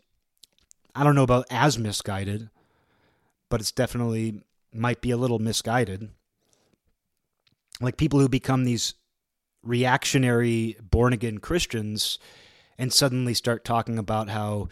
I 0.96 1.04
don't 1.04 1.16
know 1.16 1.24
about 1.24 1.46
as 1.50 1.78
misguided, 1.78 2.50
but 3.50 3.62
it's 3.62 3.72
definitely 3.72 4.42
might 4.74 5.02
be 5.02 5.12
a 5.12 5.18
little 5.18 5.40
misguided. 5.40 6.10
Like 7.80 7.98
people 7.98 8.20
who 8.20 8.30
become 8.30 8.64
these 8.64 8.94
reactionary 9.64 10.78
born 10.82 11.14
again 11.14 11.38
Christians 11.40 12.20
and 12.78 12.92
suddenly 12.92 13.34
start 13.34 13.64
talking 13.64 13.98
about 13.98 14.30
how 14.30 14.70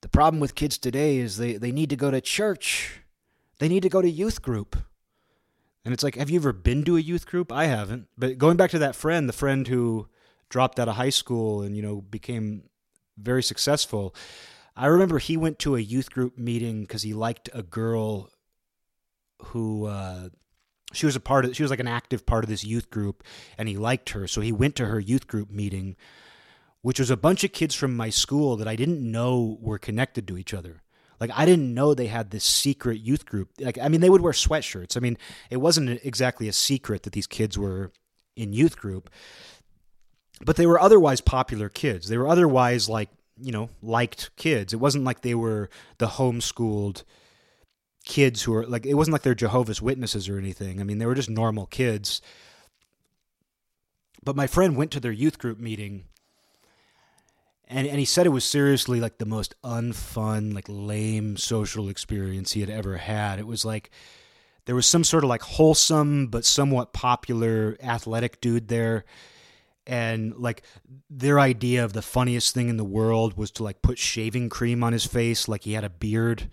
the 0.00 0.08
problem 0.08 0.40
with 0.40 0.54
kids 0.54 0.78
today 0.78 1.18
is 1.18 1.36
they, 1.36 1.54
they 1.54 1.72
need 1.72 1.90
to 1.90 1.96
go 1.96 2.10
to 2.10 2.20
church. 2.20 3.00
They 3.58 3.68
need 3.68 3.82
to 3.82 3.88
go 3.88 4.02
to 4.02 4.10
youth 4.10 4.42
group. 4.42 4.76
And 5.84 5.94
it's 5.94 6.02
like, 6.02 6.16
have 6.16 6.30
you 6.30 6.38
ever 6.38 6.52
been 6.52 6.84
to 6.84 6.96
a 6.96 7.00
youth 7.00 7.26
group? 7.26 7.50
I 7.50 7.64
haven't. 7.64 8.08
But 8.16 8.38
going 8.38 8.56
back 8.56 8.70
to 8.70 8.78
that 8.80 8.94
friend, 8.94 9.28
the 9.28 9.32
friend 9.32 9.66
who 9.66 10.08
dropped 10.48 10.78
out 10.78 10.88
of 10.88 10.96
high 10.96 11.10
school 11.10 11.62
and, 11.62 11.76
you 11.76 11.82
know, 11.82 12.00
became 12.00 12.64
very 13.16 13.42
successful, 13.42 14.14
I 14.78 14.86
remember 14.86 15.18
he 15.18 15.36
went 15.36 15.58
to 15.60 15.74
a 15.74 15.80
youth 15.80 16.10
group 16.12 16.38
meeting 16.38 16.82
because 16.82 17.02
he 17.02 17.12
liked 17.12 17.50
a 17.52 17.64
girl 17.64 18.30
who 19.46 19.86
uh, 19.86 20.28
she 20.92 21.04
was 21.04 21.16
a 21.16 21.20
part 21.20 21.44
of. 21.44 21.56
She 21.56 21.62
was 21.62 21.70
like 21.70 21.80
an 21.80 21.88
active 21.88 22.24
part 22.24 22.44
of 22.44 22.50
this 22.50 22.64
youth 22.64 22.88
group, 22.88 23.24
and 23.58 23.68
he 23.68 23.76
liked 23.76 24.10
her. 24.10 24.28
So 24.28 24.40
he 24.40 24.52
went 24.52 24.76
to 24.76 24.86
her 24.86 25.00
youth 25.00 25.26
group 25.26 25.50
meeting, 25.50 25.96
which 26.80 27.00
was 27.00 27.10
a 27.10 27.16
bunch 27.16 27.42
of 27.42 27.52
kids 27.52 27.74
from 27.74 27.96
my 27.96 28.08
school 28.08 28.56
that 28.56 28.68
I 28.68 28.76
didn't 28.76 29.00
know 29.02 29.58
were 29.60 29.78
connected 29.78 30.28
to 30.28 30.38
each 30.38 30.54
other. 30.54 30.82
Like 31.20 31.30
I 31.34 31.44
didn't 31.44 31.74
know 31.74 31.92
they 31.92 32.06
had 32.06 32.30
this 32.30 32.44
secret 32.44 33.00
youth 33.00 33.26
group. 33.26 33.50
Like 33.58 33.78
I 33.78 33.88
mean, 33.88 34.00
they 34.00 34.10
would 34.10 34.20
wear 34.20 34.32
sweatshirts. 34.32 34.96
I 34.96 35.00
mean, 35.00 35.18
it 35.50 35.56
wasn't 35.56 36.00
exactly 36.04 36.46
a 36.46 36.52
secret 36.52 37.02
that 37.02 37.12
these 37.12 37.26
kids 37.26 37.58
were 37.58 37.90
in 38.36 38.52
youth 38.52 38.76
group, 38.76 39.10
but 40.44 40.54
they 40.54 40.66
were 40.66 40.80
otherwise 40.80 41.20
popular 41.20 41.68
kids. 41.68 42.08
They 42.08 42.16
were 42.16 42.28
otherwise 42.28 42.88
like 42.88 43.10
you 43.40 43.52
know, 43.52 43.70
liked 43.82 44.30
kids. 44.36 44.72
It 44.72 44.80
wasn't 44.80 45.04
like 45.04 45.22
they 45.22 45.34
were 45.34 45.70
the 45.98 46.06
homeschooled 46.06 47.04
kids 48.04 48.42
who 48.42 48.54
are 48.54 48.66
like 48.66 48.86
it 48.86 48.94
wasn't 48.94 49.12
like 49.12 49.22
they're 49.22 49.34
Jehovah's 49.34 49.82
Witnesses 49.82 50.28
or 50.28 50.38
anything. 50.38 50.80
I 50.80 50.84
mean, 50.84 50.98
they 50.98 51.06
were 51.06 51.14
just 51.14 51.30
normal 51.30 51.66
kids. 51.66 52.20
But 54.24 54.36
my 54.36 54.46
friend 54.46 54.76
went 54.76 54.90
to 54.92 55.00
their 55.00 55.12
youth 55.12 55.38
group 55.38 55.58
meeting 55.58 56.04
and 57.68 57.86
and 57.86 57.98
he 57.98 58.04
said 58.04 58.26
it 58.26 58.30
was 58.30 58.44
seriously 58.44 58.98
like 58.98 59.18
the 59.18 59.26
most 59.26 59.54
unfun, 59.62 60.54
like 60.54 60.64
lame 60.68 61.36
social 61.36 61.88
experience 61.88 62.52
he 62.52 62.60
had 62.60 62.70
ever 62.70 62.96
had. 62.96 63.38
It 63.38 63.46
was 63.46 63.64
like 63.64 63.90
there 64.64 64.74
was 64.74 64.86
some 64.86 65.04
sort 65.04 65.22
of 65.22 65.28
like 65.28 65.42
wholesome 65.42 66.28
but 66.28 66.44
somewhat 66.44 66.92
popular 66.92 67.76
athletic 67.82 68.40
dude 68.40 68.68
there 68.68 69.04
and 69.88 70.36
like 70.36 70.62
their 71.08 71.40
idea 71.40 71.82
of 71.82 71.94
the 71.94 72.02
funniest 72.02 72.52
thing 72.54 72.68
in 72.68 72.76
the 72.76 72.84
world 72.84 73.38
was 73.38 73.50
to 73.52 73.64
like 73.64 73.80
put 73.80 73.98
shaving 73.98 74.50
cream 74.50 74.84
on 74.84 74.92
his 74.92 75.06
face 75.06 75.48
like 75.48 75.64
he 75.64 75.72
had 75.72 75.82
a 75.82 75.88
beard. 75.88 76.50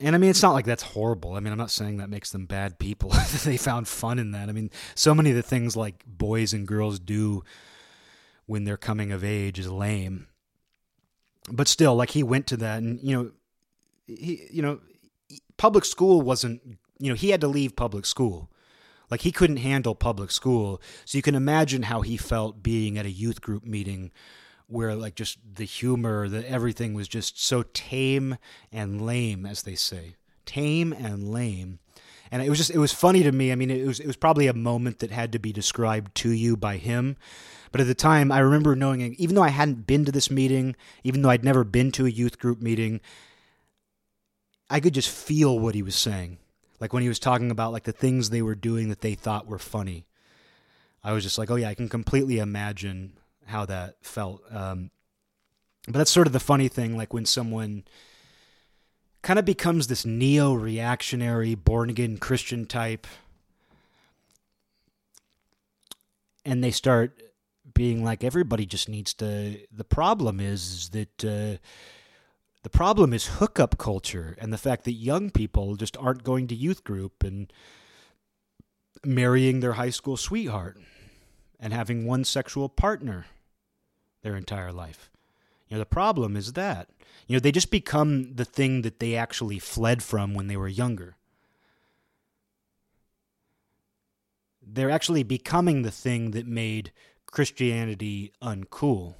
And 0.00 0.14
i 0.14 0.18
mean 0.18 0.30
it's 0.30 0.42
not 0.42 0.54
like 0.54 0.64
that's 0.64 0.82
horrible. 0.82 1.34
I 1.34 1.40
mean 1.40 1.52
i'm 1.52 1.58
not 1.58 1.70
saying 1.70 1.98
that 1.98 2.08
makes 2.08 2.30
them 2.32 2.46
bad 2.46 2.78
people. 2.78 3.12
They 3.44 3.58
found 3.58 3.86
fun 3.86 4.18
in 4.18 4.30
that. 4.30 4.48
I 4.48 4.52
mean 4.52 4.70
so 4.94 5.14
many 5.14 5.30
of 5.30 5.36
the 5.36 5.42
things 5.42 5.76
like 5.76 6.02
boys 6.06 6.54
and 6.54 6.66
girls 6.66 6.98
do 6.98 7.44
when 8.46 8.64
they're 8.64 8.78
coming 8.78 9.12
of 9.12 9.22
age 9.22 9.58
is 9.58 9.70
lame. 9.70 10.28
But 11.52 11.68
still 11.68 11.94
like 11.94 12.10
he 12.10 12.22
went 12.22 12.46
to 12.46 12.56
that 12.56 12.78
and 12.82 12.98
you 13.02 13.14
know 13.14 13.30
he 14.06 14.48
you 14.50 14.62
know 14.62 14.80
public 15.58 15.84
school 15.84 16.22
wasn't 16.22 16.62
you 16.98 17.10
know 17.10 17.16
he 17.16 17.30
had 17.30 17.42
to 17.42 17.48
leave 17.48 17.76
public 17.76 18.06
school 18.06 18.50
like 19.10 19.22
he 19.22 19.32
couldn't 19.32 19.58
handle 19.58 19.94
public 19.94 20.30
school. 20.30 20.80
So 21.04 21.18
you 21.18 21.22
can 21.22 21.34
imagine 21.34 21.84
how 21.84 22.02
he 22.02 22.16
felt 22.16 22.62
being 22.62 22.98
at 22.98 23.06
a 23.06 23.10
youth 23.10 23.40
group 23.40 23.64
meeting 23.64 24.10
where 24.66 24.94
like 24.94 25.14
just 25.14 25.38
the 25.54 25.64
humor, 25.64 26.28
the 26.28 26.48
everything 26.48 26.94
was 26.94 27.08
just 27.08 27.42
so 27.42 27.62
tame 27.62 28.36
and 28.72 29.00
lame 29.00 29.46
as 29.46 29.62
they 29.62 29.74
say. 29.74 30.16
Tame 30.44 30.92
and 30.92 31.30
lame. 31.30 31.78
And 32.30 32.42
it 32.42 32.48
was 32.48 32.58
just 32.58 32.70
it 32.70 32.78
was 32.78 32.92
funny 32.92 33.22
to 33.22 33.32
me. 33.32 33.52
I 33.52 33.54
mean, 33.54 33.70
it 33.70 33.86
was 33.86 34.00
it 34.00 34.06
was 34.06 34.16
probably 34.16 34.48
a 34.48 34.54
moment 34.54 34.98
that 34.98 35.10
had 35.12 35.32
to 35.32 35.38
be 35.38 35.52
described 35.52 36.14
to 36.16 36.30
you 36.30 36.56
by 36.56 36.76
him. 36.76 37.16
But 37.70 37.80
at 37.80 37.86
the 37.86 37.94
time, 37.94 38.32
I 38.32 38.40
remember 38.40 38.74
knowing 38.74 39.14
even 39.18 39.36
though 39.36 39.42
I 39.42 39.50
hadn't 39.50 39.86
been 39.86 40.04
to 40.04 40.12
this 40.12 40.30
meeting, 40.30 40.74
even 41.04 41.22
though 41.22 41.30
I'd 41.30 41.44
never 41.44 41.62
been 41.62 41.92
to 41.92 42.06
a 42.06 42.10
youth 42.10 42.38
group 42.38 42.60
meeting, 42.60 43.00
I 44.68 44.80
could 44.80 44.94
just 44.94 45.10
feel 45.10 45.56
what 45.58 45.76
he 45.76 45.82
was 45.82 45.94
saying 45.94 46.38
like 46.80 46.92
when 46.92 47.02
he 47.02 47.08
was 47.08 47.18
talking 47.18 47.50
about 47.50 47.72
like 47.72 47.84
the 47.84 47.92
things 47.92 48.30
they 48.30 48.42
were 48.42 48.54
doing 48.54 48.88
that 48.88 49.00
they 49.00 49.14
thought 49.14 49.46
were 49.46 49.58
funny. 49.58 50.06
I 51.02 51.12
was 51.12 51.22
just 51.22 51.38
like, 51.38 51.50
oh 51.50 51.56
yeah, 51.56 51.68
I 51.68 51.74
can 51.74 51.88
completely 51.88 52.38
imagine 52.38 53.12
how 53.46 53.64
that 53.66 53.96
felt. 54.02 54.42
Um, 54.50 54.90
but 55.86 55.94
that's 55.94 56.10
sort 56.10 56.26
of 56.26 56.32
the 56.32 56.40
funny 56.40 56.68
thing, 56.68 56.96
like 56.96 57.12
when 57.12 57.26
someone 57.26 57.84
kind 59.22 59.38
of 59.38 59.44
becomes 59.44 59.86
this 59.86 60.04
neo 60.04 60.52
reactionary, 60.52 61.54
born 61.54 61.90
again 61.90 62.18
Christian 62.18 62.66
type, 62.66 63.06
and 66.44 66.62
they 66.62 66.72
start 66.72 67.20
being 67.74 68.04
like, 68.04 68.24
everybody 68.24 68.66
just 68.66 68.88
needs 68.88 69.14
to. 69.14 69.60
The 69.72 69.84
problem 69.84 70.40
is, 70.40 70.62
is 70.72 70.88
that. 70.90 71.24
Uh, 71.24 71.58
the 72.66 72.70
problem 72.70 73.12
is 73.12 73.38
hookup 73.38 73.78
culture 73.78 74.34
and 74.40 74.52
the 74.52 74.58
fact 74.58 74.82
that 74.86 74.94
young 74.94 75.30
people 75.30 75.76
just 75.76 75.96
aren't 75.98 76.24
going 76.24 76.48
to 76.48 76.54
youth 76.56 76.82
group 76.82 77.22
and 77.22 77.52
marrying 79.04 79.60
their 79.60 79.74
high 79.74 79.90
school 79.90 80.16
sweetheart 80.16 80.76
and 81.60 81.72
having 81.72 82.04
one 82.04 82.24
sexual 82.24 82.68
partner 82.68 83.26
their 84.22 84.34
entire 84.34 84.72
life. 84.72 85.12
You 85.68 85.76
know, 85.76 85.78
the 85.78 85.86
problem 85.86 86.36
is 86.36 86.54
that. 86.54 86.88
You 87.28 87.36
know, 87.36 87.38
they 87.38 87.52
just 87.52 87.70
become 87.70 88.34
the 88.34 88.44
thing 88.44 88.82
that 88.82 88.98
they 88.98 89.14
actually 89.14 89.60
fled 89.60 90.02
from 90.02 90.34
when 90.34 90.48
they 90.48 90.56
were 90.56 90.66
younger. 90.66 91.14
They're 94.60 94.90
actually 94.90 95.22
becoming 95.22 95.82
the 95.82 95.92
thing 95.92 96.32
that 96.32 96.48
made 96.48 96.90
Christianity 97.26 98.32
uncool. 98.42 99.14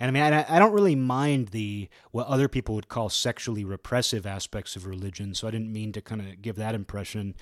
And 0.00 0.08
I 0.08 0.12
mean, 0.12 0.32
I, 0.32 0.56
I 0.56 0.58
don't 0.58 0.72
really 0.72 0.96
mind 0.96 1.48
the 1.48 1.90
what 2.10 2.26
other 2.26 2.48
people 2.48 2.74
would 2.74 2.88
call 2.88 3.10
sexually 3.10 3.64
repressive 3.64 4.26
aspects 4.26 4.74
of 4.74 4.86
religion, 4.86 5.34
so 5.34 5.46
I 5.46 5.50
didn't 5.50 5.70
mean 5.70 5.92
to 5.92 6.00
kind 6.00 6.22
of 6.22 6.40
give 6.40 6.56
that 6.56 6.74
impression. 6.74 7.36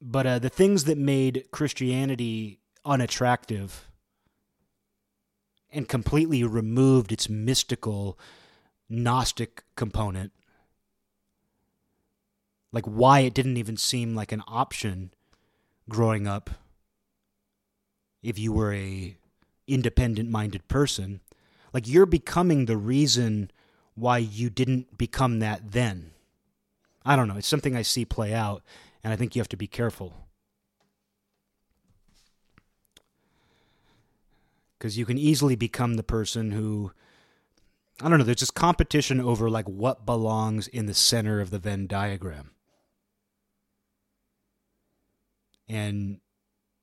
But 0.00 0.26
uh, 0.26 0.38
the 0.38 0.48
things 0.48 0.84
that 0.84 0.96
made 0.96 1.46
Christianity 1.50 2.60
unattractive 2.84 3.88
and 5.72 5.88
completely 5.88 6.44
removed 6.44 7.10
its 7.10 7.28
mystical 7.28 8.16
Gnostic 8.88 9.64
component, 9.74 10.30
like 12.72 12.84
why 12.84 13.20
it 13.20 13.34
didn't 13.34 13.56
even 13.56 13.76
seem 13.76 14.14
like 14.14 14.30
an 14.30 14.42
option 14.46 15.10
growing 15.88 16.28
up 16.28 16.50
if 18.22 18.38
you 18.38 18.52
were 18.52 18.72
a 18.72 19.16
independent 19.66 20.30
minded 20.30 20.68
person. 20.68 21.20
Like 21.72 21.86
you're 21.88 22.06
becoming 22.06 22.64
the 22.66 22.76
reason 22.76 23.50
why 23.94 24.18
you 24.18 24.50
didn't 24.50 24.96
become 24.96 25.38
that 25.40 25.72
then. 25.72 26.12
I 27.04 27.16
don't 27.16 27.28
know. 27.28 27.36
It's 27.36 27.46
something 27.46 27.76
I 27.76 27.82
see 27.82 28.04
play 28.04 28.34
out, 28.34 28.62
and 29.02 29.12
I 29.12 29.16
think 29.16 29.34
you 29.34 29.40
have 29.40 29.48
to 29.50 29.56
be 29.56 29.66
careful. 29.66 30.14
Because 34.78 34.98
you 34.98 35.06
can 35.06 35.18
easily 35.18 35.56
become 35.56 35.94
the 35.94 36.02
person 36.02 36.52
who 36.52 36.92
I 38.00 38.10
don't 38.10 38.18
know, 38.18 38.24
there's 38.24 38.38
just 38.38 38.54
competition 38.54 39.20
over 39.20 39.48
like 39.48 39.66
what 39.66 40.04
belongs 40.04 40.68
in 40.68 40.84
the 40.86 40.94
center 40.94 41.40
of 41.40 41.50
the 41.50 41.58
Venn 41.58 41.86
diagram. 41.86 42.50
And 45.68 46.20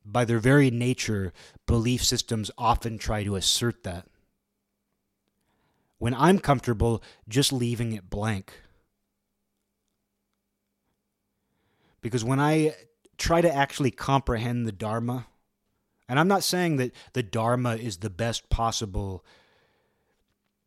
by 0.06 0.26
their 0.26 0.39
very 0.39 0.70
nature, 0.72 1.34
belief 1.66 2.04
systems 2.04 2.51
often 2.58 2.97
try 2.97 3.24
to 3.24 3.36
assert 3.36 3.84
that. 3.84 4.08
When 5.97 6.14
I'm 6.14 6.39
comfortable 6.39 7.01
just 7.30 7.54
leaving 7.54 7.93
it 7.93 8.10
blank. 8.10 8.54
Because 12.01 12.24
when 12.24 12.39
I 12.39 12.76
try 13.18 13.39
to 13.39 13.54
actually 13.54 13.91
comprehend 13.91 14.68
the 14.68 14.74
Dharma, 14.74 15.28
and 16.10 16.20
I'm 16.20 16.28
not 16.28 16.43
saying 16.43 16.76
that 16.78 16.93
the 17.14 17.24
Dharma 17.24 17.78
is 17.78 17.97
the 17.97 18.10
best 18.10 18.49
possible 18.49 19.24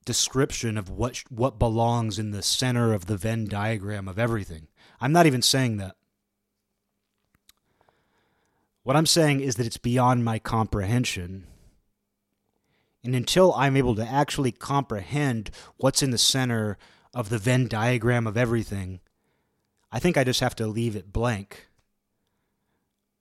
description 0.06 0.78
of 0.78 0.88
what 0.88 1.24
what 1.28 1.58
belongs 1.58 2.18
in 2.18 2.30
the 2.30 2.42
center 2.42 2.94
of 2.94 3.06
the 3.06 3.16
Venn 3.16 3.46
diagram 3.46 4.08
of 4.08 4.18
everything. 4.18 4.68
I'm 5.00 5.12
not 5.12 5.26
even 5.26 5.42
saying 5.42 5.76
that. 5.76 5.96
What 8.86 8.94
I'm 8.94 9.04
saying 9.04 9.40
is 9.40 9.56
that 9.56 9.66
it's 9.66 9.78
beyond 9.78 10.24
my 10.24 10.38
comprehension. 10.38 11.48
And 13.02 13.16
until 13.16 13.52
I'm 13.54 13.76
able 13.76 13.96
to 13.96 14.06
actually 14.06 14.52
comprehend 14.52 15.50
what's 15.76 16.04
in 16.04 16.12
the 16.12 16.18
center 16.18 16.78
of 17.12 17.28
the 17.28 17.36
Venn 17.36 17.66
diagram 17.66 18.28
of 18.28 18.36
everything, 18.36 19.00
I 19.90 19.98
think 19.98 20.16
I 20.16 20.22
just 20.22 20.38
have 20.38 20.54
to 20.54 20.68
leave 20.68 20.94
it 20.94 21.12
blank. 21.12 21.66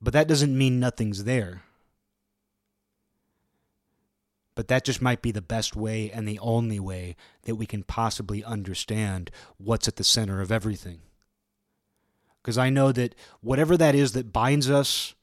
But 0.00 0.12
that 0.12 0.28
doesn't 0.28 0.56
mean 0.56 0.78
nothing's 0.78 1.24
there. 1.24 1.62
But 4.54 4.68
that 4.68 4.84
just 4.84 5.02
might 5.02 5.20
be 5.20 5.32
the 5.32 5.42
best 5.42 5.74
way 5.74 6.12
and 6.12 6.28
the 6.28 6.38
only 6.38 6.78
way 6.78 7.16
that 7.42 7.56
we 7.56 7.66
can 7.66 7.82
possibly 7.82 8.44
understand 8.44 9.32
what's 9.56 9.88
at 9.88 9.96
the 9.96 10.04
center 10.04 10.40
of 10.40 10.52
everything. 10.52 11.00
Because 12.40 12.56
I 12.56 12.70
know 12.70 12.92
that 12.92 13.16
whatever 13.40 13.76
that 13.76 13.96
is 13.96 14.12
that 14.12 14.32
binds 14.32 14.70
us, 14.70 15.16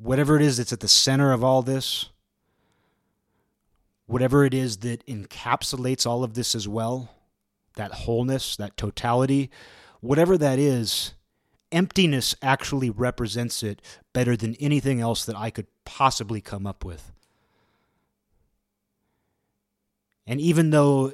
whatever 0.00 0.36
it 0.36 0.42
is 0.42 0.56
that's 0.56 0.72
at 0.72 0.80
the 0.80 0.88
center 0.88 1.32
of 1.32 1.44
all 1.44 1.62
this, 1.62 2.06
whatever 4.06 4.44
it 4.44 4.54
is 4.54 4.78
that 4.78 5.04
encapsulates 5.06 6.06
all 6.06 6.24
of 6.24 6.34
this 6.34 6.54
as 6.54 6.66
well, 6.66 7.10
that 7.76 7.92
wholeness, 7.92 8.56
that 8.56 8.76
totality, 8.76 9.50
whatever 10.00 10.38
that 10.38 10.58
is, 10.58 11.14
emptiness 11.70 12.34
actually 12.42 12.90
represents 12.90 13.62
it 13.62 13.80
better 14.12 14.36
than 14.36 14.56
anything 14.56 15.00
else 15.00 15.24
that 15.24 15.36
I 15.36 15.50
could 15.50 15.66
possibly 15.84 16.40
come 16.40 16.66
up 16.66 16.84
with. 16.84 17.12
And 20.26 20.40
even 20.40 20.70
though 20.70 21.12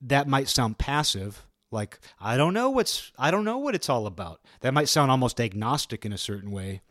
that 0.00 0.28
might 0.28 0.48
sound 0.48 0.78
passive, 0.78 1.46
like 1.70 2.00
I 2.20 2.36
don't 2.36 2.54
know 2.54 2.70
what's 2.70 3.12
I 3.18 3.30
don't 3.30 3.44
know 3.44 3.58
what 3.58 3.74
it's 3.74 3.88
all 3.88 4.06
about. 4.06 4.40
That 4.60 4.74
might 4.74 4.88
sound 4.88 5.10
almost 5.10 5.40
agnostic 5.40 6.04
in 6.04 6.12
a 6.12 6.18
certain 6.18 6.50
way. 6.50 6.82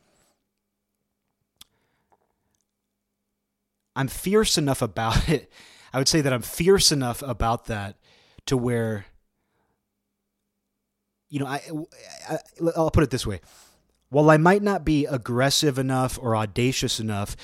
I'm 3.98 4.08
fierce 4.08 4.58
enough 4.58 4.82
about 4.82 5.28
it. 5.30 5.52
I 5.92 5.98
would 5.98 6.08
say 6.08 6.22
that 6.22 6.32
I'm 6.32 6.42
fierce 6.42 6.92
enough 6.92 7.22
about 7.22 7.66
that 7.66 7.98
to 8.46 8.56
where 8.56 9.06
you 11.30 11.40
know, 11.40 11.46
I, 11.46 11.62
I 12.30 12.38
I'll 12.76 12.92
put 12.92 13.04
it 13.04 13.10
this 13.10 13.28
way. 13.28 13.42
While 14.10 14.30
I 14.30 14.38
might 14.38 14.64
not 14.64 14.86
be 14.86 15.06
aggressive 15.06 15.78
enough 15.78 16.18
or 16.22 16.36
audacious 16.36 17.00
enough 17.00 17.36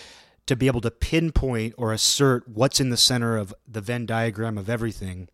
to 0.46 0.56
be 0.56 0.68
able 0.68 0.82
to 0.82 0.92
pinpoint 0.92 1.74
or 1.78 1.94
assert 1.94 2.48
what's 2.48 2.80
in 2.80 2.90
the 2.90 2.98
center 2.98 3.38
of 3.38 3.54
the 3.68 3.82
Venn 3.82 4.06
diagram 4.06 4.58
of 4.58 4.70
everything. 4.70 5.30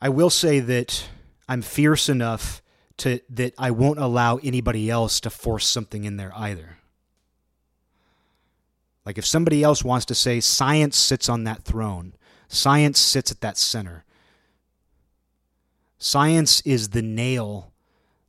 I 0.00 0.08
will 0.08 0.30
say 0.30 0.60
that 0.60 1.08
I'm 1.48 1.62
fierce 1.62 2.08
enough 2.08 2.62
to 2.98 3.20
that 3.30 3.54
I 3.58 3.70
won't 3.70 3.98
allow 3.98 4.36
anybody 4.38 4.90
else 4.90 5.20
to 5.20 5.30
force 5.30 5.66
something 5.66 6.04
in 6.04 6.16
there 6.16 6.32
either. 6.36 6.78
Like 9.06 9.18
if 9.18 9.24
somebody 9.24 9.62
else 9.62 9.84
wants 9.84 10.04
to 10.06 10.14
say 10.16 10.40
science 10.40 10.98
sits 10.98 11.28
on 11.28 11.44
that 11.44 11.62
throne, 11.62 12.14
science 12.48 12.98
sits 12.98 13.30
at 13.30 13.40
that 13.40 13.56
center. 13.56 14.04
Science 15.96 16.60
is 16.62 16.90
the 16.90 17.02
nail 17.02 17.72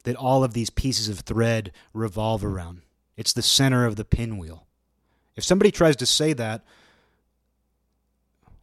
that 0.03 0.15
all 0.15 0.43
of 0.43 0.53
these 0.53 0.69
pieces 0.69 1.09
of 1.09 1.21
thread 1.21 1.71
revolve 1.93 2.45
around. 2.45 2.83
It's 3.17 3.33
the 3.33 3.41
center 3.41 3.85
of 3.85 3.95
the 3.95 4.05
pinwheel. 4.05 4.67
If 5.35 5.43
somebody 5.43 5.71
tries 5.71 5.95
to 5.97 6.05
say 6.05 6.33
that, 6.33 6.63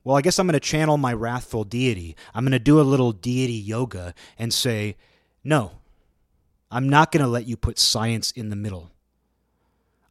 well, 0.05 0.17
I 0.17 0.23
guess 0.23 0.39
I'm 0.39 0.47
going 0.47 0.55
to 0.55 0.61
channel 0.61 0.97
my 0.97 1.13
wrathful 1.13 1.65
deity. 1.65 2.15
I'm 2.33 2.45
going 2.45 2.53
to 2.53 2.59
do 2.59 2.81
a 2.81 2.83
little 2.83 3.13
deity 3.13 3.55
yoga 3.55 4.15
and 4.39 4.55
say, 4.55 4.97
no, 5.43 5.73
I'm 6.71 6.89
not 6.89 7.11
going 7.11 7.23
to 7.23 7.29
let 7.29 7.47
you 7.47 7.57
put 7.57 7.79
science 7.79 8.31
in 8.31 8.51
the 8.51 8.57
middle. 8.57 8.91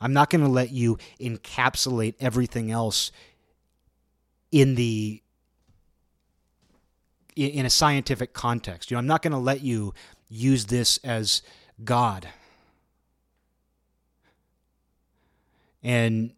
I'm 0.04 0.12
not 0.12 0.30
going 0.30 0.44
to 0.44 0.50
let 0.50 0.72
you 0.72 0.98
encapsulate 1.18 2.16
everything 2.20 2.70
else 2.72 3.10
in 4.52 4.76
the 4.76 5.24
in 7.38 7.66
a 7.66 7.70
scientific 7.70 8.34
context. 8.34 8.92
You 8.92 8.96
know, 8.96 9.00
I'm 9.00 9.08
not 9.08 9.22
going 9.22 9.32
to 9.32 9.40
let 9.40 9.62
you 9.62 9.94
use 10.28 10.66
this 10.66 10.98
as 11.06 11.42
God. 11.86 12.28
And 15.82 16.34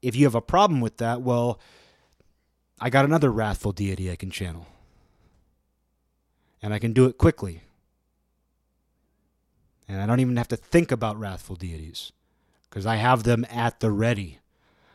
if 0.00 0.14
you 0.14 0.24
have 0.24 0.36
a 0.36 0.40
problem 0.40 0.80
with 0.80 0.98
that, 0.98 1.20
well, 1.20 1.58
I 2.80 2.90
got 2.90 3.04
another 3.04 3.30
wrathful 3.32 3.72
deity 3.72 4.10
I 4.10 4.16
can 4.16 4.30
channel. 4.30 4.66
And 6.62 6.72
I 6.72 6.78
can 6.78 6.92
do 6.92 7.06
it 7.06 7.18
quickly. 7.18 7.62
And 9.88 10.00
I 10.00 10.06
don't 10.06 10.20
even 10.20 10.36
have 10.36 10.48
to 10.48 10.56
think 10.56 10.92
about 10.92 11.18
wrathful 11.18 11.56
deities 11.56 12.12
because 12.72 12.86
I 12.86 12.96
have 12.96 13.24
them 13.24 13.44
at 13.50 13.80
the 13.80 13.90
ready. 13.90 14.38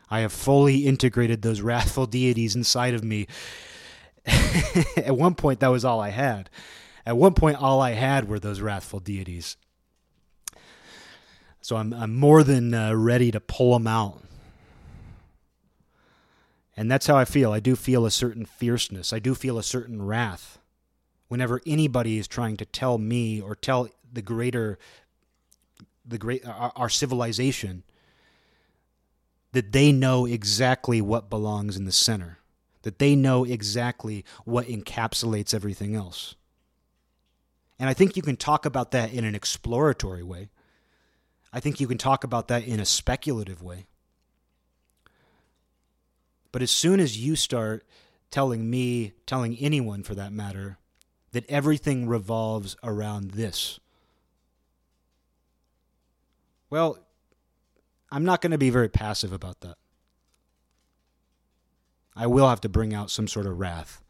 I 0.09 0.21
have 0.21 0.33
fully 0.33 0.87
integrated 0.87 1.43
those 1.43 1.61
wrathful 1.61 2.07
deities 2.07 2.55
inside 2.55 2.95
of 2.95 3.03
me. 3.03 3.27
at 4.25 5.15
one 5.15 5.35
point, 5.35 5.59
that 5.59 5.67
was 5.67 5.85
all 5.85 5.99
I 5.99 6.09
had. 6.09 6.49
At 7.05 7.17
one 7.17 7.35
point, 7.35 7.61
all 7.61 7.79
I 7.79 7.91
had 7.91 8.27
were 8.27 8.39
those 8.39 8.61
wrathful 8.61 8.99
deities. 8.99 9.57
So 11.61 11.75
I'm, 11.75 11.93
I'm 11.93 12.15
more 12.15 12.43
than 12.43 12.73
uh, 12.73 12.95
ready 12.95 13.29
to 13.29 13.39
pull 13.39 13.73
them 13.73 13.85
out 13.85 14.23
and 16.77 16.91
that's 16.91 17.07
how 17.07 17.17
I 17.17 17.25
feel. 17.25 17.51
I 17.51 17.59
do 17.59 17.75
feel 17.75 18.05
a 18.05 18.11
certain 18.11 18.45
fierceness. 18.45 19.11
I 19.11 19.17
do 19.17 19.33
feel 19.33 19.57
a 19.57 19.63
certain 19.63 20.03
wrath 20.03 20.59
whenever 21.27 21.59
anybody 21.65 22.19
is 22.19 22.27
trying 22.27 22.55
to 22.57 22.65
tell 22.65 22.99
me 22.99 23.41
or 23.41 23.55
tell 23.55 23.89
the 24.13 24.21
greater 24.21 24.77
the 26.07 26.17
great 26.17 26.45
uh, 26.45 26.51
our, 26.51 26.71
our 26.75 26.89
civilization 26.89 27.83
that 29.51 29.71
they 29.71 29.91
know 29.91 30.25
exactly 30.25 31.01
what 31.01 31.29
belongs 31.29 31.77
in 31.77 31.85
the 31.85 31.91
center. 31.91 32.39
That 32.83 32.99
they 32.99 33.15
know 33.15 33.43
exactly 33.43 34.23
what 34.45 34.67
encapsulates 34.67 35.53
everything 35.53 35.95
else. 35.95 36.35
And 37.79 37.89
I 37.89 37.93
think 37.93 38.15
you 38.15 38.21
can 38.21 38.37
talk 38.37 38.65
about 38.65 38.91
that 38.91 39.11
in 39.13 39.25
an 39.25 39.35
exploratory 39.35 40.23
way. 40.23 40.49
I 41.51 41.59
think 41.59 41.79
you 41.79 41.87
can 41.87 41.97
talk 41.97 42.23
about 42.23 42.47
that 42.49 42.65
in 42.65 42.79
a 42.79 42.85
speculative 42.85 43.61
way. 43.61 43.87
But 46.51 46.61
as 46.61 46.71
soon 46.71 46.99
as 46.99 47.17
you 47.17 47.35
start 47.35 47.85
telling 48.31 48.69
me, 48.69 49.13
telling 49.25 49.57
anyone 49.57 50.03
for 50.03 50.15
that 50.15 50.31
matter, 50.31 50.77
that 51.31 51.49
everything 51.49 52.07
revolves 52.07 52.75
around 52.83 53.31
this, 53.31 53.79
well, 56.69 56.97
I'm 58.11 58.23
not 58.23 58.41
going 58.41 58.51
to 58.51 58.57
be 58.57 58.69
very 58.69 58.89
passive 58.89 59.33
about 59.33 59.61
that. 59.61 59.77
I 62.15 62.27
will 62.27 62.49
have 62.49 62.61
to 62.61 62.69
bring 62.69 62.93
out 62.93 63.11
some 63.11 63.27
sort 63.27 63.45
of 63.45 63.59
wrath, 63.59 64.01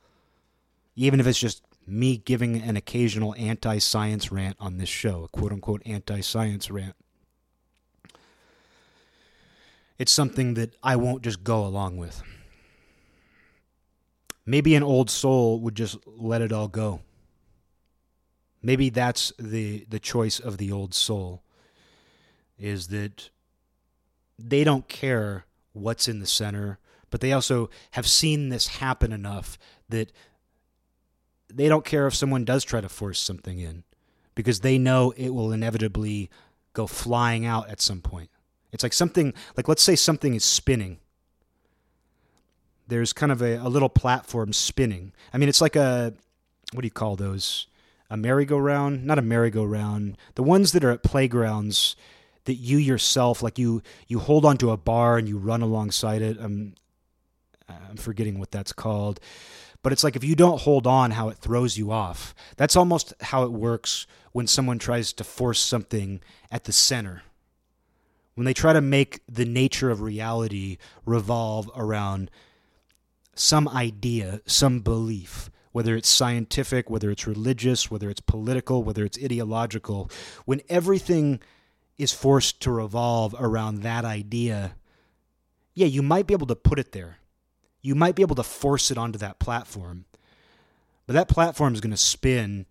even 0.96 1.20
if 1.20 1.28
it's 1.28 1.40
just 1.40 1.62
me 1.86 2.18
giving 2.18 2.62
an 2.62 2.78
occasional 2.78 3.36
anti 3.38 3.80
science 3.80 4.32
rant 4.32 4.56
on 4.60 4.78
this 4.78 4.90
show, 4.90 5.24
a 5.24 5.28
quote 5.28 5.52
unquote 5.52 5.82
anti 5.86 6.22
science 6.22 6.72
rant. 6.72 6.96
It's 9.98 10.12
something 10.12 10.54
that 10.54 10.76
I 10.84 10.96
won't 10.96 11.24
just 11.24 11.44
go 11.44 11.66
along 11.66 11.98
with. 11.98 12.22
Maybe 14.46 14.76
an 14.76 14.84
old 14.84 15.10
soul 15.10 15.60
would 15.62 15.76
just 15.76 15.98
let 16.06 16.42
it 16.42 16.54
all 16.54 16.68
go. 16.68 17.02
Maybe 18.62 18.90
that's 18.90 19.34
the 19.38 19.86
the 19.90 20.00
choice 20.00 20.40
of 20.40 20.58
the 20.58 20.72
old 20.72 20.94
soul 20.94 21.44
is 22.58 22.88
that 22.88 23.30
they 24.38 24.64
don't 24.64 24.88
care 24.88 25.46
what's 25.74 26.08
in 26.08 26.20
the 26.20 26.26
center, 26.26 26.80
but 27.10 27.22
they 27.22 27.34
also 27.34 27.70
have 27.92 28.08
seen 28.08 28.50
this 28.50 28.68
happen 28.68 29.12
enough 29.12 29.58
that 29.90 30.12
they 31.54 31.70
don't 31.70 31.86
care 31.86 32.08
if 32.08 32.16
someone 32.16 32.46
does 32.46 32.64
try 32.64 32.82
to 32.82 32.90
force 32.90 33.20
something 33.20 33.60
in 33.60 33.84
because 34.36 34.60
they 34.60 34.78
know 34.78 35.14
it 35.16 35.30
will 35.30 35.52
inevitably 35.52 36.30
go 36.74 36.88
flying 36.88 37.46
out 37.46 37.70
at 37.70 37.82
some 37.82 38.02
point. 38.02 38.30
It's 38.72 38.84
like 38.84 38.94
something 38.94 39.34
like 39.56 39.68
let's 39.68 39.82
say 39.82 39.96
something 39.96 40.34
is 40.34 40.44
spinning 40.44 41.00
there's 42.88 43.14
kind 43.14 43.32
of 43.32 43.42
a, 43.42 43.56
a 43.56 43.70
little 43.70 43.90
platform 43.90 44.54
spinning. 44.54 45.12
I 45.34 45.38
mean, 45.38 45.50
it's 45.50 45.62
like 45.62 45.76
a 45.76 46.14
what 46.74 46.82
do 46.82 46.88
you 46.88 46.92
call 46.92 47.16
those? 47.16 47.68
A 48.10 48.18
merry-go-round? 48.18 49.06
Not 49.06 49.20
a 49.20 49.22
merry-go-round. 49.22 50.18
The 50.36 50.44
ones 50.44 50.72
that 50.72 50.84
are 50.84 50.92
at 50.92 51.04
playgrounds 51.04 51.96
that 52.48 52.56
you 52.56 52.78
yourself, 52.78 53.44
like 53.44 53.60
you, 53.60 53.84
you 54.07 54.19
hold 54.19 54.45
onto 54.45 54.72
a 54.72 54.78
bar 54.78 55.18
and 55.18 55.28
you 55.28 55.38
run 55.38 55.61
alongside 55.61 56.22
it. 56.22 56.38
I'm, 56.40 56.76
I'm 57.69 57.98
forgetting 57.98 58.40
what 58.40 58.52
that's 58.52 58.72
called, 58.72 59.19
but 59.84 59.91
it's 59.91 60.03
like 60.03 60.15
if 60.15 60.24
you 60.24 60.34
don't 60.34 60.61
hold 60.61 60.88
on, 60.88 61.11
how 61.11 61.28
it 61.28 61.38
throws 61.38 61.78
you 61.78 61.91
off. 61.91 62.34
That's 62.56 62.78
almost 62.78 63.14
how 63.22 63.44
it 63.44 63.52
works 63.52 64.07
when 64.32 64.48
someone 64.48 64.80
tries 64.80 65.11
to 65.14 65.24
force 65.26 65.60
something 65.60 66.22
at 66.49 66.64
the 66.64 66.72
center. 66.72 67.24
When 68.36 68.45
they 68.45 68.53
try 68.53 68.72
to 68.72 68.82
make 68.82 69.22
the 69.28 69.45
nature 69.45 69.90
of 69.90 70.02
reality 70.02 70.78
revolve 71.06 71.69
around 71.76 72.32
some 73.36 73.68
idea, 73.68 74.40
some 74.45 74.80
belief, 74.80 75.49
whether 75.74 75.98
it's 75.98 76.07
scientific, 76.07 76.90
whether 76.90 77.11
it's 77.11 77.28
religious, 77.28 77.91
whether 77.91 78.10
it's 78.10 78.22
political, 78.22 78.84
whether 78.84 79.03
it's 79.03 79.22
ideological, 79.22 80.10
when 80.45 80.61
everything 80.69 81.41
is 81.98 82.14
forced 82.14 82.61
to 82.61 82.72
revolve 82.72 83.36
around 83.40 83.82
that 83.82 84.06
idea, 84.06 84.76
yeah, 85.74 85.88
you 85.88 86.02
might 86.02 86.28
be 86.28 86.34
able 86.34 86.48
to 86.48 86.56
put 86.56 86.80
it 86.80 86.91
there. 86.91 87.18
You 87.82 87.95
might 87.95 88.15
be 88.15 88.22
able 88.22 88.36
to 88.36 88.44
force 88.44 88.91
it 88.91 88.98
onto 88.98 89.19
that 89.19 89.40
platform. 89.40 90.06
But 91.06 91.14
that 91.14 91.30
platform 91.30 91.74
is 91.74 91.82
going 91.82 91.91
to 91.91 91.98
spin, 91.98 92.65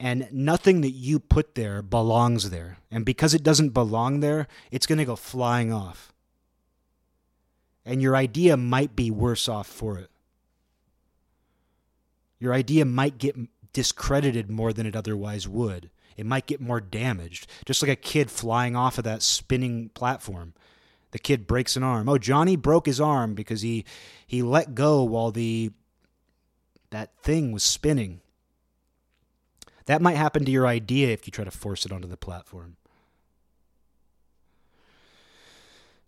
and 0.00 0.28
nothing 0.32 0.80
that 0.80 0.90
you 0.90 1.20
put 1.20 1.54
there 1.54 1.80
belongs 1.82 2.50
there. 2.50 2.78
And 2.90 3.04
because 3.04 3.34
it 3.34 3.42
doesn't 3.42 3.70
belong 3.70 4.20
there, 4.20 4.48
it's 4.70 4.86
going 4.86 4.98
to 4.98 5.04
go 5.04 5.16
flying 5.16 5.72
off 5.72 6.12
and 7.88 8.02
your 8.02 8.14
idea 8.14 8.54
might 8.54 8.94
be 8.94 9.10
worse 9.10 9.48
off 9.48 9.66
for 9.66 9.96
it. 9.98 10.10
Your 12.38 12.52
idea 12.52 12.84
might 12.84 13.16
get 13.16 13.34
discredited 13.72 14.50
more 14.50 14.74
than 14.74 14.84
it 14.84 14.94
otherwise 14.94 15.48
would. 15.48 15.88
It 16.18 16.26
might 16.26 16.46
get 16.46 16.60
more 16.60 16.80
damaged, 16.80 17.46
just 17.64 17.80
like 17.80 17.90
a 17.90 17.96
kid 17.96 18.28
flying 18.30 18.74
off 18.74 18.98
of 18.98 19.04
that 19.04 19.22
spinning 19.22 19.88
platform. 19.90 20.52
The 21.12 21.18
kid 21.18 21.46
breaks 21.46 21.76
an 21.76 21.84
arm. 21.84 22.08
Oh, 22.08 22.18
Johnny 22.18 22.56
broke 22.56 22.86
his 22.86 23.00
arm 23.00 23.34
because 23.34 23.62
he 23.62 23.86
he 24.26 24.42
let 24.42 24.74
go 24.74 25.04
while 25.04 25.30
the 25.30 25.70
that 26.90 27.16
thing 27.22 27.52
was 27.52 27.62
spinning. 27.62 28.20
That 29.86 30.02
might 30.02 30.16
happen 30.16 30.44
to 30.44 30.50
your 30.50 30.66
idea 30.66 31.08
if 31.08 31.26
you 31.26 31.30
try 31.30 31.44
to 31.44 31.50
force 31.50 31.86
it 31.86 31.92
onto 31.92 32.08
the 32.08 32.16
platform. 32.16 32.76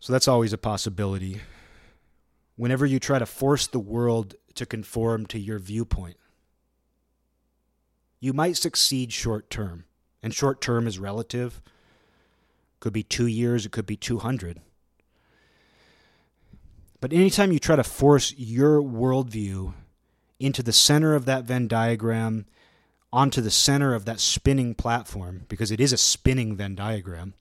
So 0.00 0.12
that's 0.12 0.28
always 0.28 0.52
a 0.52 0.58
possibility 0.58 1.40
whenever 2.56 2.84
you 2.84 2.98
try 2.98 3.18
to 3.18 3.26
force 3.26 3.66
the 3.66 3.78
world 3.78 4.34
to 4.54 4.66
conform 4.66 5.24
to 5.26 5.38
your 5.38 5.58
viewpoint. 5.58 6.16
You 8.18 8.32
might 8.32 8.56
succeed 8.56 9.12
short 9.12 9.48
term, 9.48 9.84
and 10.22 10.34
short 10.34 10.60
term 10.60 10.86
is 10.86 10.98
relative. 10.98 11.60
Could 12.80 12.92
be 12.92 13.02
two 13.02 13.26
years, 13.26 13.66
it 13.66 13.72
could 13.72 13.86
be 13.86 13.96
200. 13.96 14.60
But 17.00 17.12
anytime 17.12 17.52
you 17.52 17.58
try 17.58 17.76
to 17.76 17.84
force 17.84 18.34
your 18.36 18.82
worldview 18.82 19.74
into 20.38 20.62
the 20.62 20.72
center 20.72 21.14
of 21.14 21.24
that 21.26 21.44
Venn 21.44 21.66
diagram, 21.66 22.46
onto 23.12 23.40
the 23.40 23.50
center 23.50 23.94
of 23.94 24.04
that 24.04 24.20
spinning 24.20 24.74
platform, 24.74 25.44
because 25.48 25.70
it 25.70 25.80
is 25.80 25.92
a 25.92 25.98
spinning 25.98 26.56
Venn 26.56 26.74
diagram, 26.74 27.34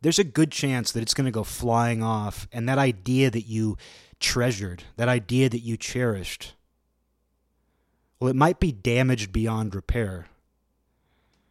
there's 0.00 0.18
a 0.18 0.24
good 0.24 0.50
chance 0.50 0.92
that 0.92 1.02
it's 1.02 1.14
going 1.14 1.24
to 1.26 1.30
go 1.30 1.44
flying 1.44 2.02
off. 2.02 2.48
And 2.52 2.68
that 2.68 2.78
idea 2.78 3.30
that 3.30 3.46
you 3.46 3.76
treasured, 4.20 4.84
that 4.96 5.08
idea 5.08 5.48
that 5.48 5.60
you 5.60 5.76
cherished, 5.76 6.54
well, 8.18 8.30
it 8.30 8.36
might 8.36 8.60
be 8.60 8.72
damaged 8.72 9.32
beyond 9.32 9.74
repair 9.74 10.26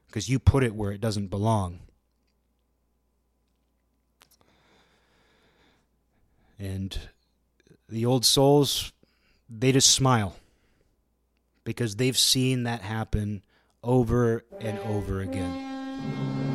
because 0.08 0.30
you 0.30 0.40
put 0.40 0.64
it 0.64 0.74
where 0.74 0.92
it 0.92 1.02
doesn't 1.02 1.28
belong. 1.28 1.80
And 6.58 6.98
the 7.90 8.06
old 8.06 8.26
souls, 8.26 8.94
they 9.50 9.72
just 9.72 9.92
smile 9.92 10.38
because 11.64 11.98
they've 11.98 12.18
seen 12.18 12.64
that 12.64 12.82
happen 12.82 13.42
over 13.84 14.44
and 14.62 14.80
over 14.80 15.20
again. 15.22 16.55